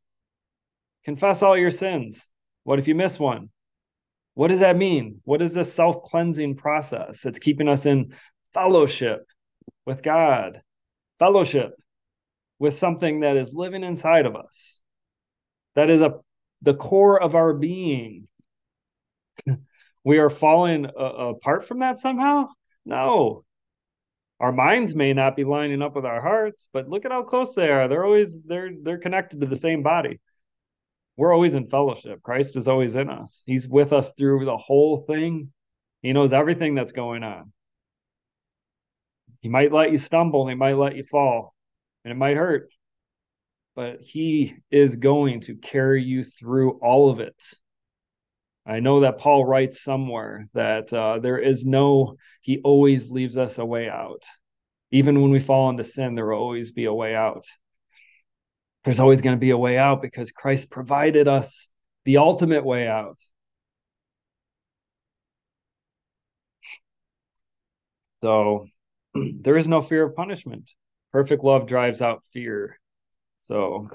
Confess 1.05 1.41
all 1.41 1.57
your 1.57 1.71
sins. 1.71 2.25
What 2.63 2.79
if 2.79 2.87
you 2.87 2.95
miss 2.95 3.19
one? 3.19 3.49
What 4.33 4.49
does 4.49 4.59
that 4.59 4.77
mean? 4.77 5.21
What 5.25 5.41
is 5.41 5.53
this 5.53 5.73
self 5.73 6.03
cleansing 6.03 6.55
process? 6.55 7.25
It's 7.25 7.39
keeping 7.39 7.67
us 7.67 7.85
in 7.85 8.13
fellowship 8.53 9.25
with 9.85 10.03
God, 10.03 10.61
fellowship 11.19 11.73
with 12.59 12.77
something 12.77 13.21
that 13.21 13.37
is 13.37 13.53
living 13.53 13.83
inside 13.83 14.25
of 14.25 14.35
us, 14.35 14.81
that 15.75 15.89
is 15.89 16.01
a 16.01 16.19
the 16.61 16.73
core 16.73 17.21
of 17.21 17.35
our 17.35 17.53
being. 17.53 18.27
we 20.03 20.17
are 20.17 20.29
falling 20.29 20.85
uh, 20.85 21.29
apart 21.35 21.67
from 21.67 21.79
that 21.79 21.99
somehow? 21.99 22.49
No. 22.85 23.43
Our 24.39 24.51
minds 24.51 24.95
may 24.95 25.13
not 25.13 25.35
be 25.35 25.43
lining 25.43 25.81
up 25.81 25.95
with 25.95 26.05
our 26.05 26.21
hearts, 26.21 26.67
but 26.73 26.89
look 26.89 27.05
at 27.05 27.11
how 27.11 27.23
close 27.23 27.53
they 27.53 27.69
are. 27.69 27.87
They're 27.87 28.05
always 28.05 28.39
they're 28.43 28.71
they're 28.81 28.97
connected 28.97 29.41
to 29.41 29.47
the 29.47 29.57
same 29.57 29.83
body 29.83 30.19
we're 31.21 31.33
always 31.33 31.53
in 31.53 31.67
fellowship. 31.67 32.21
Christ 32.23 32.55
is 32.55 32.67
always 32.67 32.95
in 32.95 33.07
us. 33.07 33.43
He's 33.45 33.67
with 33.67 33.93
us 33.93 34.11
through 34.17 34.45
the 34.45 34.57
whole 34.57 35.05
thing. 35.07 35.51
He 36.01 36.13
knows 36.13 36.33
everything 36.33 36.75
that's 36.75 36.93
going 36.93 37.23
on. 37.23 37.51
He 39.41 39.49
might 39.49 39.71
let 39.71 39.91
you 39.91 39.99
stumble, 39.99 40.47
he 40.47 40.55
might 40.55 40.77
let 40.77 40.95
you 40.95 41.03
fall, 41.03 41.53
and 42.03 42.11
it 42.11 42.15
might 42.15 42.37
hurt. 42.37 42.69
But 43.75 44.01
he 44.01 44.55
is 44.69 44.95
going 44.95 45.41
to 45.41 45.55
carry 45.55 46.03
you 46.03 46.23
through 46.23 46.79
all 46.79 47.09
of 47.09 47.19
it. 47.19 47.35
I 48.65 48.79
know 48.79 49.01
that 49.01 49.17
Paul 49.17 49.45
writes 49.45 49.83
somewhere 49.83 50.47
that 50.53 50.93
uh, 50.93 51.19
there 51.19 51.39
is 51.39 51.65
no, 51.65 52.17
he 52.41 52.61
always 52.63 53.09
leaves 53.09 53.37
us 53.37 53.57
a 53.57 53.65
way 53.65 53.89
out. 53.89 54.23
Even 54.91 55.21
when 55.21 55.31
we 55.31 55.39
fall 55.39 55.69
into 55.69 55.83
sin, 55.83 56.15
there 56.15 56.27
will 56.27 56.37
always 56.37 56.71
be 56.71 56.85
a 56.85 56.93
way 56.93 57.15
out 57.15 57.45
there's 58.83 58.99
always 58.99 59.21
going 59.21 59.35
to 59.35 59.39
be 59.39 59.51
a 59.51 59.57
way 59.57 59.77
out 59.77 60.01
because 60.01 60.31
Christ 60.31 60.69
provided 60.69 61.27
us 61.27 61.67
the 62.05 62.17
ultimate 62.17 62.65
way 62.65 62.87
out. 62.87 63.17
So 68.23 68.67
there 69.13 69.57
is 69.57 69.67
no 69.67 69.81
fear 69.81 70.03
of 70.05 70.15
punishment. 70.15 70.69
Perfect 71.11 71.43
love 71.43 71.67
drives 71.67 72.01
out 72.01 72.23
fear. 72.33 72.79
So 73.41 73.89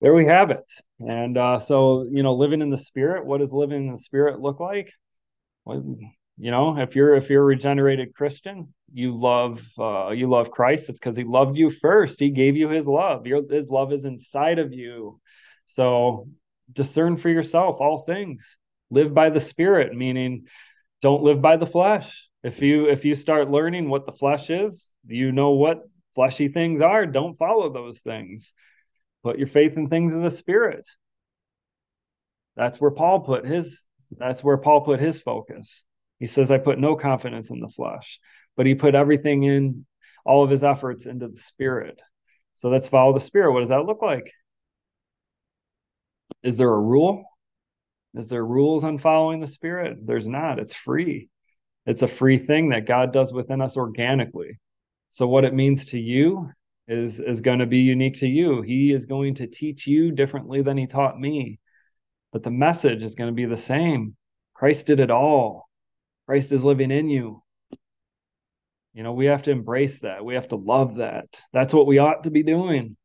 there 0.00 0.14
we 0.14 0.26
have 0.26 0.50
it. 0.50 0.64
And 1.00 1.38
uh, 1.38 1.60
so, 1.60 2.06
you 2.10 2.22
know, 2.22 2.34
living 2.34 2.62
in 2.62 2.70
the 2.70 2.78
spirit, 2.78 3.26
what 3.26 3.38
does 3.38 3.52
living 3.52 3.86
in 3.86 3.92
the 3.92 3.98
spirit 3.98 4.40
look 4.40 4.60
like? 4.60 4.92
Well, 5.64 5.96
you 6.38 6.50
know, 6.50 6.78
if 6.78 6.94
you're 6.94 7.16
if 7.16 7.30
you're 7.30 7.42
a 7.42 7.46
regenerated 7.46 8.14
Christian, 8.14 8.72
you 8.92 9.18
love 9.18 9.62
uh, 9.78 10.10
you 10.10 10.28
love 10.28 10.50
Christ. 10.50 10.88
It's 10.88 11.00
because 11.00 11.16
He 11.16 11.24
loved 11.24 11.56
you 11.56 11.70
first. 11.70 12.20
He 12.20 12.30
gave 12.30 12.56
you 12.56 12.68
His 12.68 12.84
love. 12.84 13.26
Your 13.26 13.42
His 13.48 13.70
love 13.70 13.92
is 13.92 14.04
inside 14.04 14.58
of 14.58 14.72
you. 14.72 15.20
So 15.66 16.28
discern 16.72 17.16
for 17.16 17.28
yourself 17.30 17.76
all 17.80 18.04
things. 18.04 18.44
Live 18.90 19.14
by 19.14 19.30
the 19.30 19.40
Spirit, 19.40 19.94
meaning 19.94 20.44
don't 21.00 21.22
live 21.22 21.40
by 21.40 21.56
the 21.56 21.66
flesh. 21.66 22.28
If 22.42 22.60
you 22.62 22.88
if 22.88 23.04
you 23.04 23.14
start 23.14 23.50
learning 23.50 23.88
what 23.88 24.06
the 24.06 24.12
flesh 24.12 24.50
is, 24.50 24.86
you 25.06 25.32
know 25.32 25.50
what 25.50 25.82
fleshy 26.16 26.48
things 26.48 26.82
are. 26.82 27.06
Don't 27.06 27.38
follow 27.38 27.72
those 27.72 28.00
things. 28.00 28.52
Put 29.22 29.38
your 29.38 29.46
faith 29.46 29.76
in 29.76 29.88
things 29.88 30.12
in 30.12 30.24
the 30.24 30.30
Spirit. 30.30 30.84
That's 32.56 32.80
where 32.80 32.90
Paul 32.90 33.20
put 33.20 33.46
his. 33.46 33.80
That's 34.16 34.42
where 34.42 34.56
Paul 34.56 34.80
put 34.80 34.98
his 34.98 35.20
focus. 35.20 35.84
He 36.18 36.26
says, 36.26 36.50
I 36.50 36.58
put 36.58 36.80
no 36.80 36.96
confidence 36.96 37.50
in 37.50 37.60
the 37.60 37.68
flesh, 37.68 38.18
but 38.56 38.66
he 38.66 38.74
put 38.74 38.94
everything 38.94 39.44
in, 39.44 39.86
all 40.24 40.42
of 40.42 40.50
his 40.50 40.64
efforts 40.64 41.06
into 41.06 41.28
the 41.28 41.40
spirit. 41.40 42.00
So 42.54 42.68
let's 42.68 42.88
follow 42.88 43.12
the 43.12 43.20
spirit. 43.20 43.52
What 43.52 43.60
does 43.60 43.68
that 43.68 43.84
look 43.84 44.00
like? 44.00 44.32
Is 46.42 46.56
there 46.56 46.72
a 46.72 46.80
rule? 46.80 47.24
Is 48.14 48.28
there 48.28 48.44
rules 48.44 48.82
on 48.82 48.98
following 48.98 49.40
the 49.40 49.46
spirit? 49.46 49.98
There's 50.06 50.26
not. 50.26 50.58
It's 50.58 50.74
free. 50.74 51.28
It's 51.84 52.02
a 52.02 52.08
free 52.08 52.38
thing 52.38 52.70
that 52.70 52.86
God 52.86 53.12
does 53.12 53.32
within 53.32 53.60
us 53.60 53.76
organically. 53.76 54.58
So 55.10 55.26
what 55.26 55.44
it 55.44 55.54
means 55.54 55.86
to 55.86 55.98
you 55.98 56.50
is 56.88 57.20
is 57.20 57.40
going 57.40 57.58
to 57.58 57.66
be 57.66 57.78
unique 57.78 58.20
to 58.20 58.26
you. 58.26 58.62
He 58.62 58.92
is 58.92 59.06
going 59.06 59.36
to 59.36 59.46
teach 59.46 59.86
you 59.86 60.12
differently 60.12 60.62
than 60.62 60.76
he 60.76 60.86
taught 60.86 61.18
me. 61.18 61.58
But 62.32 62.42
the 62.42 62.50
message 62.50 63.02
is 63.02 63.14
going 63.14 63.30
to 63.30 63.34
be 63.34 63.46
the 63.46 63.56
same. 63.56 64.16
Christ 64.54 64.86
did 64.86 65.00
it 65.00 65.10
all. 65.10 65.68
Christ 66.26 66.52
is 66.52 66.64
living 66.64 66.90
in 66.90 67.08
you. 67.08 67.42
You 68.94 69.02
know, 69.02 69.12
we 69.12 69.26
have 69.26 69.42
to 69.42 69.50
embrace 69.50 70.00
that. 70.00 70.24
We 70.24 70.34
have 70.34 70.48
to 70.48 70.56
love 70.56 70.96
that. 70.96 71.26
That's 71.52 71.74
what 71.74 71.86
we 71.86 71.98
ought 71.98 72.24
to 72.24 72.30
be 72.30 72.42
doing, 72.42 72.96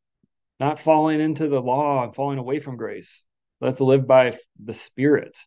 not 0.60 0.82
falling 0.82 1.20
into 1.20 1.50
the 1.50 1.60
law 1.60 2.04
and 2.04 2.16
falling 2.16 2.40
away 2.40 2.60
from 2.60 2.78
grace. 2.78 3.24
Let's 3.60 3.82
live 3.82 4.08
by 4.08 4.38
the 4.64 4.74
Spirit. 4.74 5.38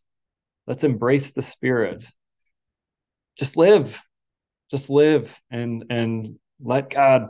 Let's 0.67 0.85
embrace 0.85 1.31
the 1.31 1.43
Spirit. 1.43 2.05
Just 3.37 3.57
live. 3.57 3.99
Just 4.71 4.91
live 4.91 5.35
and 5.51 5.85
and 5.91 6.39
let 6.65 6.91
God 6.91 7.29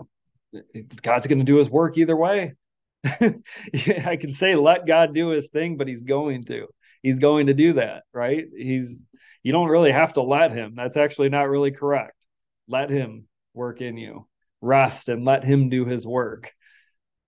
God's 1.02 1.26
going 1.26 1.40
to 1.40 1.44
do 1.44 1.56
his 1.56 1.68
work 1.68 1.98
either 1.98 2.16
way. 2.16 2.54
I 3.04 4.16
can 4.16 4.34
say 4.34 4.54
let 4.54 4.86
God 4.86 5.12
do 5.12 5.28
his 5.28 5.48
thing, 5.48 5.76
but 5.76 5.88
he's 5.88 6.04
going 6.04 6.44
to. 6.44 6.68
He's 7.02 7.18
going 7.18 7.48
to 7.48 7.54
do 7.54 7.74
that, 7.74 8.04
right? 8.12 8.46
He's 8.56 8.98
you 9.42 9.52
don't 9.52 9.68
really 9.68 9.92
have 9.92 10.14
to 10.14 10.22
let 10.22 10.52
him. 10.52 10.74
That's 10.74 10.96
actually 10.96 11.28
not 11.28 11.50
really 11.50 11.70
correct. 11.70 12.16
Let 12.66 12.88
him 12.88 13.26
work 13.52 13.80
in 13.82 13.96
you. 13.98 14.26
Rest 14.62 15.10
and 15.10 15.24
let 15.24 15.44
him 15.44 15.68
do 15.68 15.84
his 15.84 16.06
work. 16.06 16.50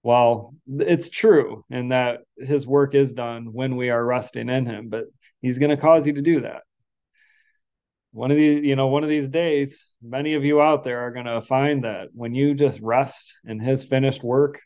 Well, 0.03 0.55
it's 0.67 1.11
true 1.11 1.65
and 1.71 1.93
that 1.93 2.21
his 2.39 2.67
work 2.67 2.95
is 2.95 3.13
done 3.13 3.53
when 3.53 3.77
we 3.77 3.91
are 3.91 4.03
resting 4.03 4.49
in 4.49 4.65
him, 4.65 4.89
but 4.89 5.05
he's 5.43 5.59
going 5.59 5.71
to 5.71 5.77
cause 5.77 6.07
you 6.07 6.15
to 6.15 6.23
do 6.23 6.43
that. 6.43 6.63
One 8.17 8.31
of 8.31 8.39
these, 8.39 8.64
you 8.64 8.77
know, 8.77 8.87
one 8.87 9.03
of 9.03 9.11
these 9.11 9.29
days, 9.29 9.79
many 10.03 10.33
of 10.35 10.43
you 10.43 10.62
out 10.62 10.85
there 10.85 11.01
are 11.01 11.11
going 11.11 11.27
to 11.27 11.43
find 11.43 11.85
that 11.85 12.09
when 12.14 12.35
you 12.35 12.55
just 12.55 12.81
rest 12.81 13.39
in 13.45 13.61
his 13.61 13.85
finished 13.85 14.25
work, 14.25 14.62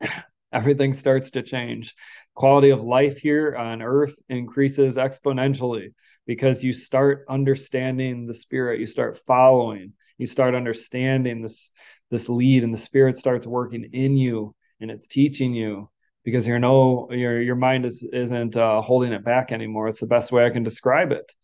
everything 0.52 0.94
starts 0.94 1.32
to 1.32 1.42
change. 1.42 1.94
Quality 2.34 2.70
of 2.70 2.80
life 2.80 3.18
here 3.18 3.54
on 3.54 3.82
earth 3.82 4.14
increases 4.30 4.96
exponentially 4.96 5.92
because 6.26 6.64
you 6.64 6.72
start 6.72 7.26
understanding 7.28 8.26
the 8.26 8.32
spirit 8.32 8.80
you 8.80 8.86
start 8.86 9.20
following 9.26 9.92
you 10.18 10.26
start 10.26 10.54
understanding 10.54 11.42
this 11.42 11.72
this 12.10 12.28
lead 12.28 12.62
and 12.64 12.72
the 12.72 12.78
spirit 12.78 13.18
starts 13.18 13.46
working 13.46 13.88
in 13.92 14.16
you 14.16 14.54
and 14.80 14.90
it's 14.90 15.06
teaching 15.06 15.54
you 15.54 15.88
because 16.24 16.46
you're 16.46 16.58
no 16.58 17.08
your 17.10 17.40
your 17.40 17.56
mind 17.56 17.86
is 17.86 18.06
isn't 18.12 18.56
uh, 18.56 18.80
holding 18.82 19.12
it 19.12 19.24
back 19.24 19.52
anymore 19.52 19.88
it's 19.88 20.00
the 20.00 20.06
best 20.06 20.30
way 20.30 20.44
i 20.44 20.50
can 20.50 20.62
describe 20.62 21.12
it 21.12 21.34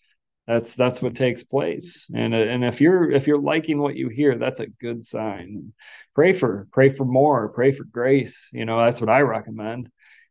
that's 0.47 0.74
that's 0.74 1.01
what 1.01 1.14
takes 1.14 1.42
place 1.42 2.07
and 2.14 2.34
and 2.34 2.64
if 2.64 2.80
you're 2.80 3.11
if 3.11 3.26
you're 3.26 3.40
liking 3.40 3.78
what 3.78 3.97
you 3.97 4.09
hear 4.09 4.36
that's 4.36 4.61
a 4.61 4.66
good 4.66 5.07
sign 5.07 5.72
pray 6.14 6.32
for 6.32 6.68
pray 6.72 6.95
for 6.95 7.05
more 7.05 7.49
pray 7.49 7.72
for 7.72 7.84
grace 7.84 8.49
you 8.53 8.64
know 8.64 8.84
that's 8.84 9.01
what 9.01 9.09
i 9.09 9.20
recommend 9.20 9.88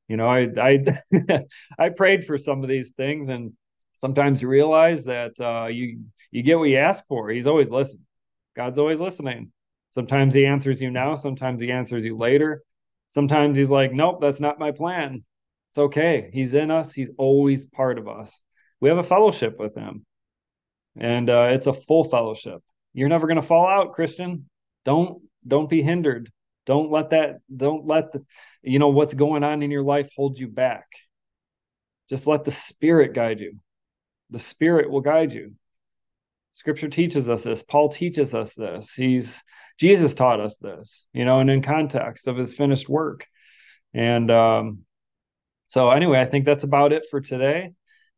you 0.07 0.15
know 0.15 0.27
i 0.27 0.47
i 0.61 0.79
i 1.79 1.89
prayed 1.89 2.25
for 2.25 2.37
some 2.37 2.61
of 2.61 2.69
these 2.69 2.91
things 2.91 3.29
and 3.29 3.53
sometimes 4.03 4.41
you 4.41 4.49
realize 4.49 5.05
that 5.05 5.31
uh, 5.39 5.67
you 5.67 6.01
you 6.29 6.43
get 6.43 6.59
what 6.59 6.67
you 6.67 6.77
ask 6.77 7.05
for. 7.07 7.29
He's 7.29 7.47
always 7.47 7.69
listening. 7.69 8.05
God's 8.53 8.77
always 8.77 8.99
listening. 8.99 9.53
Sometimes 9.91 10.35
he 10.35 10.45
answers 10.45 10.81
you 10.81 10.91
now. 10.91 11.15
Sometimes 11.15 11.61
he 11.61 11.71
answers 11.71 12.03
you 12.03 12.17
later. 12.17 12.63
Sometimes 13.09 13.57
he's 13.57 13.69
like, 13.69 13.93
nope, 13.93 14.19
that's 14.19 14.41
not 14.41 14.59
my 14.59 14.71
plan. 14.71 15.23
It's 15.71 15.77
okay. 15.77 16.29
He's 16.33 16.53
in 16.53 16.69
us. 16.69 16.91
He's 16.91 17.11
always 17.17 17.67
part 17.67 17.97
of 17.97 18.09
us. 18.09 18.33
We 18.83 18.89
have 18.89 18.97
a 18.97 19.03
fellowship 19.03 19.57
with 19.59 19.75
him, 19.75 20.05
and 20.99 21.29
uh, 21.29 21.51
it's 21.51 21.67
a 21.67 21.73
full 21.87 22.03
fellowship. 22.03 22.61
You're 22.93 23.07
never 23.07 23.27
going 23.27 23.39
to 23.39 23.47
fall 23.47 23.65
out, 23.65 23.93
Christian. 23.93 24.49
Don't 24.83 25.21
don't 25.47 25.69
be 25.69 25.81
hindered. 25.81 26.29
Don't 26.65 26.91
let 26.91 27.11
that. 27.11 27.37
Don't 27.55 27.87
let 27.87 28.11
the, 28.11 28.25
you 28.61 28.79
know 28.79 28.89
what's 28.89 29.13
going 29.13 29.41
on 29.45 29.63
in 29.63 29.71
your 29.71 29.83
life 29.83 30.09
hold 30.17 30.37
you 30.37 30.49
back. 30.49 30.83
Just 32.09 32.27
let 32.27 32.43
the 32.43 32.51
Spirit 32.51 33.13
guide 33.13 33.39
you. 33.39 33.53
The 34.31 34.39
Spirit 34.39 34.91
will 34.91 34.99
guide 34.99 35.31
you. 35.31 35.53
Scripture 36.51 36.89
teaches 36.89 37.29
us 37.29 37.43
this. 37.43 37.63
Paul 37.63 37.87
teaches 37.87 38.35
us 38.35 38.53
this. 38.53 38.91
He's 38.91 39.41
Jesus 39.79 40.13
taught 40.13 40.41
us 40.41 40.57
this, 40.57 41.05
you 41.13 41.23
know, 41.23 41.39
and 41.39 41.49
in 41.49 41.61
context 41.61 42.27
of 42.27 42.35
his 42.35 42.53
finished 42.53 42.89
work. 42.89 43.25
And 43.93 44.29
um, 44.29 44.79
so, 45.69 45.89
anyway, 45.89 46.19
I 46.19 46.25
think 46.25 46.43
that's 46.43 46.65
about 46.65 46.91
it 46.91 47.03
for 47.09 47.21
today. 47.21 47.71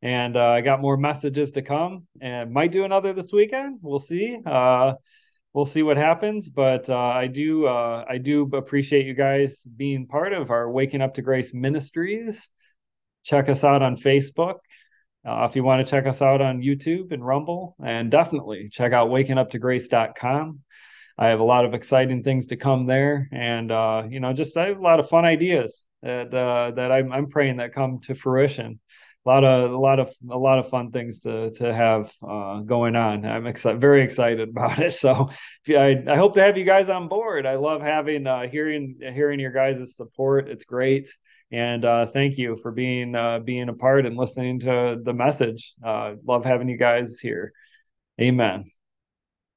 And 0.06 0.38
uh, 0.38 0.50
I 0.50 0.62
got 0.62 0.82
more 0.82 0.98
messages 0.98 1.52
to 1.54 1.64
come, 1.64 2.06
and 2.22 2.54
might 2.54 2.72
do 2.72 2.84
another 2.84 3.12
this 3.12 3.32
weekend. 3.34 3.80
We'll 3.82 3.98
see. 3.98 4.38
Uh, 4.46 4.94
we'll 5.52 5.66
see 5.66 5.82
what 5.82 5.98
happens. 5.98 6.48
But 6.48 6.88
uh, 6.90 6.96
I 6.96 7.26
do, 7.26 7.66
uh, 7.66 8.06
I 8.08 8.20
do 8.20 8.48
appreciate 8.54 9.08
you 9.08 9.16
guys 9.16 9.64
being 9.64 10.06
part 10.06 10.32
of 10.32 10.52
our 10.52 10.70
Waking 10.70 11.02
Up 11.02 11.16
to 11.16 11.24
Grace 11.24 11.56
Ministries 11.56 12.48
check 13.26 13.50
us 13.50 13.64
out 13.64 13.82
on 13.82 13.98
Facebook. 13.98 14.60
Uh, 15.28 15.48
if 15.50 15.56
you 15.56 15.64
want 15.64 15.86
to 15.86 15.90
check 15.90 16.06
us 16.06 16.22
out 16.22 16.40
on 16.40 16.62
YouTube 16.62 17.12
and 17.12 17.26
Rumble, 17.26 17.76
and 17.84 18.12
definitely 18.12 18.70
check 18.72 18.94
out 18.94 19.10
wakinguptograce.com. 19.10 20.60
I 21.18 21.28
have 21.28 21.40
a 21.40 21.44
lot 21.44 21.66
of 21.66 21.74
exciting 21.74 22.22
things 22.22 22.48
to 22.48 22.58
come 22.58 22.86
there, 22.86 23.28
and 23.32 23.72
uh, 23.72 24.04
you 24.08 24.20
know, 24.20 24.34
just 24.34 24.56
I 24.56 24.68
have 24.68 24.78
a 24.78 24.84
lot 24.84 25.00
of 25.00 25.10
fun 25.10 25.26
ideas 25.26 25.84
that 26.04 26.30
that 26.32 26.92
I'm, 26.92 27.12
I'm 27.12 27.28
praying 27.28 27.58
that 27.58 27.74
come 27.74 28.02
to 28.04 28.14
fruition. 28.14 28.80
A 29.26 29.30
lot 29.30 29.44
of 29.44 29.72
a 29.72 29.78
lot 29.78 30.00
of 30.00 30.14
a 30.30 30.38
lot 30.38 30.60
of 30.60 30.70
fun 30.70 30.92
things 30.92 31.20
to 31.22 31.50
to 31.52 31.74
have 31.74 32.12
uh, 32.28 32.60
going 32.60 32.96
on. 32.96 33.26
I'm 33.26 33.48
excited, 33.48 33.82
very 33.82 34.04
excited 34.04 34.50
about 34.50 34.80
it. 34.80 34.94
So 34.94 35.30
I, 35.68 36.04
I 36.08 36.16
hope 36.16 36.36
to 36.36 36.42
have 36.42 36.58
you 36.58 36.64
guys 36.64 36.90
on 36.90 37.08
board. 37.08 37.46
I 37.46 37.56
love 37.56 37.82
having 37.82 38.28
uh, 38.28 38.48
hearing 38.48 38.98
hearing 39.00 39.40
your 39.40 39.52
guys' 39.52 39.96
support. 39.96 40.48
It's 40.48 40.66
great, 40.66 41.10
and 41.52 41.84
uh, 41.84 42.08
thank 42.08 42.38
you 42.38 42.60
for 42.62 42.72
being 42.72 43.16
uh, 43.16 43.40
being 43.40 43.70
a 43.70 43.74
part 43.74 44.06
and 44.06 44.16
listening 44.16 44.60
to 44.62 45.00
the 45.04 45.14
message. 45.14 45.74
Uh, 45.84 46.16
love 46.26 46.46
having 46.46 46.70
you 46.70 46.78
guys 46.78 47.20
here. 47.20 47.52
Amen. 48.22 48.75